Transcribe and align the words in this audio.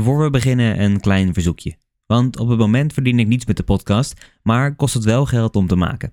Voor 0.00 0.22
we 0.22 0.30
beginnen 0.30 0.82
een 0.82 1.00
klein 1.00 1.32
verzoekje. 1.32 1.76
Want 2.06 2.38
op 2.38 2.48
het 2.48 2.58
moment 2.58 2.92
verdien 2.92 3.18
ik 3.18 3.26
niets 3.26 3.46
met 3.46 3.56
de 3.56 3.62
podcast, 3.62 4.30
maar 4.42 4.76
kost 4.76 4.94
het 4.94 5.04
wel 5.04 5.26
geld 5.26 5.56
om 5.56 5.66
te 5.66 5.76
maken. 5.76 6.12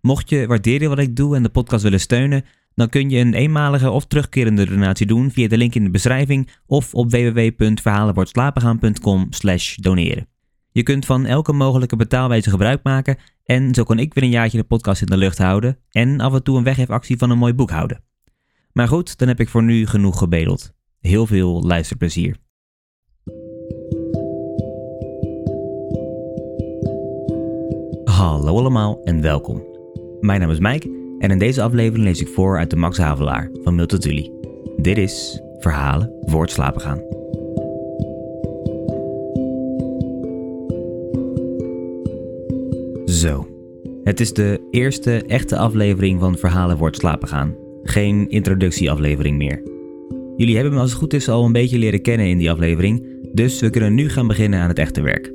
Mocht 0.00 0.28
je 0.28 0.46
waarderen 0.46 0.88
wat 0.88 0.98
ik 0.98 1.16
doe 1.16 1.36
en 1.36 1.42
de 1.42 1.48
podcast 1.48 1.82
willen 1.82 2.00
steunen, 2.00 2.44
dan 2.74 2.88
kun 2.88 3.10
je 3.10 3.18
een 3.18 3.34
eenmalige 3.34 3.90
of 3.90 4.06
terugkerende 4.06 4.66
donatie 4.66 5.06
doen 5.06 5.30
via 5.30 5.48
de 5.48 5.56
link 5.56 5.74
in 5.74 5.84
de 5.84 5.90
beschrijving 5.90 6.50
of 6.66 6.94
op 6.94 7.10
www.verhalenwoordslapengaan.com 7.10 9.28
doneren. 9.76 10.28
Je 10.72 10.82
kunt 10.82 11.06
van 11.06 11.26
elke 11.26 11.52
mogelijke 11.52 11.96
betaalwijze 11.96 12.50
gebruik 12.50 12.80
maken 12.82 13.16
en 13.44 13.74
zo 13.74 13.84
kan 13.84 13.98
ik 13.98 14.14
weer 14.14 14.24
een 14.24 14.30
jaartje 14.30 14.58
de 14.58 14.64
podcast 14.64 15.00
in 15.00 15.06
de 15.06 15.16
lucht 15.16 15.38
houden 15.38 15.78
en 15.90 16.20
af 16.20 16.34
en 16.34 16.42
toe 16.42 16.58
een 16.58 16.64
weggeefactie 16.64 17.16
van 17.16 17.30
een 17.30 17.38
mooi 17.38 17.54
boek 17.54 17.70
houden. 17.70 18.02
Maar 18.72 18.88
goed, 18.88 19.18
dan 19.18 19.28
heb 19.28 19.40
ik 19.40 19.48
voor 19.48 19.62
nu 19.62 19.86
genoeg 19.86 20.18
gebedeld. 20.18 20.72
Heel 21.00 21.26
veel 21.26 21.62
luisterplezier. 21.62 22.42
Hallo 28.24 28.58
allemaal 28.58 29.00
en 29.04 29.20
welkom. 29.20 29.64
Mijn 30.20 30.40
naam 30.40 30.50
is 30.50 30.58
Mike 30.58 31.16
en 31.18 31.30
in 31.30 31.38
deze 31.38 31.62
aflevering 31.62 32.04
lees 32.04 32.20
ik 32.20 32.28
voor 32.28 32.58
uit 32.58 32.70
de 32.70 32.76
Max 32.76 32.98
Havelaar 32.98 33.50
van 33.62 33.74
Milton 33.74 33.98
Tully. 33.98 34.30
Dit 34.76 34.98
is 34.98 35.42
Verhalen 35.58 36.12
voor 36.20 36.42
het 36.42 36.50
slapen 36.50 36.80
gaan. 36.80 37.00
Zo, 43.04 43.46
het 44.04 44.20
is 44.20 44.32
de 44.32 44.68
eerste 44.70 45.24
echte 45.26 45.56
aflevering 45.56 46.20
van 46.20 46.36
Verhalen 46.36 46.78
voor 46.78 46.86
het 46.86 46.96
slapen 46.96 47.28
gaan. 47.28 47.56
Geen 47.82 48.28
introductieaflevering 48.28 49.36
meer. 49.36 49.62
Jullie 50.36 50.54
hebben 50.54 50.74
me 50.74 50.80
als 50.80 50.90
het 50.90 50.98
goed 50.98 51.14
is 51.14 51.28
al 51.28 51.44
een 51.44 51.52
beetje 51.52 51.78
leren 51.78 52.02
kennen 52.02 52.28
in 52.28 52.38
die 52.38 52.50
aflevering, 52.50 53.06
dus 53.32 53.60
we 53.60 53.70
kunnen 53.70 53.94
nu 53.94 54.08
gaan 54.08 54.26
beginnen 54.26 54.60
aan 54.60 54.68
het 54.68 54.78
echte 54.78 55.00
werk. 55.00 55.32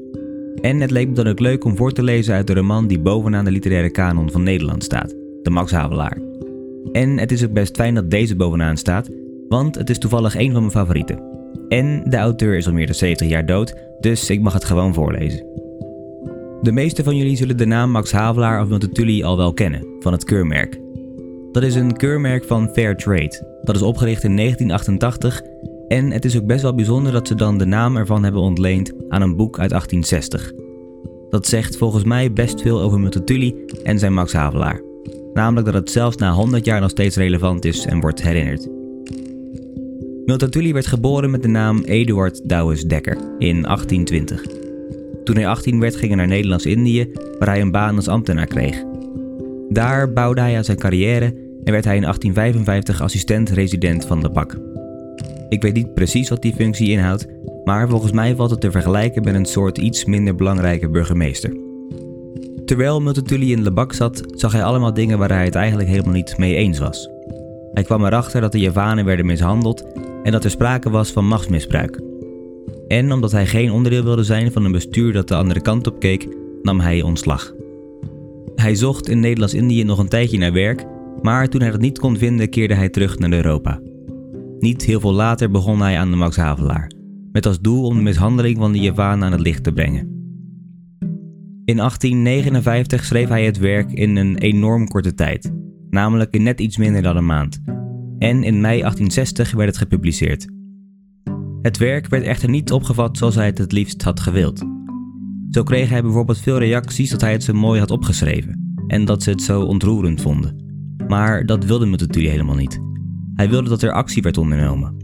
En 0.61 0.79
het 0.79 0.91
leek 0.91 1.07
me 1.07 1.13
dan 1.13 1.27
ook 1.27 1.39
leuk 1.39 1.63
om 1.63 1.77
voor 1.77 1.91
te 1.91 2.03
lezen 2.03 2.33
uit 2.33 2.47
de 2.47 2.53
roman 2.53 2.87
die 2.87 2.99
bovenaan 2.99 3.45
de 3.45 3.51
literaire 3.51 3.89
kanon 3.89 4.31
van 4.31 4.43
Nederland 4.43 4.83
staat, 4.83 5.15
de 5.41 5.49
Max 5.49 5.71
Havelaar. 5.71 6.17
En 6.91 7.17
het 7.17 7.31
is 7.31 7.45
ook 7.45 7.53
best 7.53 7.75
fijn 7.75 7.95
dat 7.95 8.11
deze 8.11 8.35
bovenaan 8.35 8.77
staat, 8.77 9.09
want 9.47 9.75
het 9.75 9.89
is 9.89 9.97
toevallig 9.97 10.35
een 10.35 10.51
van 10.51 10.59
mijn 10.59 10.71
favorieten. 10.71 11.23
En 11.67 12.03
de 12.05 12.17
auteur 12.17 12.57
is 12.57 12.67
al 12.67 12.73
meer 12.73 12.85
dan 12.85 12.95
70 12.95 13.27
jaar 13.27 13.45
dood, 13.45 13.75
dus 13.99 14.29
ik 14.29 14.41
mag 14.41 14.53
het 14.53 14.65
gewoon 14.65 14.93
voorlezen. 14.93 15.45
De 16.61 16.71
meeste 16.71 17.03
van 17.03 17.15
jullie 17.15 17.35
zullen 17.35 17.57
de 17.57 17.65
naam 17.65 17.91
Max 17.91 18.11
Havelaar 18.11 18.61
of 18.61 18.69
Multatuli 18.69 19.23
al 19.23 19.37
wel 19.37 19.53
kennen, 19.53 19.85
van 19.99 20.11
het 20.11 20.23
keurmerk. 20.23 20.79
Dat 21.51 21.63
is 21.63 21.75
een 21.75 21.97
keurmerk 21.97 22.43
van 22.43 22.69
Fair 22.73 22.97
Trade. 22.97 23.59
Dat 23.61 23.75
is 23.75 23.81
opgericht 23.81 24.23
in 24.23 24.35
1988 24.35 25.41
en 25.89 26.11
het 26.11 26.25
is 26.25 26.37
ook 26.37 26.45
best 26.45 26.61
wel 26.61 26.75
bijzonder 26.75 27.11
dat 27.11 27.27
ze 27.27 27.35
dan 27.35 27.57
de 27.57 27.65
naam 27.65 27.97
ervan 27.97 28.23
hebben 28.23 28.41
ontleend 28.41 28.93
aan 29.09 29.21
een 29.21 29.35
boek 29.35 29.59
uit 29.59 29.69
1860. 29.69 30.53
Dat 31.29 31.47
zegt 31.47 31.77
volgens 31.77 32.03
mij 32.03 32.33
best 32.33 32.61
veel 32.61 32.81
over 32.81 32.99
Multatuli 32.99 33.55
en 33.83 33.99
zijn 33.99 34.13
Max 34.13 34.33
Havelaar. 34.33 34.81
Namelijk 35.33 35.65
dat 35.65 35.75
het 35.75 35.91
zelfs 35.91 36.17
na 36.17 36.31
100 36.31 36.65
jaar 36.65 36.81
nog 36.81 36.89
steeds 36.89 37.15
relevant 37.15 37.65
is 37.65 37.85
en 37.85 37.99
wordt 37.99 38.23
herinnerd. 38.23 38.67
Multatuli 40.25 40.73
werd 40.73 40.87
geboren 40.87 41.31
met 41.31 41.41
de 41.41 41.47
naam 41.47 41.79
Eduard 41.83 42.49
Douwes 42.49 42.83
Dekker 42.83 43.17
in 43.37 43.61
1820. 43.61 44.45
Toen 45.23 45.35
hij 45.35 45.47
18 45.47 45.79
werd 45.79 45.95
ging 45.95 46.07
hij 46.07 46.17
naar 46.17 46.27
Nederlands-Indië, 46.27 47.11
waar 47.39 47.47
hij 47.47 47.61
een 47.61 47.71
baan 47.71 47.95
als 47.95 48.07
ambtenaar 48.07 48.47
kreeg. 48.47 48.83
Daar 49.69 50.13
bouwde 50.13 50.41
hij 50.41 50.57
aan 50.57 50.63
zijn 50.63 50.77
carrière 50.77 51.25
en 51.63 51.71
werd 51.71 51.85
hij 51.85 51.95
in 51.95 52.01
1855 52.01 53.01
assistent-resident 53.01 54.05
van 54.05 54.21
de 54.21 54.29
bak. 54.29 54.57
Ik 55.49 55.61
weet 55.61 55.73
niet 55.73 55.93
precies 55.93 56.29
wat 56.29 56.41
die 56.41 56.53
functie 56.53 56.89
inhoudt, 56.89 57.27
maar 57.63 57.89
volgens 57.89 58.11
mij 58.11 58.35
valt 58.35 58.49
het 58.49 58.61
te 58.61 58.71
vergelijken 58.71 59.23
met 59.23 59.35
een 59.35 59.45
soort 59.45 59.77
iets 59.77 60.05
minder 60.05 60.35
belangrijke 60.35 60.89
burgemeester. 60.89 61.57
Terwijl 62.65 63.01
Multatuli 63.01 63.51
in 63.51 63.63
Lebak 63.63 63.93
zat, 63.93 64.23
zag 64.27 64.51
hij 64.51 64.63
allemaal 64.63 64.93
dingen 64.93 65.17
waar 65.17 65.31
hij 65.31 65.45
het 65.45 65.55
eigenlijk 65.55 65.89
helemaal 65.89 66.13
niet 66.13 66.37
mee 66.37 66.55
eens 66.55 66.79
was. 66.79 67.09
Hij 67.73 67.83
kwam 67.83 68.05
erachter 68.05 68.41
dat 68.41 68.51
de 68.51 68.59
Javanen 68.59 69.05
werden 69.05 69.25
mishandeld 69.25 69.85
en 70.23 70.31
dat 70.31 70.43
er 70.43 70.49
sprake 70.49 70.89
was 70.89 71.11
van 71.11 71.27
machtsmisbruik. 71.27 72.01
En 72.87 73.11
omdat 73.11 73.31
hij 73.31 73.45
geen 73.45 73.71
onderdeel 73.71 74.03
wilde 74.03 74.23
zijn 74.23 74.51
van 74.51 74.65
een 74.65 74.71
bestuur 74.71 75.13
dat 75.13 75.27
de 75.27 75.35
andere 75.35 75.61
kant 75.61 75.87
op 75.87 75.99
keek, 75.99 76.27
nam 76.61 76.79
hij 76.79 77.01
ontslag. 77.01 77.53
Hij 78.55 78.75
zocht 78.75 79.09
in 79.09 79.19
Nederlands-Indië 79.19 79.83
nog 79.83 79.99
een 79.99 80.09
tijdje 80.09 80.37
naar 80.37 80.53
werk, 80.53 80.85
maar 81.21 81.47
toen 81.47 81.61
hij 81.61 81.71
dat 81.71 81.79
niet 81.79 81.99
kon 81.99 82.17
vinden, 82.17 82.49
keerde 82.49 82.73
hij 82.73 82.89
terug 82.89 83.19
naar 83.19 83.33
Europa. 83.33 83.79
Niet 84.59 84.85
heel 84.85 84.99
veel 84.99 85.13
later 85.13 85.51
begon 85.51 85.81
hij 85.81 85.97
aan 85.97 86.11
de 86.11 86.17
Max 86.17 86.35
Havelaar, 86.35 86.91
met 87.31 87.45
als 87.45 87.59
doel 87.59 87.83
om 87.83 87.95
de 87.95 88.01
mishandeling 88.01 88.57
van 88.57 88.71
de 88.71 88.79
Javanen 88.79 89.25
aan 89.25 89.31
het 89.31 89.41
licht 89.41 89.63
te 89.63 89.73
brengen. 89.73 90.17
In 91.65 91.75
1859 91.75 93.05
schreef 93.05 93.27
hij 93.27 93.45
het 93.45 93.57
werk 93.57 93.91
in 93.91 94.15
een 94.15 94.37
enorm 94.37 94.87
korte 94.87 95.13
tijd, 95.13 95.53
namelijk 95.89 96.33
in 96.33 96.43
net 96.43 96.59
iets 96.59 96.77
minder 96.77 97.01
dan 97.01 97.17
een 97.17 97.25
maand. 97.25 97.61
En 98.17 98.43
in 98.43 98.61
mei 98.61 98.79
1860 98.79 99.51
werd 99.51 99.69
het 99.69 99.77
gepubliceerd. 99.77 100.47
Het 101.61 101.77
werk 101.77 102.07
werd 102.07 102.23
echter 102.23 102.49
niet 102.49 102.71
opgevat 102.71 103.17
zoals 103.17 103.35
hij 103.35 103.45
het 103.45 103.57
het 103.57 103.71
liefst 103.71 104.01
had 104.01 104.19
gewild. 104.19 104.65
Zo 105.49 105.63
kreeg 105.63 105.89
hij 105.89 106.01
bijvoorbeeld 106.01 106.39
veel 106.39 106.59
reacties 106.59 107.09
dat 107.09 107.21
hij 107.21 107.31
het 107.31 107.43
zo 107.43 107.53
mooi 107.53 107.79
had 107.79 107.91
opgeschreven 107.91 108.83
en 108.87 109.05
dat 109.05 109.23
ze 109.23 109.29
het 109.29 109.41
zo 109.41 109.61
ontroerend 109.61 110.21
vonden. 110.21 110.55
Maar 111.07 111.45
dat 111.45 111.65
wilde 111.65 111.85
natuurlijk 111.85 112.31
helemaal 112.31 112.55
niet. 112.55 112.88
Hij 113.39 113.49
wilde 113.49 113.69
dat 113.69 113.81
er 113.81 113.91
actie 113.91 114.21
werd 114.21 114.37
ondernomen. 114.37 114.97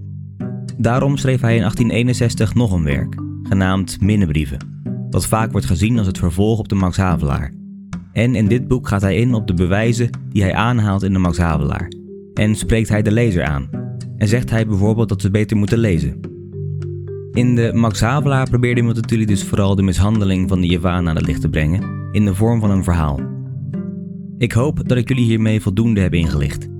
Daarom 0.78 1.18
schreef 1.18 1.42
hij 1.42 1.54
in 1.54 1.60
1861 1.60 2.54
nog 2.54 2.72
een 2.72 2.84
werk, 2.84 3.16
genaamd 3.44 4.02
Minnebrieven, 4.02 4.58
wat 5.10 5.28
vaak 5.28 5.52
wordt 5.52 5.68
gezien 5.68 5.98
als 5.98 6.08
het 6.08 6.18
vervolg 6.18 6.60
op 6.60 6.68
de 6.68 6.76
Max 6.76 6.98
Havelaar. 6.98 7.54
En 8.12 8.36
in 8.36 8.48
dit 8.48 8.68
boek 8.68 8.88
gaat 8.88 9.02
hij 9.02 9.16
in 9.16 9.34
op 9.34 9.48
de 9.48 9.54
bewijzen 9.54 10.10
die 10.30 10.42
hij 10.42 10.54
aanhaalt 10.54 11.04
in 11.04 11.14
de 11.14 11.20
Max 11.20 11.38
Havelaar. 11.38 11.92
En 12.34 12.56
spreekt 12.56 12.90
hij 12.90 13.02
de 13.02 13.12
lezer 13.12 13.44
aan. 13.44 13.70
En 14.18 14.28
zegt 14.28 14.50
hij 14.50 14.68
bijvoorbeeld 14.68 15.10
dat 15.10 15.22
ze 15.22 15.32
beter 15.32 15.58
moeten 15.58 15.78
lezen. 15.78 16.20
In 17.32 17.56
de 17.56 17.72
Max 17.74 18.00
Havelaar 18.00 18.50
probeerde 18.50 18.82
Multatuli 18.82 19.26
dus 19.26 19.44
vooral 19.44 19.76
de 19.76 19.84
mishandeling 19.84 20.50
van 20.50 20.62
de 20.62 20.68
Javaan 20.68 21.10
aan 21.10 21.16
het 21.16 21.26
licht 21.26 21.42
te 21.42 21.50
brengen, 21.50 22.10
in 22.12 22.26
de 22.26 22.36
vorm 22.36 22.60
van 22.60 22.72
een 22.72 22.84
verhaal. 22.84 23.20
Ik 24.38 24.52
hoop 24.52 24.88
dat 24.88 24.98
ik 24.98 25.08
jullie 25.08 25.26
hiermee 25.26 25.62
voldoende 25.62 26.02
heb 26.02 26.14
ingelicht. 26.14 26.74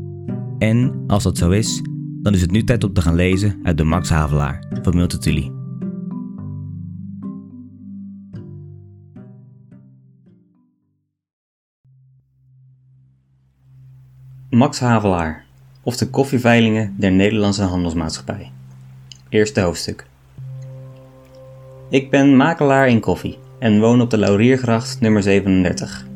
En 0.58 1.04
als 1.08 1.24
dat 1.24 1.38
zo 1.38 1.50
is, 1.50 1.82
dan 2.22 2.34
is 2.34 2.42
het 2.42 2.52
nu 2.52 2.64
tijd 2.64 2.84
om 2.84 2.94
te 2.94 3.02
gaan 3.02 3.16
lezen 3.16 3.60
uit 3.64 3.78
de 3.78 3.84
Max 3.84 4.10
Havelaar 4.10 4.64
van 4.82 4.96
Multatuli. 4.96 5.52
Max 14.50 14.80
Havelaar, 14.80 15.46
of 15.84 15.98
de 15.98 16.10
koffieveilingen 16.10 16.96
der 16.98 17.12
Nederlandse 17.12 17.64
Handelsmaatschappij. 17.64 18.52
Eerste 19.30 19.62
hoofdstuk. 19.62 20.06
Ik 21.90 22.10
ben 22.10 22.36
makelaar 22.36 22.88
in 22.88 23.00
koffie 23.00 23.38
en 23.60 23.80
woon 23.80 24.02
op 24.02 24.10
de 24.10 24.18
Lauriergracht 24.18 25.02
nummer 25.02 25.24
37. 25.24 26.08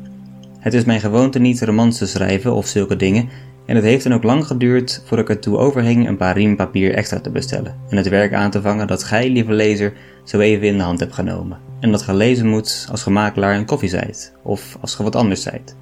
Het 0.58 0.74
is 0.74 0.84
mijn 0.84 1.00
gewoonte 1.00 1.38
niet 1.38 1.62
romans 1.62 1.98
te 1.98 2.06
schrijven 2.06 2.54
of 2.54 2.66
zulke 2.66 2.96
dingen 2.96 3.28
en 3.70 3.76
het 3.76 3.84
heeft 3.84 4.02
dan 4.02 4.14
ook 4.14 4.22
lang 4.22 4.46
geduurd 4.46 5.02
voordat 5.04 5.28
ik 5.28 5.34
ertoe 5.34 5.58
overhing 5.58 6.08
een 6.08 6.16
paar 6.16 6.36
riem 6.36 6.56
papier 6.56 6.94
extra 6.94 7.20
te 7.20 7.30
bestellen 7.30 7.76
en 7.88 7.96
het 7.96 8.08
werk 8.08 8.34
aan 8.34 8.50
te 8.50 8.60
vangen 8.60 8.86
dat 8.86 9.04
gij, 9.04 9.30
lieve 9.30 9.52
lezer, 9.52 9.92
zo 10.24 10.38
even 10.38 10.66
in 10.66 10.76
de 10.76 10.82
hand 10.82 11.00
hebt 11.00 11.14
genomen 11.14 11.58
en 11.80 11.90
dat 11.90 12.02
gelezen 12.02 12.48
moet 12.48 12.86
als 12.90 13.02
ge 13.02 13.10
makelaar 13.10 13.54
in 13.54 13.64
koffie 13.64 13.88
zijt 13.88 14.32
of 14.42 14.76
als 14.80 14.94
ge 14.94 15.02
wat 15.02 15.16
anders 15.16 15.42
zijt. 15.42 15.76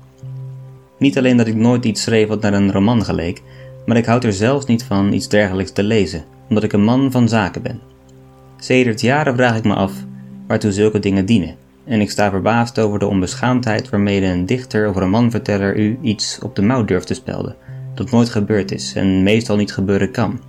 Niet 0.98 1.18
alleen 1.18 1.36
dat 1.36 1.46
ik 1.46 1.54
nooit 1.54 1.84
iets 1.84 2.02
schreef 2.02 2.28
wat 2.28 2.40
naar 2.40 2.52
een 2.52 2.72
roman 2.72 3.04
geleek, 3.04 3.42
maar 3.86 3.96
ik 3.96 4.06
houd 4.06 4.24
er 4.24 4.32
zelfs 4.32 4.66
niet 4.66 4.84
van 4.84 5.12
iets 5.12 5.28
dergelijks 5.28 5.72
te 5.72 5.82
lezen, 5.82 6.24
omdat 6.48 6.64
ik 6.64 6.72
een 6.72 6.84
man 6.84 7.10
van 7.10 7.28
zaken 7.28 7.62
ben. 7.62 7.80
Sedert 8.58 9.00
jaren 9.00 9.34
vraag 9.34 9.56
ik 9.56 9.64
me 9.64 9.74
af 9.74 9.92
waartoe 10.46 10.72
zulke 10.72 10.98
dingen 10.98 11.26
dienen, 11.26 11.54
en 11.84 12.00
ik 12.00 12.10
sta 12.10 12.30
verbaasd 12.30 12.78
over 12.78 12.98
de 12.98 13.06
onbeschaamdheid 13.06 13.88
waarmee 13.88 14.24
een 14.24 14.46
dichter 14.46 14.88
of 14.88 14.96
romanverteller 14.96 15.76
u 15.76 15.98
iets 16.02 16.38
op 16.42 16.56
de 16.56 16.62
mouw 16.62 16.84
durft 16.84 17.06
te 17.06 17.14
spelden, 17.14 17.56
dat 17.98 18.10
nooit 18.10 18.28
gebeurd 18.28 18.72
is 18.72 18.92
en 18.94 19.22
meestal 19.22 19.56
niet 19.56 19.72
gebeuren 19.72 20.10
kan. 20.10 20.40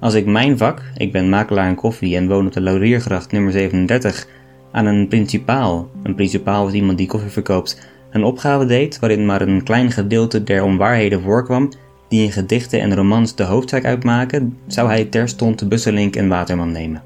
Als 0.00 0.14
ik 0.14 0.26
mijn 0.26 0.58
vak, 0.58 0.82
ik 0.96 1.12
ben 1.12 1.28
makelaar 1.28 1.68
in 1.68 1.74
koffie 1.74 2.16
en 2.16 2.28
woon 2.28 2.46
op 2.46 2.52
de 2.52 2.60
Lauriergracht 2.60 3.32
nummer 3.32 3.52
37, 3.52 4.26
aan 4.72 4.86
een 4.86 5.08
principaal, 5.08 5.90
een 6.02 6.14
principaal 6.14 6.68
is 6.68 6.72
iemand 6.72 6.98
die 6.98 7.06
koffie 7.06 7.30
verkoopt, 7.30 7.88
een 8.10 8.24
opgave 8.24 8.66
deed 8.66 8.98
waarin 8.98 9.26
maar 9.26 9.40
een 9.40 9.62
klein 9.62 9.90
gedeelte 9.90 10.44
der 10.44 10.64
onwaarheden 10.64 11.22
voorkwam 11.22 11.72
die 12.08 12.24
in 12.24 12.32
gedichten 12.32 12.80
en 12.80 12.94
romans 12.94 13.34
de 13.34 13.42
hoofdzaak 13.42 13.84
uitmaken, 13.84 14.58
zou 14.66 14.88
hij 14.88 15.04
terstond 15.04 15.58
de 15.58 15.66
Busselink 15.66 16.16
en 16.16 16.28
Waterman 16.28 16.72
nemen. 16.72 17.02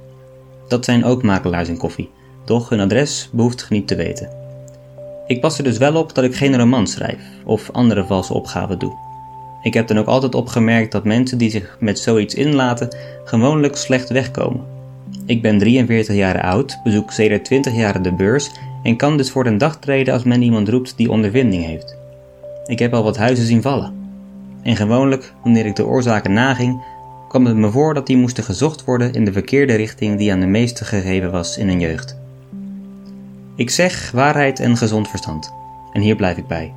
Dat 0.68 0.84
zijn 0.84 1.04
ook 1.04 1.22
makelaars 1.22 1.68
in 1.68 1.76
koffie, 1.76 2.10
doch 2.44 2.68
hun 2.68 2.80
adres 2.80 3.28
behoeft 3.32 3.70
niet 3.70 3.86
te 3.86 3.94
weten. 3.94 4.28
Ik 5.26 5.40
pas 5.40 5.58
er 5.58 5.64
dus 5.64 5.78
wel 5.78 5.96
op 5.96 6.14
dat 6.14 6.24
ik 6.24 6.34
geen 6.34 6.58
roman 6.58 6.86
schrijf 6.86 7.20
of 7.44 7.70
andere 7.70 8.04
valse 8.04 8.34
opgaven 8.34 8.78
doe. 8.78 9.03
Ik 9.64 9.74
heb 9.74 9.86
dan 9.86 9.98
ook 9.98 10.06
altijd 10.06 10.34
opgemerkt 10.34 10.92
dat 10.92 11.04
mensen 11.04 11.38
die 11.38 11.50
zich 11.50 11.76
met 11.80 11.98
zoiets 11.98 12.34
inlaten 12.34 12.96
gewoonlijk 13.24 13.76
slecht 13.76 14.08
wegkomen. 14.08 14.64
Ik 15.26 15.42
ben 15.42 15.58
43 15.58 16.14
jaar 16.14 16.40
oud, 16.40 16.78
bezoek 16.84 17.10
sedert 17.10 17.44
20 17.44 17.74
jaar 17.74 18.02
de 18.02 18.12
beurs 18.12 18.50
en 18.82 18.96
kan 18.96 19.16
dus 19.16 19.30
voor 19.30 19.44
de 19.44 19.56
dag 19.56 19.78
treden 19.78 20.14
als 20.14 20.24
men 20.24 20.42
iemand 20.42 20.68
roept 20.68 20.96
die 20.96 21.10
ondervinding 21.10 21.64
heeft. 21.64 21.96
Ik 22.66 22.78
heb 22.78 22.94
al 22.94 23.02
wat 23.02 23.16
huizen 23.16 23.46
zien 23.46 23.62
vallen. 23.62 23.92
En 24.62 24.76
gewoonlijk, 24.76 25.32
wanneer 25.42 25.66
ik 25.66 25.76
de 25.76 25.86
oorzaken 25.86 26.32
naging, 26.32 26.82
kwam 27.28 27.46
het 27.46 27.56
me 27.56 27.70
voor 27.70 27.94
dat 27.94 28.06
die 28.06 28.16
moesten 28.16 28.44
gezocht 28.44 28.84
worden 28.84 29.12
in 29.12 29.24
de 29.24 29.32
verkeerde 29.32 29.74
richting 29.74 30.18
die 30.18 30.32
aan 30.32 30.40
de 30.40 30.46
meesten 30.46 30.86
gegeven 30.86 31.30
was 31.30 31.58
in 31.58 31.68
hun 31.68 31.80
jeugd. 31.80 32.16
Ik 33.56 33.70
zeg 33.70 34.10
waarheid 34.10 34.60
en 34.60 34.76
gezond 34.76 35.08
verstand. 35.08 35.52
En 35.92 36.00
hier 36.00 36.16
blijf 36.16 36.36
ik 36.36 36.46
bij. 36.46 36.72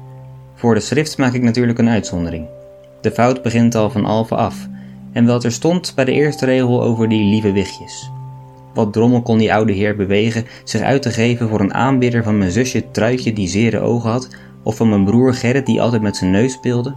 Voor 0.55 0.73
de 0.73 0.79
schrift 0.79 1.17
maak 1.17 1.33
ik 1.33 1.41
natuurlijk 1.41 1.79
een 1.79 1.89
uitzondering. 1.89 2.47
De 3.07 3.13
fout 3.13 3.41
begint 3.41 3.75
al 3.75 3.89
van 3.89 4.05
alve 4.05 4.35
af, 4.35 4.67
en 5.11 5.25
wel 5.25 5.41
er 5.41 5.51
stond 5.51 5.93
bij 5.95 6.05
de 6.05 6.11
eerste 6.11 6.45
regel 6.45 6.83
over 6.83 7.09
die 7.09 7.29
lieve 7.29 7.51
wichtjes. 7.51 8.11
Wat 8.73 8.93
drommel 8.93 9.21
kon 9.21 9.37
die 9.37 9.53
oude 9.53 9.73
heer 9.73 9.95
bewegen 9.95 10.45
zich 10.63 10.81
uit 10.81 11.01
te 11.01 11.09
geven 11.09 11.49
voor 11.49 11.59
een 11.59 11.73
aanbidder 11.73 12.23
van 12.23 12.37
mijn 12.37 12.51
zusje 12.51 12.91
Truitje 12.91 13.33
die 13.33 13.47
zere 13.47 13.79
ogen 13.79 14.09
had, 14.09 14.29
of 14.63 14.75
van 14.75 14.89
mijn 14.89 15.03
broer 15.03 15.33
Gerrit 15.33 15.65
die 15.65 15.81
altijd 15.81 16.01
met 16.01 16.15
zijn 16.15 16.31
neus 16.31 16.53
speelde? 16.53 16.95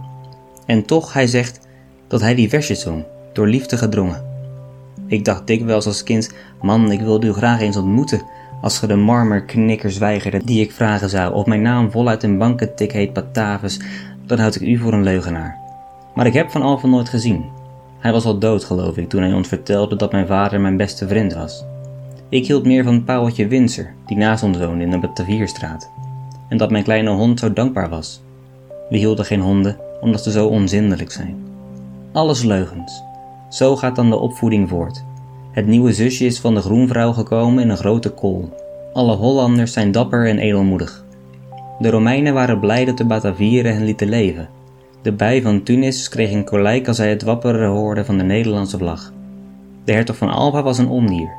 En 0.65 0.85
toch, 0.85 1.13
hij 1.13 1.27
zegt 1.27 1.59
dat 2.07 2.21
hij 2.21 2.35
die 2.35 2.49
versjes 2.49 2.81
zong, 2.81 3.03
door 3.33 3.47
liefde 3.47 3.77
gedrongen. 3.77 4.23
Ik 5.07 5.25
dacht 5.25 5.47
dikwijls 5.47 5.85
als 5.85 6.03
kind, 6.03 6.33
man, 6.61 6.91
ik 6.91 7.01
wilde 7.01 7.27
u 7.27 7.33
graag 7.33 7.59
eens 7.59 7.77
ontmoeten, 7.77 8.21
als 8.61 8.79
ge 8.79 8.87
de 8.87 8.95
marmerknikkers 8.95 9.97
weigerde 9.97 10.41
die 10.45 10.61
ik 10.61 10.71
vragen 10.71 11.09
zou, 11.09 11.33
of 11.33 11.45
mijn 11.45 11.61
naam 11.61 11.91
voluit 11.91 12.23
een 12.23 12.37
bankentik 12.37 12.91
heet 12.91 13.13
Batavus, 13.13 13.79
dan 14.25 14.39
houd 14.39 14.55
ik 14.55 14.61
u 14.61 14.77
voor 14.77 14.93
een 14.93 15.03
leugenaar. 15.03 15.61
Maar 16.15 16.25
ik 16.25 16.33
heb 16.33 16.49
Van 16.49 16.61
Alphen 16.61 16.89
nooit 16.89 17.09
gezien. 17.09 17.45
Hij 17.99 18.11
was 18.11 18.25
al 18.25 18.37
dood, 18.37 18.63
geloof 18.63 18.97
ik, 18.97 19.09
toen 19.09 19.21
hij 19.21 19.33
ons 19.33 19.47
vertelde 19.47 19.95
dat 19.95 20.11
mijn 20.11 20.27
vader 20.27 20.61
mijn 20.61 20.77
beste 20.77 21.07
vriend 21.07 21.33
was. 21.33 21.63
Ik 22.29 22.47
hield 22.47 22.65
meer 22.65 22.83
van 22.83 23.03
Pauweltje 23.03 23.47
Winser, 23.47 23.93
die 24.05 24.17
naast 24.17 24.43
ons 24.43 24.57
woonde 24.57 24.83
in 24.83 24.91
de 24.91 24.99
Batavierstraat. 24.99 25.89
En 26.49 26.57
dat 26.57 26.71
mijn 26.71 26.83
kleine 26.83 27.09
hond 27.09 27.39
zo 27.39 27.53
dankbaar 27.53 27.89
was. 27.89 28.21
We 28.89 28.97
hielden 28.97 29.25
geen 29.25 29.41
honden, 29.41 29.77
omdat 30.01 30.23
ze 30.23 30.31
zo 30.31 30.47
onzindelijk 30.47 31.11
zijn. 31.11 31.35
Alles 32.11 32.43
leugens. 32.43 33.03
Zo 33.49 33.75
gaat 33.75 33.95
dan 33.95 34.09
de 34.09 34.19
opvoeding 34.19 34.69
voort. 34.69 35.03
Het 35.51 35.67
nieuwe 35.67 35.93
zusje 35.93 36.25
is 36.25 36.39
van 36.39 36.53
de 36.53 36.61
groenvrouw 36.61 37.11
gekomen 37.11 37.63
in 37.63 37.69
een 37.69 37.77
grote 37.77 38.09
kool. 38.09 38.49
Alle 38.93 39.15
Hollanders 39.15 39.73
zijn 39.73 39.91
dapper 39.91 40.27
en 40.27 40.37
edelmoedig. 40.37 41.05
De 41.79 41.89
Romeinen 41.89 42.33
waren 42.33 42.59
blij 42.59 42.85
dat 42.85 42.97
de 42.97 43.05
Batavieren 43.05 43.73
hen 43.73 43.83
lieten 43.83 44.09
leven. 44.09 44.49
De 45.01 45.13
bij 45.13 45.41
van 45.41 45.63
Tunis 45.63 46.09
kreeg 46.09 46.31
een 46.31 46.43
kolijk 46.43 46.87
als 46.87 46.97
hij 46.97 47.09
het 47.09 47.23
wapperen 47.23 47.69
hoorde 47.69 48.05
van 48.05 48.17
de 48.17 48.23
Nederlandse 48.23 48.77
vlag. 48.77 49.13
De 49.83 49.93
hertog 49.93 50.17
van 50.17 50.29
Alba 50.29 50.63
was 50.63 50.77
een 50.77 50.87
ondier. 50.87 51.29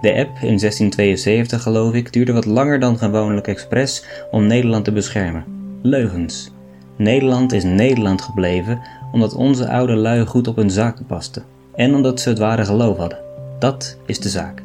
De 0.00 0.10
eb 0.10 0.28
in 0.28 0.58
1672 0.58 1.62
geloof 1.62 1.94
ik 1.94 2.12
duurde 2.12 2.32
wat 2.32 2.44
langer 2.44 2.80
dan 2.80 2.98
gewoonlijk 2.98 3.46
expres 3.46 4.04
om 4.30 4.46
Nederland 4.46 4.84
te 4.84 4.92
beschermen. 4.92 5.44
Leugens. 5.82 6.52
Nederland 6.96 7.52
is 7.52 7.64
Nederland 7.64 8.22
gebleven 8.22 8.80
omdat 9.12 9.34
onze 9.34 9.68
oude 9.68 9.94
lui 9.94 10.26
goed 10.26 10.48
op 10.48 10.56
hun 10.56 10.70
zaken 10.70 11.06
pasten 11.06 11.44
en 11.74 11.94
omdat 11.94 12.20
ze 12.20 12.28
het 12.28 12.38
ware 12.38 12.64
geloof 12.64 12.96
hadden. 12.96 13.18
Dat 13.58 13.98
is 14.06 14.20
de 14.20 14.28
zaak. 14.28 14.62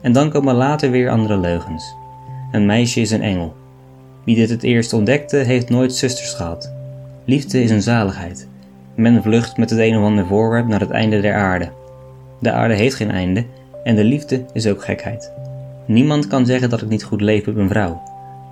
En 0.00 0.12
dan 0.12 0.30
komen 0.30 0.54
later 0.54 0.90
weer 0.90 1.10
andere 1.10 1.38
leugens. 1.38 1.94
Een 2.52 2.66
meisje 2.66 3.00
is 3.00 3.10
een 3.10 3.22
engel. 3.22 3.54
Wie 4.24 4.36
dit 4.36 4.50
het 4.50 4.62
eerst 4.62 4.92
ontdekte, 4.92 5.36
heeft 5.36 5.70
nooit 5.70 5.94
zusters 5.94 6.32
gehad. 6.32 6.76
Liefde 7.28 7.62
is 7.62 7.70
een 7.70 7.82
zaligheid. 7.82 8.48
Men 8.94 9.22
vlucht 9.22 9.56
met 9.56 9.70
het 9.70 9.78
een 9.78 9.96
of 9.96 10.04
ander 10.04 10.26
voorwerp 10.26 10.66
naar 10.66 10.80
het 10.80 10.90
einde 10.90 11.20
der 11.20 11.34
aarde. 11.34 11.70
De 12.40 12.52
aarde 12.52 12.74
heeft 12.74 12.94
geen 12.94 13.10
einde 13.10 13.44
en 13.84 13.96
de 13.96 14.04
liefde 14.04 14.44
is 14.52 14.66
ook 14.66 14.84
gekheid. 14.84 15.32
Niemand 15.86 16.26
kan 16.26 16.46
zeggen 16.46 16.70
dat 16.70 16.82
ik 16.82 16.88
niet 16.88 17.04
goed 17.04 17.20
leef 17.20 17.46
met 17.46 17.54
mijn 17.54 17.68
vrouw. 17.68 18.02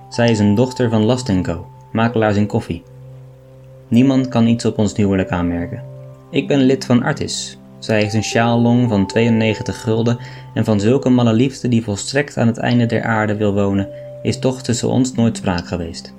Zij 0.09 0.31
is 0.31 0.39
een 0.39 0.55
dochter 0.55 0.89
van 0.89 1.03
Lastenko, 1.03 1.67
makelaars 1.91 2.35
in 2.35 2.47
koffie. 2.47 2.83
Niemand 3.87 4.27
kan 4.27 4.47
iets 4.47 4.65
op 4.65 4.77
ons 4.77 4.95
huwelijk 4.95 5.29
aanmerken. 5.29 5.83
Ik 6.31 6.47
ben 6.47 6.59
lid 6.59 6.85
van 6.85 7.03
Artis, 7.03 7.57
zij 7.79 8.01
heeft 8.01 8.13
een 8.13 8.23
sjaallong 8.23 8.89
van 8.89 9.07
92 9.07 9.81
gulden 9.81 10.17
en 10.53 10.65
van 10.65 10.79
zulke 10.79 11.09
malle 11.09 11.33
liefde 11.33 11.67
die 11.67 11.83
volstrekt 11.83 12.37
aan 12.37 12.47
het 12.47 12.57
einde 12.57 12.85
der 12.85 13.03
aarde 13.03 13.35
wil 13.35 13.53
wonen, 13.53 13.89
is 14.21 14.39
toch 14.39 14.61
tussen 14.61 14.89
ons 14.89 15.13
nooit 15.13 15.37
spraak 15.37 15.67
geweest. 15.67 16.13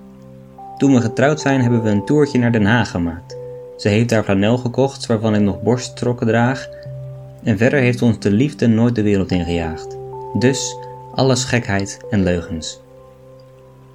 Toen 0.78 0.94
we 0.94 1.00
getrouwd 1.00 1.40
zijn 1.40 1.60
hebben 1.60 1.82
we 1.82 1.90
een 1.90 2.04
toertje 2.04 2.38
naar 2.38 2.52
Den 2.52 2.64
Haag 2.64 2.90
gemaakt. 2.90 3.36
Ze 3.76 3.88
heeft 3.88 4.08
daar 4.08 4.24
flanel 4.24 4.58
gekocht 4.58 5.06
waarvan 5.06 5.34
ik 5.34 5.40
nog 5.40 5.62
borststrokken 5.62 6.26
draag 6.26 6.68
en 7.42 7.58
verder 7.58 7.80
heeft 7.80 8.02
ons 8.02 8.18
de 8.18 8.30
liefde 8.30 8.66
nooit 8.66 8.94
de 8.94 9.02
wereld 9.02 9.30
ingejaagd. 9.30 9.96
Dus 10.38 10.76
alles 11.14 11.44
gekheid 11.44 11.98
en 12.10 12.22
leugens. 12.22 12.80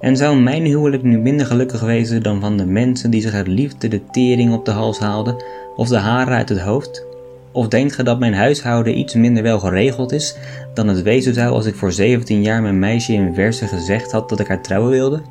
En 0.00 0.16
zou 0.16 0.36
mijn 0.36 0.64
huwelijk 0.64 1.02
nu 1.02 1.18
minder 1.18 1.46
gelukkig 1.46 1.80
wezen 1.80 2.22
dan 2.22 2.40
van 2.40 2.56
de 2.56 2.66
mensen 2.66 3.10
die 3.10 3.20
zich 3.20 3.34
uit 3.34 3.46
liefde 3.46 3.88
de 3.88 4.00
tering 4.10 4.52
op 4.52 4.64
de 4.64 4.70
hals 4.70 4.98
haalden 4.98 5.44
of 5.76 5.88
de 5.88 5.98
haren 5.98 6.34
uit 6.34 6.48
het 6.48 6.60
hoofd? 6.60 7.06
Of 7.52 7.68
denkt 7.68 7.94
ge 7.94 8.02
dat 8.02 8.18
mijn 8.18 8.34
huishouden 8.34 8.98
iets 8.98 9.14
minder 9.14 9.42
wel 9.42 9.58
geregeld 9.58 10.12
is 10.12 10.36
dan 10.74 10.88
het 10.88 11.02
wezen 11.02 11.34
zou 11.34 11.52
als 11.52 11.66
ik 11.66 11.74
voor 11.74 11.92
17 11.92 12.42
jaar 12.42 12.62
mijn 12.62 12.78
meisje 12.78 13.12
in 13.12 13.34
verse 13.34 13.66
gezegd 13.66 14.12
had 14.12 14.28
dat 14.28 14.40
ik 14.40 14.46
haar 14.46 14.62
trouwen 14.62 14.90
wilde? 14.90 15.22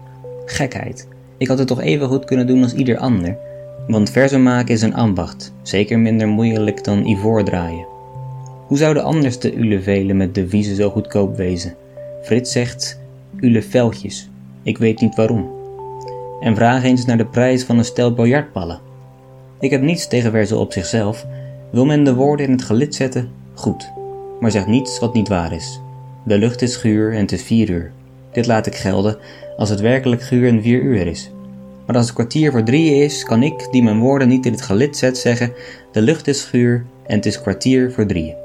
Gekheid. 0.45 1.07
Ik 1.43 1.49
had 1.49 1.57
het 1.57 1.67
toch 1.67 1.81
even 1.81 2.07
goed 2.07 2.25
kunnen 2.25 2.47
doen 2.47 2.63
als 2.63 2.73
ieder 2.73 2.97
ander. 2.97 3.37
Want 3.87 4.09
verzen 4.09 4.43
maken 4.43 4.73
is 4.73 4.81
een 4.81 4.95
ambacht, 4.95 5.53
zeker 5.61 5.99
minder 5.99 6.27
moeilijk 6.27 6.83
dan 6.83 7.05
ivoor 7.05 7.43
draaien. 7.43 7.85
Hoe 8.67 8.77
zouden 8.77 9.03
anders 9.03 9.39
de 9.39 9.55
ulevelen 9.55 10.17
met 10.17 10.35
deviezen 10.35 10.75
zo 10.75 10.89
goedkoop 10.89 11.35
wezen? 11.35 11.75
Frits 12.21 12.51
zegt 12.51 12.99
uleveltjes. 13.39 14.29
Ik 14.61 14.77
weet 14.77 15.01
niet 15.01 15.15
waarom. 15.15 15.49
En 16.39 16.55
vraag 16.55 16.83
eens 16.83 17.05
naar 17.05 17.17
de 17.17 17.25
prijs 17.25 17.63
van 17.63 17.77
een 17.77 17.85
stel 17.85 18.13
biljartballen. 18.13 18.79
Ik 19.59 19.71
heb 19.71 19.81
niets 19.81 20.07
tegen 20.07 20.31
verzen 20.31 20.57
op 20.57 20.73
zichzelf, 20.73 21.25
wil 21.71 21.85
men 21.85 22.03
de 22.03 22.15
woorden 22.15 22.45
in 22.45 22.51
het 22.51 22.63
gelid 22.63 22.95
zetten? 22.95 23.31
Goed, 23.53 23.91
maar 24.39 24.51
zeg 24.51 24.65
niets 24.65 24.99
wat 24.99 25.13
niet 25.13 25.27
waar 25.27 25.53
is. 25.53 25.81
De 26.25 26.37
lucht 26.37 26.61
is 26.61 26.75
guur 26.75 27.13
en 27.13 27.19
het 27.19 27.31
is 27.31 27.43
vier 27.43 27.69
uur. 27.69 27.91
Dit 28.31 28.45
laat 28.45 28.65
ik 28.65 28.75
gelden 28.75 29.17
als 29.57 29.69
het 29.69 29.79
werkelijk 29.79 30.21
guur 30.21 30.47
en 30.47 30.61
vier 30.61 30.81
uur 30.81 31.07
is. 31.07 31.31
Maar 31.85 31.95
als 31.95 32.05
het 32.05 32.15
kwartier 32.15 32.51
voor 32.51 32.63
drieën 32.63 33.03
is, 33.03 33.23
kan 33.23 33.43
ik, 33.43 33.67
die 33.71 33.83
mijn 33.83 33.99
woorden 33.99 34.27
niet 34.27 34.45
in 34.45 34.51
het 34.51 34.61
gelid 34.61 34.97
zet, 34.97 35.17
zeggen: 35.17 35.53
De 35.91 36.01
lucht 36.01 36.27
is 36.27 36.43
guur 36.43 36.85
en 37.05 37.15
het 37.15 37.25
is 37.25 37.41
kwartier 37.41 37.91
voor 37.91 38.05
drieën. 38.05 38.35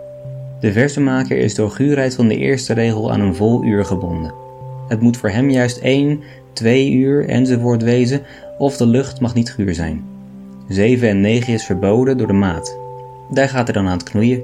De 0.61 0.73
versemaker 0.73 1.39
is 1.39 1.55
door 1.55 1.71
guurheid 1.71 2.15
van 2.15 2.29
de 2.29 2.37
eerste 2.37 2.73
regel 2.73 3.13
aan 3.13 3.21
een 3.21 3.35
vol 3.35 3.65
uur 3.65 3.85
gebonden. 3.85 4.35
Het 4.89 5.01
moet 5.01 5.17
voor 5.17 5.31
hem 5.31 5.51
juist 5.51 5.79
één, 5.79 6.23
twee 6.53 6.93
uur 6.93 7.29
enzovoort 7.29 7.83
wezen, 7.83 8.23
of 8.59 8.77
de 8.77 8.87
lucht 8.87 9.21
mag 9.21 9.35
niet 9.35 9.53
guur 9.53 9.75
zijn. 9.75 10.05
Zeven 10.69 11.09
en 11.09 11.21
negen 11.21 11.53
is 11.53 11.65
verboden 11.65 12.19
door 12.19 12.27
de 12.27 12.33
maat. 12.33 12.79
Daar 13.31 13.49
gaat 13.49 13.69
er 13.69 13.75
dan 13.75 13.87
aan 13.87 13.99
het 13.99 14.11
knoeien. 14.11 14.43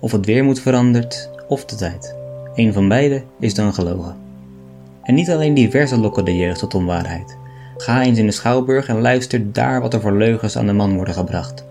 Of 0.00 0.12
het 0.12 0.26
weer 0.26 0.44
moet 0.44 0.60
veranderd, 0.60 1.30
of 1.48 1.64
de 1.64 1.76
tijd. 1.76 2.14
Een 2.54 2.72
van 2.72 2.88
beide 2.88 3.22
is 3.40 3.54
dan 3.54 3.74
gelogen. 3.74 4.25
En 5.06 5.14
niet 5.14 5.30
alleen 5.30 5.54
die 5.54 5.70
versen 5.70 6.00
lokken 6.00 6.24
de 6.24 6.36
jeugd 6.36 6.58
tot 6.58 6.74
onwaarheid. 6.74 7.36
Ga 7.76 8.02
eens 8.02 8.18
in 8.18 8.26
de 8.26 8.32
schouwburg 8.32 8.88
en 8.88 9.00
luister 9.00 9.52
daar 9.52 9.80
wat 9.80 9.94
er 9.94 10.00
voor 10.00 10.12
leugens 10.12 10.56
aan 10.56 10.66
de 10.66 10.72
man 10.72 10.94
worden 10.96 11.14
gebracht. 11.14 11.64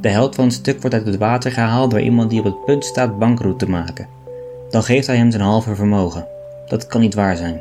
De 0.00 0.08
held 0.08 0.34
van 0.34 0.44
het 0.44 0.52
stuk 0.52 0.80
wordt 0.80 0.94
uit 0.96 1.06
het 1.06 1.16
water 1.16 1.52
gehaald 1.52 1.90
door 1.90 2.00
iemand 2.00 2.30
die 2.30 2.38
op 2.38 2.44
het 2.44 2.64
punt 2.64 2.84
staat 2.84 3.18
bankroet 3.18 3.58
te 3.58 3.68
maken. 3.68 4.08
Dan 4.70 4.82
geeft 4.82 5.06
hij 5.06 5.16
hem 5.16 5.30
zijn 5.30 5.42
halve 5.42 5.74
vermogen. 5.74 6.26
Dat 6.66 6.86
kan 6.86 7.00
niet 7.00 7.14
waar 7.14 7.36
zijn. 7.36 7.60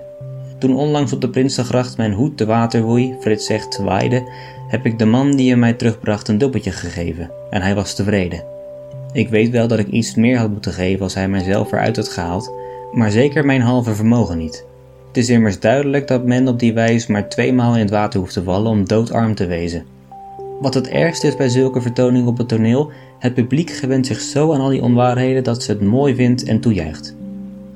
Toen 0.58 0.76
onlangs 0.76 1.14
op 1.14 1.22
de 1.22 1.30
Prinsengracht 1.30 1.98
mijn 1.98 2.14
hoed 2.14 2.38
de 2.38 2.46
water 2.46 2.82
woei, 2.82 3.16
Frits 3.20 3.46
zegt 3.46 3.78
waaide, 3.78 4.30
heb 4.68 4.86
ik 4.86 5.00
de 5.00 5.06
man 5.06 5.32
die 5.32 5.46
je 5.46 5.56
mij 5.56 5.74
terugbracht 5.74 6.28
een 6.28 6.38
dubbeltje 6.38 6.72
gegeven 6.72 7.32
en 7.50 7.62
hij 7.62 7.76
was 7.76 7.96
tevreden. 7.96 8.44
Ik 9.12 9.30
weet 9.30 9.50
wel 9.50 9.68
dat 9.68 9.80
ik 9.80 9.88
iets 9.88 10.16
meer 10.16 10.38
had 10.38 10.50
moeten 10.50 10.74
geven 10.74 11.02
als 11.02 11.14
hij 11.14 11.28
mijzelf 11.28 11.72
eruit 11.72 11.96
had 11.96 12.08
gehaald, 12.08 12.52
maar 12.92 13.12
zeker 13.12 13.46
mijn 13.46 13.62
halve 13.62 13.96
vermogen 13.96 14.38
niet. 14.38 14.66
Het 15.14 15.24
is 15.24 15.30
immers 15.30 15.60
duidelijk 15.60 16.08
dat 16.08 16.26
men 16.26 16.48
op 16.48 16.60
die 16.60 16.74
wijze 16.74 17.12
maar 17.12 17.30
tweemaal 17.30 17.74
in 17.74 17.80
het 17.80 17.90
water 17.90 18.20
hoeft 18.20 18.34
te 18.34 18.44
vallen 18.44 18.72
om 18.72 18.88
doodarm 18.88 19.36
te 19.36 19.46
wezen. 19.46 19.86
Wat 20.62 20.74
het 20.74 20.88
ergste 20.88 21.28
is 21.28 21.36
bij 21.36 21.50
zulke 21.50 21.82
vertoningen 21.82 22.28
op 22.28 22.38
het 22.38 22.48
toneel, 22.48 22.92
het 23.20 23.34
publiek 23.34 23.72
gewent 23.72 24.08
zich 24.08 24.20
zo 24.20 24.54
aan 24.54 24.60
al 24.60 24.70
die 24.70 24.82
onwaarheden 24.82 25.44
dat 25.44 25.64
ze 25.64 25.72
het 25.72 25.82
mooi 25.82 26.16
vindt 26.16 26.44
en 26.44 26.60
toejuicht. 26.60 27.16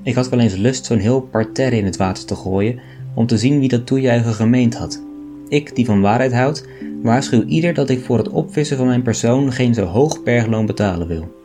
Ik 0.04 0.16
had 0.16 0.30
wel 0.30 0.40
eens 0.40 0.56
lust 0.56 0.86
zo'n 0.86 1.00
heel 1.00 1.22
parterre 1.22 1.78
in 1.78 1.86
het 1.86 1.98
water 1.98 2.26
te 2.26 2.36
gooien 2.36 2.80
om 3.14 3.28
te 3.28 3.38
zien 3.38 3.60
wie 3.60 3.70
dat 3.70 3.86
toejuichen 3.86 4.34
gemeend 4.34 4.76
had. 4.76 5.04
Ik, 5.48 5.76
die 5.76 5.86
van 5.86 6.02
waarheid 6.02 6.34
houdt, 6.34 6.66
waarschuw 7.04 7.44
ieder 7.44 7.74
dat 7.74 7.90
ik 7.90 8.04
voor 8.04 8.18
het 8.18 8.30
opvissen 8.30 8.78
van 8.78 8.88
mijn 8.88 9.02
persoon 9.02 9.52
geen 9.52 9.74
zo 9.74 9.86
hoog 9.86 10.24
bergloon 10.24 10.66
betalen 10.66 11.08
wil. 11.08 11.36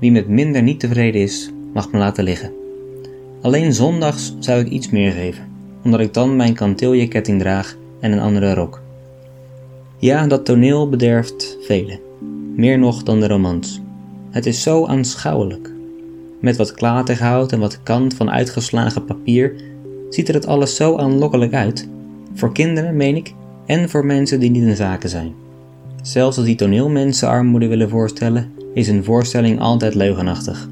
Wie 0.00 0.12
met 0.12 0.28
minder 0.28 0.62
niet 0.62 0.80
tevreden 0.80 1.20
is, 1.20 1.50
mag 1.72 1.92
me 1.92 1.98
laten 1.98 2.24
liggen. 2.24 2.61
Alleen 3.42 3.72
zondags 3.72 4.34
zou 4.38 4.60
ik 4.60 4.68
iets 4.68 4.90
meer 4.90 5.12
geven, 5.12 5.44
omdat 5.84 6.00
ik 6.00 6.14
dan 6.14 6.36
mijn 6.36 6.54
kanteelje-ketting 6.54 7.40
draag 7.40 7.76
en 8.00 8.12
een 8.12 8.20
andere 8.20 8.54
rok. 8.54 8.80
Ja, 9.98 10.26
dat 10.26 10.44
toneel 10.44 10.88
bederft 10.88 11.56
velen, 11.60 11.98
meer 12.56 12.78
nog 12.78 13.02
dan 13.02 13.20
de 13.20 13.26
romans. 13.26 13.80
Het 14.30 14.46
is 14.46 14.62
zo 14.62 14.86
aanschouwelijk. 14.86 15.70
met 16.40 16.56
wat 16.56 16.72
klaterhout 16.72 17.52
en 17.52 17.60
wat 17.60 17.82
kant 17.82 18.14
van 18.14 18.30
uitgeslagen 18.30 19.04
papier, 19.04 19.54
ziet 20.10 20.28
er 20.28 20.34
het 20.34 20.46
alles 20.46 20.76
zo 20.76 20.96
aanlokkelijk 20.96 21.54
uit. 21.54 21.88
Voor 22.34 22.52
kinderen, 22.52 22.96
meen 22.96 23.16
ik, 23.16 23.34
en 23.66 23.88
voor 23.88 24.06
mensen 24.06 24.40
die 24.40 24.50
niet 24.50 24.62
in 24.62 24.76
zaken 24.76 25.08
zijn. 25.08 25.32
Zelfs 26.02 26.36
als 26.36 26.46
die 26.46 26.56
toneelmensen 26.56 27.28
armoede 27.28 27.66
willen 27.66 27.88
voorstellen, 27.88 28.52
is 28.74 28.88
een 28.88 29.04
voorstelling 29.04 29.60
altijd 29.60 29.94
leugenachtig. 29.94 30.68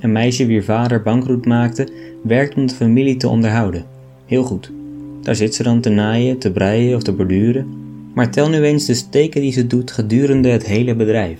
Een 0.00 0.12
meisje 0.12 0.46
wier 0.46 0.64
vader 0.64 1.02
bankroet 1.02 1.46
maakte, 1.46 1.88
werkt 2.22 2.54
om 2.54 2.66
de 2.66 2.74
familie 2.74 3.16
te 3.16 3.28
onderhouden. 3.28 3.84
Heel 4.26 4.42
goed. 4.42 4.70
Daar 5.22 5.34
zit 5.34 5.54
ze 5.54 5.62
dan 5.62 5.80
te 5.80 5.88
naaien, 5.88 6.38
te 6.38 6.52
breien 6.52 6.96
of 6.96 7.02
te 7.02 7.12
borduren. 7.12 7.66
Maar 8.14 8.30
tel 8.30 8.48
nu 8.48 8.62
eens 8.62 8.86
de 8.86 8.94
steken 8.94 9.40
die 9.40 9.52
ze 9.52 9.66
doet 9.66 9.90
gedurende 9.90 10.48
het 10.48 10.66
hele 10.66 10.94
bedrijf. 10.94 11.38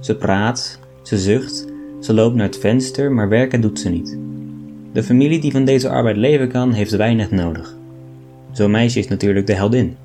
Ze 0.00 0.16
praat, 0.16 0.78
ze 1.02 1.18
zucht, 1.18 1.66
ze 2.00 2.14
loopt 2.14 2.34
naar 2.34 2.46
het 2.46 2.58
venster, 2.58 3.12
maar 3.12 3.28
werken 3.28 3.60
doet 3.60 3.80
ze 3.80 3.88
niet. 3.88 4.18
De 4.92 5.02
familie 5.02 5.40
die 5.40 5.52
van 5.52 5.64
deze 5.64 5.88
arbeid 5.88 6.16
leven 6.16 6.48
kan, 6.48 6.72
heeft 6.72 6.96
weinig 6.96 7.30
nodig. 7.30 7.76
Zo'n 8.52 8.70
meisje 8.70 8.98
is 8.98 9.08
natuurlijk 9.08 9.46
de 9.46 9.54
heldin. 9.54 9.96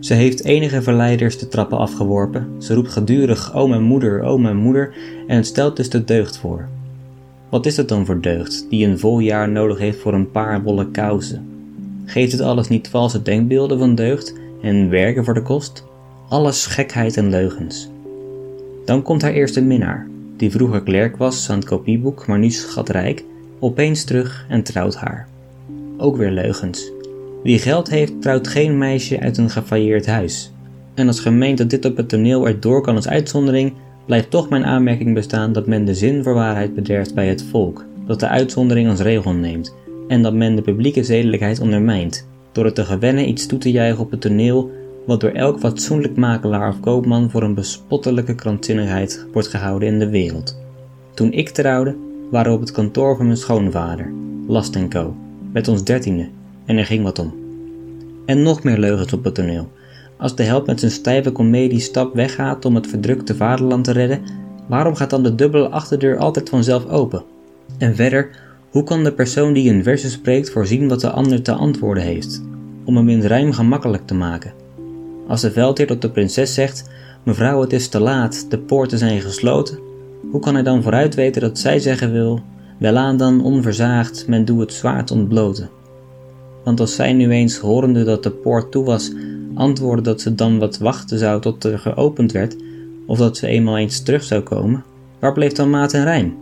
Ze 0.00 0.14
heeft 0.14 0.44
enige 0.44 0.82
verleiders 0.82 1.38
de 1.38 1.48
trappen 1.48 1.78
afgeworpen. 1.78 2.48
Ze 2.58 2.74
roept 2.74 2.92
gedurig: 2.92 3.54
O 3.54 3.68
mijn 3.68 3.82
moeder, 3.82 4.22
o 4.22 4.38
mijn 4.38 4.56
moeder, 4.56 4.94
en 5.26 5.36
het 5.36 5.46
stelt 5.46 5.76
dus 5.76 5.90
de 5.90 6.04
deugd 6.04 6.38
voor. 6.38 6.68
Wat 7.56 7.66
is 7.66 7.76
het 7.76 7.88
dan 7.88 8.06
voor 8.06 8.20
deugd 8.20 8.66
die 8.70 8.86
een 8.86 8.98
vol 8.98 9.18
jaar 9.18 9.48
nodig 9.48 9.78
heeft 9.78 9.98
voor 9.98 10.14
een 10.14 10.30
paar 10.30 10.62
wollen 10.62 10.90
kousen? 10.90 11.48
Geeft 12.04 12.32
het 12.32 12.40
alles 12.40 12.68
niet 12.68 12.88
valse 12.88 13.22
denkbeelden 13.22 13.78
van 13.78 13.94
deugd 13.94 14.34
en 14.62 14.90
werken 14.90 15.24
voor 15.24 15.34
de 15.34 15.42
kost? 15.42 15.84
Alles 16.28 16.66
gekheid 16.66 17.16
en 17.16 17.30
leugens. 17.30 17.88
Dan 18.84 19.02
komt 19.02 19.22
haar 19.22 19.32
eerste 19.32 19.60
minnaar, 19.60 20.06
die 20.36 20.50
vroeger 20.50 20.82
klerk 20.82 21.16
was 21.16 21.50
aan 21.50 21.58
het 21.58 21.68
kopieboek, 21.68 22.26
maar 22.26 22.38
nu 22.38 22.50
schatrijk, 22.50 23.24
opeens 23.58 24.04
terug 24.04 24.46
en 24.48 24.62
trouwt 24.62 24.96
haar. 24.96 25.28
Ook 25.96 26.16
weer 26.16 26.30
leugens. 26.30 26.90
Wie 27.42 27.58
geld 27.58 27.90
heeft, 27.90 28.22
trouwt 28.22 28.48
geen 28.48 28.78
meisje 28.78 29.20
uit 29.20 29.38
een 29.38 29.50
gefailleerd 29.50 30.06
huis. 30.06 30.52
En 30.94 31.06
als 31.06 31.20
gemeente 31.20 31.62
dat 31.62 31.70
dit 31.70 31.90
op 31.90 31.96
het 31.96 32.08
toneel 32.08 32.46
erdoor 32.46 32.82
kan 32.82 32.96
als 32.96 33.08
uitzondering, 33.08 33.72
blijft 34.06 34.30
toch 34.30 34.48
mijn 34.48 34.64
aanmerking 34.64 35.14
bestaan 35.14 35.52
dat 35.52 35.66
men 35.66 35.84
de 35.84 35.94
zin 35.94 36.22
voor 36.22 36.34
waarheid 36.34 36.74
bederft 36.74 37.14
bij 37.14 37.26
het 37.26 37.42
volk, 37.42 37.84
dat 38.06 38.20
de 38.20 38.28
uitzondering 38.28 38.88
als 38.88 39.00
regel 39.00 39.32
neemt, 39.32 39.74
en 40.08 40.22
dat 40.22 40.34
men 40.34 40.56
de 40.56 40.62
publieke 40.62 41.04
zedelijkheid 41.04 41.60
ondermijnt, 41.60 42.28
door 42.52 42.64
het 42.64 42.74
te 42.74 42.84
gewennen 42.84 43.28
iets 43.28 43.46
toe 43.46 43.58
te 43.58 43.70
juichen 43.70 44.04
op 44.04 44.10
het 44.10 44.20
toneel 44.20 44.70
wat 45.06 45.20
door 45.20 45.30
elk 45.30 45.58
fatsoenlijk 45.58 46.16
makelaar 46.16 46.68
of 46.68 46.80
koopman 46.80 47.30
voor 47.30 47.42
een 47.42 47.54
bespottelijke 47.54 48.34
krankzinnigheid 48.34 49.26
wordt 49.32 49.48
gehouden 49.48 49.88
in 49.88 49.98
de 49.98 50.08
wereld. 50.08 50.58
Toen 51.14 51.32
ik 51.32 51.48
trouwde, 51.48 51.96
waren 52.30 52.50
we 52.50 52.56
op 52.56 52.62
het 52.62 52.72
kantoor 52.72 53.16
van 53.16 53.26
mijn 53.26 53.38
schoonvader, 53.38 54.12
Last 54.46 54.88
Co., 54.88 55.16
met 55.52 55.68
ons 55.68 55.84
dertiende, 55.84 56.28
en 56.64 56.76
er 56.76 56.86
ging 56.86 57.02
wat 57.02 57.18
om. 57.18 57.34
En 58.26 58.42
nog 58.42 58.62
meer 58.62 58.78
leugens 58.78 59.12
op 59.12 59.24
het 59.24 59.34
toneel. 59.34 59.68
Als 60.18 60.34
de 60.34 60.42
held 60.42 60.66
met 60.66 60.80
zijn 60.80 60.92
stijve 60.92 61.32
komediestap 61.32 62.14
weggaat 62.14 62.64
om 62.64 62.74
het 62.74 62.86
verdrukte 62.86 63.34
vaderland 63.34 63.84
te 63.84 63.92
redden, 63.92 64.20
waarom 64.68 64.94
gaat 64.94 65.10
dan 65.10 65.22
de 65.22 65.34
dubbele 65.34 65.68
achterdeur 65.68 66.18
altijd 66.18 66.48
vanzelf 66.48 66.86
open? 66.86 67.24
En 67.78 67.94
verder, 67.94 68.30
hoe 68.70 68.82
kan 68.82 69.04
de 69.04 69.12
persoon 69.12 69.52
die 69.52 69.70
een 69.70 69.82
versus 69.82 70.12
spreekt 70.12 70.50
voorzien 70.50 70.88
wat 70.88 71.00
de 71.00 71.10
ander 71.10 71.42
te 71.42 71.52
antwoorden 71.52 72.02
heeft, 72.02 72.42
om 72.84 72.96
hem 72.96 73.08
in 73.08 73.20
rijm 73.20 73.52
gemakkelijk 73.52 74.06
te 74.06 74.14
maken? 74.14 74.52
Als 75.28 75.40
de 75.40 75.50
veldheer 75.50 75.86
tot 75.86 76.02
de 76.02 76.10
prinses 76.10 76.54
zegt: 76.54 76.90
Mevrouw, 77.22 77.60
het 77.60 77.72
is 77.72 77.88
te 77.88 78.00
laat, 78.00 78.46
de 78.50 78.58
poorten 78.58 78.98
zijn 78.98 79.20
gesloten, 79.20 79.78
hoe 80.30 80.40
kan 80.40 80.54
hij 80.54 80.62
dan 80.62 80.82
vooruit 80.82 81.14
weten 81.14 81.40
dat 81.40 81.58
zij 81.58 81.78
zeggen 81.78 82.12
wil: 82.12 82.40
Welaan 82.78 83.16
dan 83.16 83.44
onverzaagd, 83.44 84.28
men 84.28 84.44
doe 84.44 84.60
het 84.60 84.72
zwaard 84.72 85.10
ontbloten? 85.10 85.70
Want 86.64 86.80
als 86.80 86.94
zij 86.94 87.12
nu 87.12 87.30
eens, 87.30 87.58
horende 87.58 88.04
dat 88.04 88.22
de 88.22 88.30
poort 88.30 88.70
toe 88.70 88.84
was, 88.84 89.12
antwoordde 89.56 90.02
dat 90.02 90.20
ze 90.20 90.34
dan 90.34 90.58
wat 90.58 90.78
wachten 90.78 91.18
zou 91.18 91.40
tot 91.40 91.64
er 91.64 91.78
geopend 91.78 92.32
werd, 92.32 92.56
of 93.06 93.18
dat 93.18 93.36
ze 93.36 93.46
eenmaal 93.46 93.78
eens 93.78 94.02
terug 94.02 94.22
zou 94.22 94.42
komen, 94.42 94.84
waar 95.18 95.32
bleef 95.32 95.52
dan 95.52 95.70
maat 95.70 95.92
en 95.92 96.04
rijm? 96.04 96.34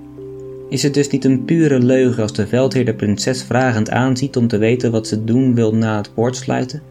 Is 0.68 0.82
het 0.82 0.94
dus 0.94 1.08
niet 1.08 1.24
een 1.24 1.44
pure 1.44 1.78
leugen 1.78 2.22
als 2.22 2.32
de 2.32 2.46
veldheer 2.46 2.84
de 2.84 2.94
prinses 2.94 3.42
vragend 3.42 3.90
aanziet 3.90 4.36
om 4.36 4.48
te 4.48 4.58
weten 4.58 4.90
wat 4.90 5.06
ze 5.06 5.24
doen 5.24 5.54
wil 5.54 5.74
na 5.74 5.96
het 5.96 6.14
poortsluiten? 6.14 6.82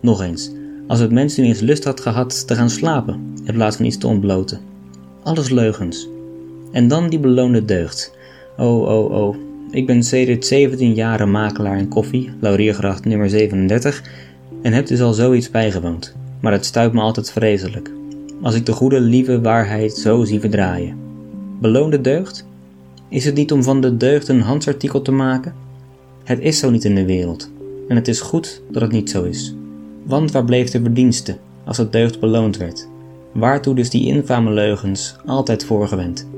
Nog 0.00 0.22
eens, 0.22 0.52
als 0.86 1.00
het 1.00 1.12
mens 1.12 1.36
nu 1.36 1.44
eens 1.44 1.60
lust 1.60 1.84
had 1.84 2.00
gehad 2.00 2.46
te 2.46 2.54
gaan 2.54 2.70
slapen, 2.70 3.34
in 3.44 3.54
plaats 3.54 3.76
van 3.76 3.84
iets 3.84 3.98
te 3.98 4.06
ontbloten. 4.06 4.60
Alles 5.22 5.50
leugens. 5.50 6.08
En 6.72 6.88
dan 6.88 7.08
die 7.08 7.18
beloonde 7.18 7.64
deugd. 7.64 8.16
Oh, 8.56 8.82
oh, 8.82 9.10
oh. 9.10 9.36
Ik 9.70 9.86
ben 9.86 10.02
sedert 10.02 10.46
17 10.46 10.94
jaren 10.94 11.30
makelaar 11.30 11.78
in 11.78 11.88
koffie, 11.88 12.30
Lauriergracht 12.40 13.04
nummer 13.04 13.30
37, 13.30 14.02
en 14.66 14.72
heb 14.72 14.86
dus 14.86 15.00
al 15.00 15.12
zoiets 15.12 15.50
bijgewoond. 15.50 16.14
Maar 16.40 16.52
het 16.52 16.64
stuit 16.64 16.92
me 16.92 17.00
altijd 17.00 17.30
vreselijk. 17.32 17.90
Als 18.42 18.54
ik 18.54 18.66
de 18.66 18.72
goede, 18.72 19.00
lieve 19.00 19.40
waarheid 19.40 19.92
zo 19.92 20.24
zie 20.24 20.40
verdraaien. 20.40 20.96
Beloonde 21.60 22.00
deugd? 22.00 22.46
Is 23.08 23.24
het 23.24 23.34
niet 23.34 23.52
om 23.52 23.62
van 23.62 23.80
de 23.80 23.96
deugd 23.96 24.28
een 24.28 24.40
handsartikel 24.40 25.02
te 25.02 25.12
maken? 25.12 25.54
Het 26.24 26.38
is 26.40 26.58
zo 26.58 26.70
niet 26.70 26.84
in 26.84 26.94
de 26.94 27.04
wereld. 27.04 27.50
En 27.88 27.96
het 27.96 28.08
is 28.08 28.20
goed 28.20 28.62
dat 28.70 28.82
het 28.82 28.92
niet 28.92 29.10
zo 29.10 29.22
is. 29.22 29.54
Want 30.02 30.32
waar 30.32 30.44
bleef 30.44 30.70
de 30.70 30.80
verdienste 30.80 31.36
als 31.64 31.76
het 31.76 31.92
deugd 31.92 32.20
beloond 32.20 32.56
werd? 32.56 32.88
Waartoe 33.32 33.74
dus 33.74 33.90
die 33.90 34.06
infame 34.06 34.50
leugens 34.50 35.16
altijd 35.26 35.64
voorgewend? 35.64 36.28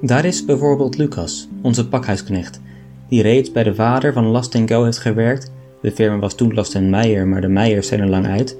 Daar 0.00 0.24
is 0.24 0.44
bijvoorbeeld 0.44 0.96
Lucas, 0.96 1.48
onze 1.62 1.88
pakhuisknecht, 1.88 2.60
die 3.08 3.22
reeds 3.22 3.52
bij 3.52 3.62
de 3.62 3.74
vader 3.74 4.12
van 4.12 4.26
Last 4.26 4.58
Go 4.66 4.84
heeft 4.84 4.98
gewerkt. 4.98 5.56
De 5.80 5.92
firma 5.92 6.18
was 6.18 6.34
toen 6.34 6.54
Last 6.54 6.80
Meijer, 6.80 7.26
maar 7.26 7.40
de 7.40 7.48
Meijers 7.48 7.86
zijn 7.88 8.00
er 8.00 8.08
lang 8.08 8.26
uit. 8.26 8.56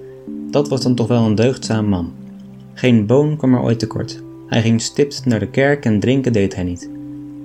Dat 0.50 0.68
was 0.68 0.82
dan 0.82 0.94
toch 0.94 1.06
wel 1.06 1.24
een 1.24 1.34
deugdzaam 1.34 1.86
man. 1.86 2.12
Geen 2.74 3.06
boon 3.06 3.36
kwam 3.36 3.54
er 3.54 3.62
ooit 3.62 3.78
tekort. 3.78 4.22
Hij 4.46 4.62
ging 4.62 4.80
stipt 4.80 5.24
naar 5.24 5.38
de 5.38 5.48
kerk 5.48 5.84
en 5.84 6.00
drinken 6.00 6.32
deed 6.32 6.54
hij 6.54 6.64
niet. 6.64 6.90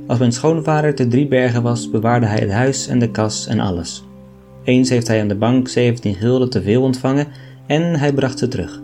Als 0.07 0.19
mijn 0.19 0.31
schoonvader 0.31 0.95
te 0.95 1.07
Driebergen 1.07 1.63
was, 1.63 1.89
bewaarde 1.89 2.25
hij 2.25 2.39
het 2.39 2.51
huis 2.51 2.87
en 2.87 2.99
de 2.99 3.09
kas 3.09 3.47
en 3.47 3.59
alles. 3.59 4.03
Eens 4.63 4.89
heeft 4.89 5.07
hij 5.07 5.21
aan 5.21 5.27
de 5.27 5.35
bank 5.35 5.67
17 5.67 6.15
gulden 6.15 6.49
te 6.49 6.61
veel 6.61 6.81
ontvangen 6.81 7.27
en 7.65 7.81
hij 7.95 8.13
bracht 8.13 8.39
ze 8.39 8.47
terug. 8.47 8.81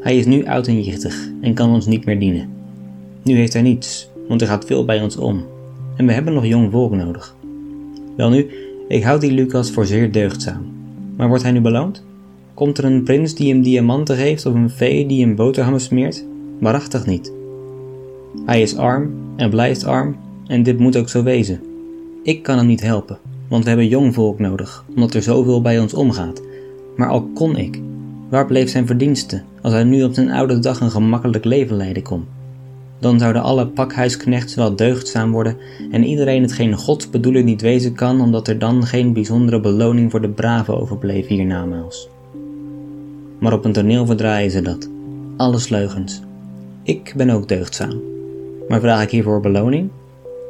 Hij 0.00 0.18
is 0.18 0.26
nu 0.26 0.46
oud 0.46 0.66
en 0.66 0.82
jichtig 0.82 1.28
en 1.40 1.54
kan 1.54 1.70
ons 1.70 1.86
niet 1.86 2.04
meer 2.04 2.18
dienen. 2.18 2.48
Nu 3.22 3.34
heeft 3.34 3.52
hij 3.52 3.62
niets, 3.62 4.08
want 4.28 4.40
er 4.40 4.46
gaat 4.46 4.64
veel 4.64 4.84
bij 4.84 5.02
ons 5.02 5.16
om. 5.16 5.44
En 5.96 6.06
we 6.06 6.12
hebben 6.12 6.34
nog 6.34 6.46
jong 6.46 6.70
volk 6.70 6.92
nodig. 6.92 7.36
Welnu, 8.16 8.50
ik 8.88 9.02
houd 9.02 9.20
die 9.20 9.32
Lucas 9.32 9.70
voor 9.70 9.86
zeer 9.86 10.12
deugdzaam. 10.12 10.62
Maar 11.16 11.28
wordt 11.28 11.42
hij 11.42 11.52
nu 11.52 11.60
beloond? 11.60 12.04
Komt 12.54 12.78
er 12.78 12.84
een 12.84 13.02
prins 13.02 13.34
die 13.34 13.52
hem 13.52 13.62
diamanten 13.62 14.16
geeft 14.16 14.46
of 14.46 14.54
een 14.54 14.70
vee 14.70 15.06
die 15.06 15.24
hem 15.24 15.34
boterhammen 15.34 15.80
smeert? 15.80 16.24
Waarachtig 16.60 17.06
niet. 17.06 17.32
Hij 18.46 18.62
is 18.62 18.76
arm 18.76 19.10
en 19.36 19.50
blijft 19.50 19.84
arm 19.84 20.16
en 20.46 20.62
dit 20.62 20.78
moet 20.78 20.96
ook 20.96 21.08
zo 21.08 21.22
wezen. 21.22 21.60
Ik 22.22 22.42
kan 22.42 22.56
hem 22.56 22.66
niet 22.66 22.82
helpen, 22.82 23.18
want 23.48 23.62
we 23.62 23.68
hebben 23.68 23.88
jong 23.88 24.14
volk 24.14 24.38
nodig, 24.38 24.84
omdat 24.94 25.14
er 25.14 25.22
zoveel 25.22 25.62
bij 25.62 25.80
ons 25.80 25.94
omgaat. 25.94 26.42
Maar 26.96 27.08
al 27.08 27.28
kon 27.34 27.56
ik, 27.56 27.80
waar 28.28 28.46
bleef 28.46 28.70
zijn 28.70 28.86
verdienste 28.86 29.42
als 29.62 29.72
hij 29.72 29.84
nu 29.84 30.04
op 30.04 30.14
zijn 30.14 30.30
oude 30.30 30.58
dag 30.58 30.80
een 30.80 30.90
gemakkelijk 30.90 31.44
leven 31.44 31.76
leiden 31.76 32.02
kon? 32.02 32.24
Dan 33.04 33.18
zouden 33.18 33.42
alle 33.42 33.66
pakhuisknechts 33.66 34.54
wel 34.54 34.76
deugdzaam 34.76 35.30
worden 35.32 35.56
en 35.90 36.04
iedereen 36.04 36.42
hetgeen 36.42 36.74
Gods 36.74 37.10
bedoeling 37.10 37.44
niet 37.44 37.60
wezen 37.60 37.94
kan, 37.94 38.20
omdat 38.20 38.48
er 38.48 38.58
dan 38.58 38.86
geen 38.86 39.12
bijzondere 39.12 39.60
beloning 39.60 40.10
voor 40.10 40.20
de 40.20 40.28
brave 40.28 40.72
overbleef 40.72 41.26
hiernamaals. 41.26 42.08
Maar 43.38 43.52
op 43.52 43.64
een 43.64 43.72
toneel 43.72 44.06
verdraaien 44.06 44.50
ze 44.50 44.62
dat. 44.62 44.88
Alles 45.36 45.68
leugens. 45.68 46.20
Ik 46.82 47.12
ben 47.16 47.30
ook 47.30 47.48
deugdzaam. 47.48 48.00
Maar 48.68 48.80
vraag 48.80 49.02
ik 49.02 49.10
hiervoor 49.10 49.40
beloning? 49.40 49.90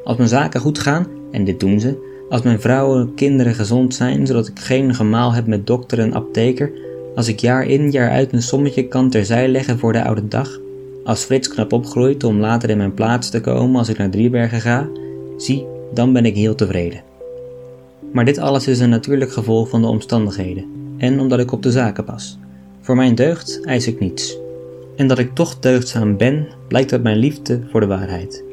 Als 0.04 0.16
mijn 0.16 0.28
zaken 0.28 0.60
goed 0.60 0.78
gaan, 0.78 1.06
en 1.30 1.44
dit 1.44 1.60
doen 1.60 1.80
ze, 1.80 1.98
als 2.28 2.42
mijn 2.42 2.60
vrouwen 2.60 3.00
en 3.00 3.14
kinderen 3.14 3.54
gezond 3.54 3.94
zijn, 3.94 4.26
zodat 4.26 4.48
ik 4.48 4.58
geen 4.58 4.94
gemaal 4.94 5.32
heb 5.32 5.46
met 5.46 5.66
dokter 5.66 5.98
en 5.98 6.14
apteker, 6.14 6.70
als 7.14 7.28
ik 7.28 7.40
jaar 7.40 7.66
in 7.66 7.90
jaar 7.90 8.10
uit 8.10 8.32
een 8.32 8.42
sommetje 8.42 8.88
kan 8.88 9.10
terzij 9.10 9.48
leggen 9.48 9.78
voor 9.78 9.92
de 9.92 10.04
oude 10.04 10.28
dag, 10.28 10.62
als 11.04 11.24
Frits 11.24 11.48
knap 11.48 11.72
opgroeit 11.72 12.24
om 12.24 12.40
later 12.40 12.70
in 12.70 12.76
mijn 12.76 12.94
plaats 12.94 13.30
te 13.30 13.40
komen 13.40 13.76
als 13.76 13.88
ik 13.88 13.98
naar 13.98 14.10
Driebergen 14.10 14.60
ga, 14.60 14.88
zie, 15.36 15.66
dan 15.92 16.12
ben 16.12 16.24
ik 16.24 16.34
heel 16.34 16.54
tevreden. 16.54 17.02
Maar 18.12 18.24
dit 18.24 18.38
alles 18.38 18.68
is 18.68 18.80
een 18.80 18.88
natuurlijk 18.88 19.32
gevolg 19.32 19.68
van 19.68 19.80
de 19.80 19.86
omstandigheden 19.86 20.64
en 20.98 21.20
omdat 21.20 21.38
ik 21.38 21.52
op 21.52 21.62
de 21.62 21.70
zaken 21.70 22.04
pas. 22.04 22.38
Voor 22.80 22.96
mijn 22.96 23.14
deugd 23.14 23.64
eis 23.64 23.86
ik 23.86 24.00
niets. 24.00 24.38
En 24.96 25.08
dat 25.08 25.18
ik 25.18 25.34
toch 25.34 25.58
deugdzaam 25.58 26.16
ben, 26.16 26.46
blijkt 26.68 26.92
uit 26.92 27.02
mijn 27.02 27.16
liefde 27.16 27.60
voor 27.70 27.80
de 27.80 27.86
waarheid. 27.86 28.44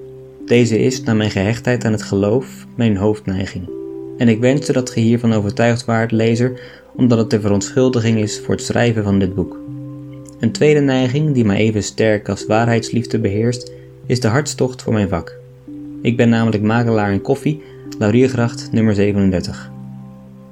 Deze 0.45 0.79
is, 0.79 1.03
na 1.03 1.13
mijn 1.13 1.31
gehechtheid 1.31 1.85
aan 1.85 1.91
het 1.91 2.03
geloof, 2.03 2.65
mijn 2.75 2.97
hoofdneiging. 2.97 3.69
En 4.17 4.27
ik 4.27 4.39
wenste 4.39 4.73
dat 4.73 4.89
ge 4.89 4.99
hiervan 4.99 5.33
overtuigd 5.33 5.85
waart, 5.85 6.11
lezer, 6.11 6.59
omdat 6.95 7.17
het 7.17 7.29
de 7.29 7.41
verontschuldiging 7.41 8.19
is 8.19 8.39
voor 8.39 8.55
het 8.55 8.63
schrijven 8.63 9.03
van 9.03 9.19
dit 9.19 9.35
boek. 9.35 9.57
Een 10.41 10.51
tweede 10.51 10.79
neiging, 10.79 11.33
die 11.33 11.45
mij 11.45 11.57
even 11.57 11.83
sterk 11.83 12.29
als 12.29 12.45
waarheidsliefde 12.45 13.19
beheerst, 13.19 13.71
is 14.05 14.19
de 14.19 14.27
hartstocht 14.27 14.81
voor 14.81 14.93
mijn 14.93 15.09
vak. 15.09 15.37
Ik 16.01 16.17
ben 16.17 16.29
namelijk 16.29 16.63
makelaar 16.63 17.11
in 17.11 17.21
koffie, 17.21 17.61
Lauriergracht 17.99 18.71
nummer 18.71 18.95
37. 18.95 19.71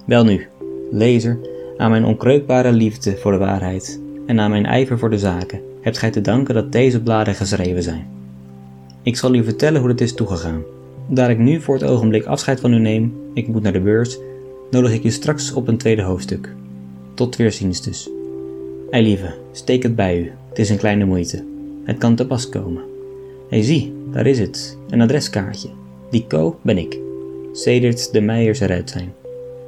Wel 0.05 0.24
nu, 0.24 0.48
lezer, 0.91 1.39
aan 1.77 1.89
mijn 1.89 2.05
onkreukbare 2.05 2.72
liefde 2.72 3.17
voor 3.17 3.31
de 3.31 3.38
waarheid 3.38 4.00
en 4.25 4.39
aan 4.39 4.50
mijn 4.50 4.65
ijver 4.65 5.00
voor 5.00 5.10
de 5.10 5.19
zaken 5.19 5.62
hebt 5.81 5.98
gij 5.98 6.12
te 6.12 6.22
danken 6.22 6.53
dat 6.53 6.72
deze 6.72 7.01
bladen 7.01 7.36
geschreven 7.36 7.84
zijn. 7.84 8.08
Ik 9.03 9.17
zal 9.17 9.34
u 9.34 9.43
vertellen 9.43 9.81
hoe 9.81 9.89
het 9.89 10.01
is 10.01 10.13
toegegaan. 10.13 10.63
Daar 11.08 11.29
ik 11.29 11.38
nu 11.38 11.62
voor 11.62 11.75
het 11.75 11.84
ogenblik 11.84 12.25
afscheid 12.25 12.60
van 12.60 12.74
u 12.74 12.79
neem, 12.79 13.13
ik 13.34 13.48
moet 13.48 13.63
naar 13.63 13.74
de 13.74 13.81
beurs, 13.81 14.17
nodig 14.72 14.93
ik 14.93 15.03
u 15.03 15.10
straks 15.10 15.53
op 15.53 15.67
een 15.67 15.77
tweede 15.77 16.01
hoofdstuk. 16.01 16.53
Tot 17.13 17.36
weerziens 17.36 17.81
dus. 17.81 18.10
Eilieve, 18.89 19.34
steek 19.51 19.84
het 19.84 19.96
bij 19.96 20.19
u, 20.19 20.31
het 20.50 20.60
is 20.60 20.69
een 20.69 20.77
kleine 20.77 21.05
moeite. 21.05 21.43
Het 21.84 21.98
kan 21.98 22.15
te 22.15 22.27
pas 22.27 22.50
komen. 22.50 22.84
Hé 23.50 23.63
zie, 23.63 23.93
daar 24.12 24.25
is 24.25 24.39
het, 24.39 24.77
een 24.89 25.01
adreskaartje. 25.01 25.69
Die 26.10 26.25
Co 26.27 26.60
ben 26.62 26.77
ik, 26.77 27.00
sedert 27.53 28.13
de 28.13 28.22
Meijers 28.22 28.60
eruit 28.60 28.89
zijn. 28.89 29.13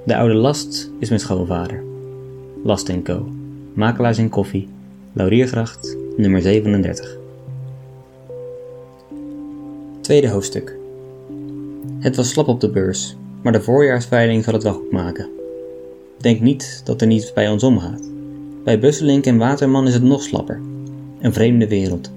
De 0.05 0.15
oude 0.15 0.33
Last 0.33 0.91
is 0.99 1.09
mijn 1.09 1.21
schoonvader. 1.21 1.83
Last 2.63 3.01
Co, 3.03 3.29
makelaars 3.73 4.17
in 4.17 4.29
koffie, 4.29 4.67
Lauriergracht, 5.13 5.97
nummer 6.17 6.41
37. 6.41 7.17
Tweede 10.01 10.29
hoofdstuk. 10.29 10.75
Het 11.99 12.15
was 12.15 12.29
slap 12.29 12.47
op 12.47 12.59
de 12.59 12.69
beurs, 12.69 13.15
maar 13.41 13.51
de 13.51 13.61
voorjaarsveiling 13.61 14.43
zal 14.43 14.53
het 14.53 14.63
wel 14.63 14.73
goed 14.73 14.91
maken. 14.91 15.29
Denk 16.17 16.39
niet 16.39 16.81
dat 16.85 17.01
er 17.01 17.07
niets 17.07 17.33
bij 17.33 17.49
ons 17.49 17.63
omgaat. 17.63 18.09
Bij 18.63 18.79
Busselink 18.79 19.25
en 19.25 19.37
Waterman 19.37 19.87
is 19.87 19.93
het 19.93 20.03
nog 20.03 20.21
slapper. 20.21 20.59
Een 21.19 21.33
vreemde 21.33 21.67
wereld. 21.67 22.11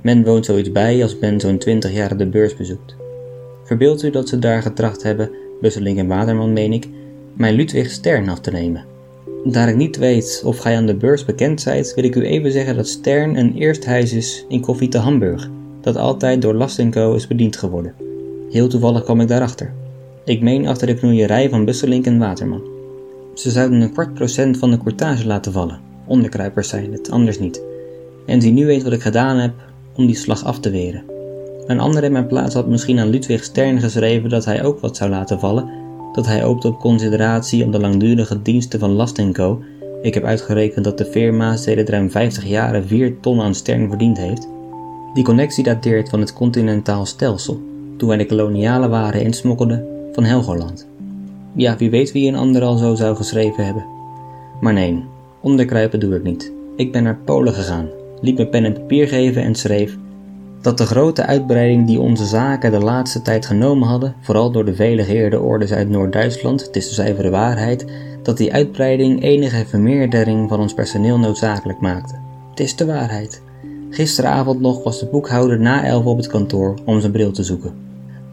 Men 0.00 0.24
woont 0.24 0.44
zoiets 0.44 0.72
bij 0.72 1.02
als 1.02 1.18
men 1.18 1.40
zo'n 1.40 1.58
20 1.58 1.92
jaar 1.92 2.16
de 2.16 2.26
beurs 2.26 2.56
bezoekt. 2.56 2.96
Verbeeld 3.64 4.02
u 4.02 4.10
dat 4.10 4.28
ze 4.28 4.38
daar 4.38 4.62
getracht 4.62 5.02
hebben, 5.02 5.30
Busselink 5.60 5.98
en 5.98 6.06
Waterman 6.06 6.52
meen 6.52 6.72
ik, 6.72 6.88
mijn 7.34 7.54
Ludwig 7.54 7.90
Stern 7.90 8.28
af 8.28 8.40
te 8.40 8.50
nemen. 8.50 8.84
Daar 9.44 9.68
ik 9.68 9.76
niet 9.76 9.96
weet 9.96 10.42
of 10.44 10.58
gij 10.58 10.76
aan 10.76 10.86
de 10.86 10.94
beurs 10.94 11.24
bekend 11.24 11.60
zijt, 11.60 11.94
wil 11.94 12.04
ik 12.04 12.14
u 12.14 12.24
even 12.24 12.52
zeggen 12.52 12.76
dat 12.76 12.88
Stern 12.88 13.36
een 13.36 13.54
eersthuis 13.54 14.12
is 14.12 14.44
in 14.48 14.60
Koffie 14.60 14.88
te 14.88 14.98
Hamburg, 14.98 15.50
dat 15.80 15.96
altijd 15.96 16.42
door 16.42 16.54
Last 16.54 16.88
Co 16.90 17.14
is 17.14 17.26
bediend 17.26 17.56
geworden. 17.56 17.94
Heel 18.50 18.68
toevallig 18.68 19.04
kwam 19.04 19.20
ik 19.20 19.28
daarachter. 19.28 19.72
Ik 20.24 20.42
meen 20.42 20.66
achter 20.66 20.86
de 20.86 20.94
knoeierij 20.94 21.48
van 21.48 21.64
Busselink 21.64 22.06
en 22.06 22.18
Waterman. 22.18 22.75
Ze 23.36 23.50
zouden 23.50 23.80
een 23.80 23.92
kwart 23.92 24.14
procent 24.14 24.58
van 24.58 24.70
de 24.70 24.78
courtage 24.78 25.26
laten 25.26 25.52
vallen. 25.52 25.80
Onderkruipers 26.06 26.68
zijn 26.68 26.92
het, 26.92 27.10
anders 27.10 27.38
niet. 27.38 27.62
En 28.26 28.42
zie 28.42 28.52
nu 28.52 28.68
eens 28.68 28.82
wat 28.82 28.92
ik 28.92 29.02
gedaan 29.02 29.36
heb 29.36 29.52
om 29.96 30.06
die 30.06 30.16
slag 30.16 30.44
af 30.44 30.60
te 30.60 30.70
weren. 30.70 31.02
Een 31.66 31.80
ander 31.80 32.04
in 32.04 32.12
mijn 32.12 32.26
plaats 32.26 32.54
had 32.54 32.68
misschien 32.68 32.98
aan 32.98 33.08
Ludwig 33.08 33.44
Stern 33.44 33.80
geschreven 33.80 34.30
dat 34.30 34.44
hij 34.44 34.64
ook 34.64 34.80
wat 34.80 34.96
zou 34.96 35.10
laten 35.10 35.40
vallen, 35.40 35.70
dat 36.12 36.26
hij 36.26 36.44
oopte 36.44 36.68
op 36.68 36.78
consideratie 36.78 37.64
om 37.64 37.70
de 37.70 37.80
langdurige 37.80 38.42
diensten 38.42 38.80
van 38.80 38.90
Last 38.90 39.32
Co. 39.32 39.62
Ik 40.02 40.14
heb 40.14 40.24
uitgerekend 40.24 40.84
dat 40.84 40.98
de 40.98 41.04
firma 41.04 41.56
sedert 41.56 41.88
ruim 41.88 42.10
50 42.10 42.44
jaren 42.44 42.86
4 42.86 43.20
ton 43.20 43.40
aan 43.40 43.54
Stern 43.54 43.88
verdiend 43.88 44.18
heeft. 44.18 44.48
Die 45.14 45.24
connectie 45.24 45.64
dateert 45.64 46.08
van 46.08 46.20
het 46.20 46.32
continentaal 46.32 47.06
stelsel, 47.06 47.60
toen 47.96 48.08
wij 48.08 48.18
de 48.18 48.26
koloniale 48.26 48.88
waren 48.88 49.22
insmokkelden 49.22 49.86
van 50.12 50.24
Helgoland. 50.24 50.86
Ja, 51.56 51.76
wie 51.76 51.90
weet 51.90 52.12
wie 52.12 52.28
een 52.28 52.36
ander 52.36 52.62
al 52.62 52.76
zo 52.76 52.94
zou 52.94 53.16
geschreven 53.16 53.64
hebben. 53.64 53.84
Maar 54.60 54.72
nee, 54.72 55.04
onderkruipen 55.40 56.00
doe 56.00 56.14
ik 56.14 56.22
niet. 56.22 56.52
Ik 56.76 56.92
ben 56.92 57.02
naar 57.02 57.18
Polen 57.24 57.52
gegaan, 57.52 57.88
liet 58.20 58.38
me 58.38 58.46
pen 58.46 58.64
en 58.64 58.72
papier 58.72 59.08
geven 59.08 59.42
en 59.42 59.54
schreef 59.54 59.96
dat 60.66 60.78
de 60.78 60.86
grote 60.86 61.26
uitbreiding 61.26 61.86
die 61.86 62.00
onze 62.00 62.24
zaken 62.24 62.70
de 62.70 62.78
laatste 62.78 63.22
tijd 63.22 63.46
genomen 63.46 63.88
hadden, 63.88 64.14
vooral 64.20 64.50
door 64.50 64.64
de 64.64 64.74
vele 64.74 65.04
geëerde 65.04 65.40
orders 65.40 65.72
uit 65.72 65.88
Noord-Duitsland, 65.88 66.66
het 66.66 66.76
is 66.76 66.88
de 66.88 66.94
zuivere 66.94 67.30
waarheid, 67.30 67.84
dat 68.22 68.36
die 68.36 68.52
uitbreiding 68.52 69.22
enige 69.22 69.66
vermeerdering 69.66 70.48
van 70.48 70.60
ons 70.60 70.74
personeel 70.74 71.18
noodzakelijk 71.18 71.80
maakte. 71.80 72.14
Het 72.50 72.60
is 72.60 72.76
de 72.76 72.86
waarheid. 72.86 73.42
Gisteravond 73.90 74.60
nog 74.60 74.84
was 74.84 74.98
de 74.98 75.06
boekhouder 75.06 75.60
na 75.60 75.84
elf 75.84 76.04
op 76.04 76.16
het 76.16 76.26
kantoor 76.26 76.74
om 76.84 77.00
zijn 77.00 77.12
bril 77.12 77.30
te 77.30 77.42
zoeken. 77.42 77.85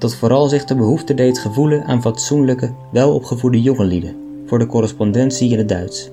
Dat 0.04 0.16
vooral 0.16 0.48
zich 0.48 0.66
de 0.66 0.76
behoefte 0.76 1.14
deed 1.14 1.40
gevoelen 1.40 1.84
aan 1.84 2.02
fatsoenlijke, 2.02 2.74
welopgevoede 2.92 3.62
jongelingen 3.62 4.16
voor 4.46 4.60
de 4.60 4.66
correspondentie 4.66 5.52
in 5.52 5.58
het 5.58 5.70
Duits. 5.70 6.10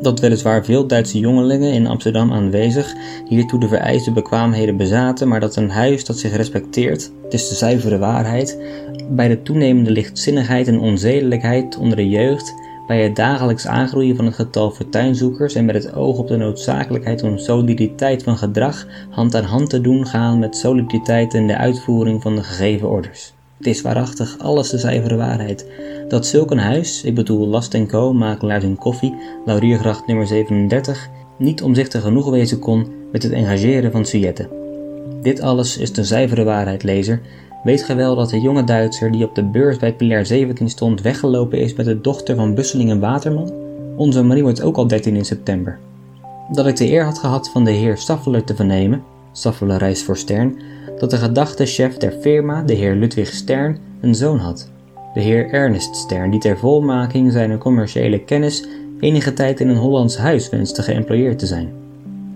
Dat 0.00 0.20
weliswaar 0.20 0.64
veel 0.64 0.86
Duitse 0.86 1.18
jongelingen 1.18 1.72
in 1.72 1.86
Amsterdam 1.86 2.32
aanwezig 2.32 2.94
hiertoe 3.28 3.60
de 3.60 3.68
vereiste 3.68 4.12
bekwaamheden 4.12 4.76
bezaten, 4.76 5.28
maar 5.28 5.40
dat 5.40 5.56
een 5.56 5.70
huis 5.70 6.04
dat 6.04 6.18
zich 6.18 6.36
respecteert, 6.36 7.10
het 7.22 7.34
is 7.34 7.48
de 7.48 7.54
zuivere 7.54 7.98
waarheid, 7.98 8.58
bij 9.10 9.28
de 9.28 9.42
toenemende 9.42 9.90
lichtzinnigheid 9.90 10.68
en 10.68 10.80
onzedelijkheid 10.80 11.76
onder 11.76 11.96
de 11.96 12.08
jeugd, 12.08 12.54
bij 12.86 13.02
het 13.02 13.16
dagelijks 13.16 13.66
aangroeien 13.66 14.16
van 14.16 14.24
het 14.24 14.34
getal 14.34 14.70
fortuinzoekers 14.70 15.54
en 15.54 15.64
met 15.64 15.74
het 15.74 15.94
oog 15.94 16.18
op 16.18 16.28
de 16.28 16.36
noodzakelijkheid 16.36 17.22
om 17.22 17.38
soliditeit 17.38 18.22
van 18.22 18.38
gedrag 18.38 18.86
hand 19.10 19.34
aan 19.34 19.44
hand 19.44 19.70
te 19.70 19.80
doen 19.80 20.06
gaan 20.06 20.38
met 20.38 20.56
soliditeit 20.56 21.34
in 21.34 21.46
de 21.46 21.56
uitvoering 21.56 22.22
van 22.22 22.34
de 22.34 22.42
gegeven 22.42 22.88
orders. 22.88 23.32
Het 23.56 23.66
is 23.66 23.82
waarachtig 23.82 24.38
alles 24.38 24.70
de 24.70 24.78
zuivere 24.78 25.16
waarheid 25.16 25.66
dat 26.12 26.26
zulk 26.26 26.50
een 26.50 26.58
huis, 26.58 27.02
ik 27.04 27.14
bedoel 27.14 27.46
Last 27.46 27.86
Co, 27.86 28.12
makelaars 28.12 28.64
in 28.64 28.76
koffie, 28.76 29.14
Lauriergracht 29.44 30.06
nummer 30.06 30.26
37, 30.26 31.08
niet 31.38 31.62
omzichtig 31.62 32.02
genoeg 32.02 32.30
wezen 32.30 32.58
kon 32.58 32.86
met 33.12 33.22
het 33.22 33.32
engageren 33.32 33.92
van 33.92 34.04
sujetten. 34.04 34.48
Dit 35.22 35.40
alles 35.40 35.76
is 35.76 35.92
de 35.92 36.04
zuivere 36.04 36.44
waarheid, 36.44 36.82
lezer. 36.82 37.20
Weet 37.62 37.82
gij 37.82 37.96
wel 37.96 38.14
dat 38.16 38.30
de 38.30 38.40
jonge 38.40 38.64
Duitser 38.64 39.12
die 39.12 39.24
op 39.24 39.34
de 39.34 39.44
beurs 39.44 39.76
bij 39.76 39.94
Pilair 39.94 40.26
17 40.26 40.70
stond 40.70 41.00
weggelopen 41.00 41.58
is 41.58 41.74
met 41.74 41.86
de 41.86 42.00
dochter 42.00 42.36
van 42.36 42.54
Busseling 42.54 42.90
en 42.90 43.00
Waterman? 43.00 43.52
Onze 43.96 44.22
Marie 44.22 44.42
wordt 44.42 44.62
ook 44.62 44.76
al 44.76 44.86
13 44.86 45.16
in 45.16 45.24
september. 45.24 45.78
Dat 46.50 46.66
ik 46.66 46.76
de 46.76 46.90
eer 46.90 47.04
had 47.04 47.18
gehad 47.18 47.50
van 47.50 47.64
de 47.64 47.70
heer 47.70 47.96
Staffeler 47.96 48.44
te 48.44 48.54
vernemen, 48.54 49.02
Staffeler 49.32 49.78
reist 49.78 50.02
voor 50.02 50.16
Stern, 50.16 50.58
dat 50.98 51.10
de 51.10 51.16
gedachtechef 51.16 51.96
der 51.96 52.12
firma, 52.20 52.62
de 52.62 52.74
heer 52.74 52.94
Ludwig 52.94 53.32
Stern, 53.32 53.78
een 54.00 54.14
zoon 54.14 54.38
had 54.38 54.70
de 55.14 55.20
heer 55.20 55.50
Ernest 55.50 55.96
Stern, 55.96 56.30
die 56.30 56.40
ter 56.40 56.58
volmaking 56.58 57.32
zijn 57.32 57.58
commerciële 57.58 58.18
kennis 58.18 58.66
enige 59.00 59.32
tijd 59.32 59.60
in 59.60 59.68
een 59.68 59.76
Hollands 59.76 60.16
huis 60.16 60.48
wenste 60.48 60.82
geëmployeerd 60.82 61.38
te 61.38 61.46
zijn. 61.46 61.72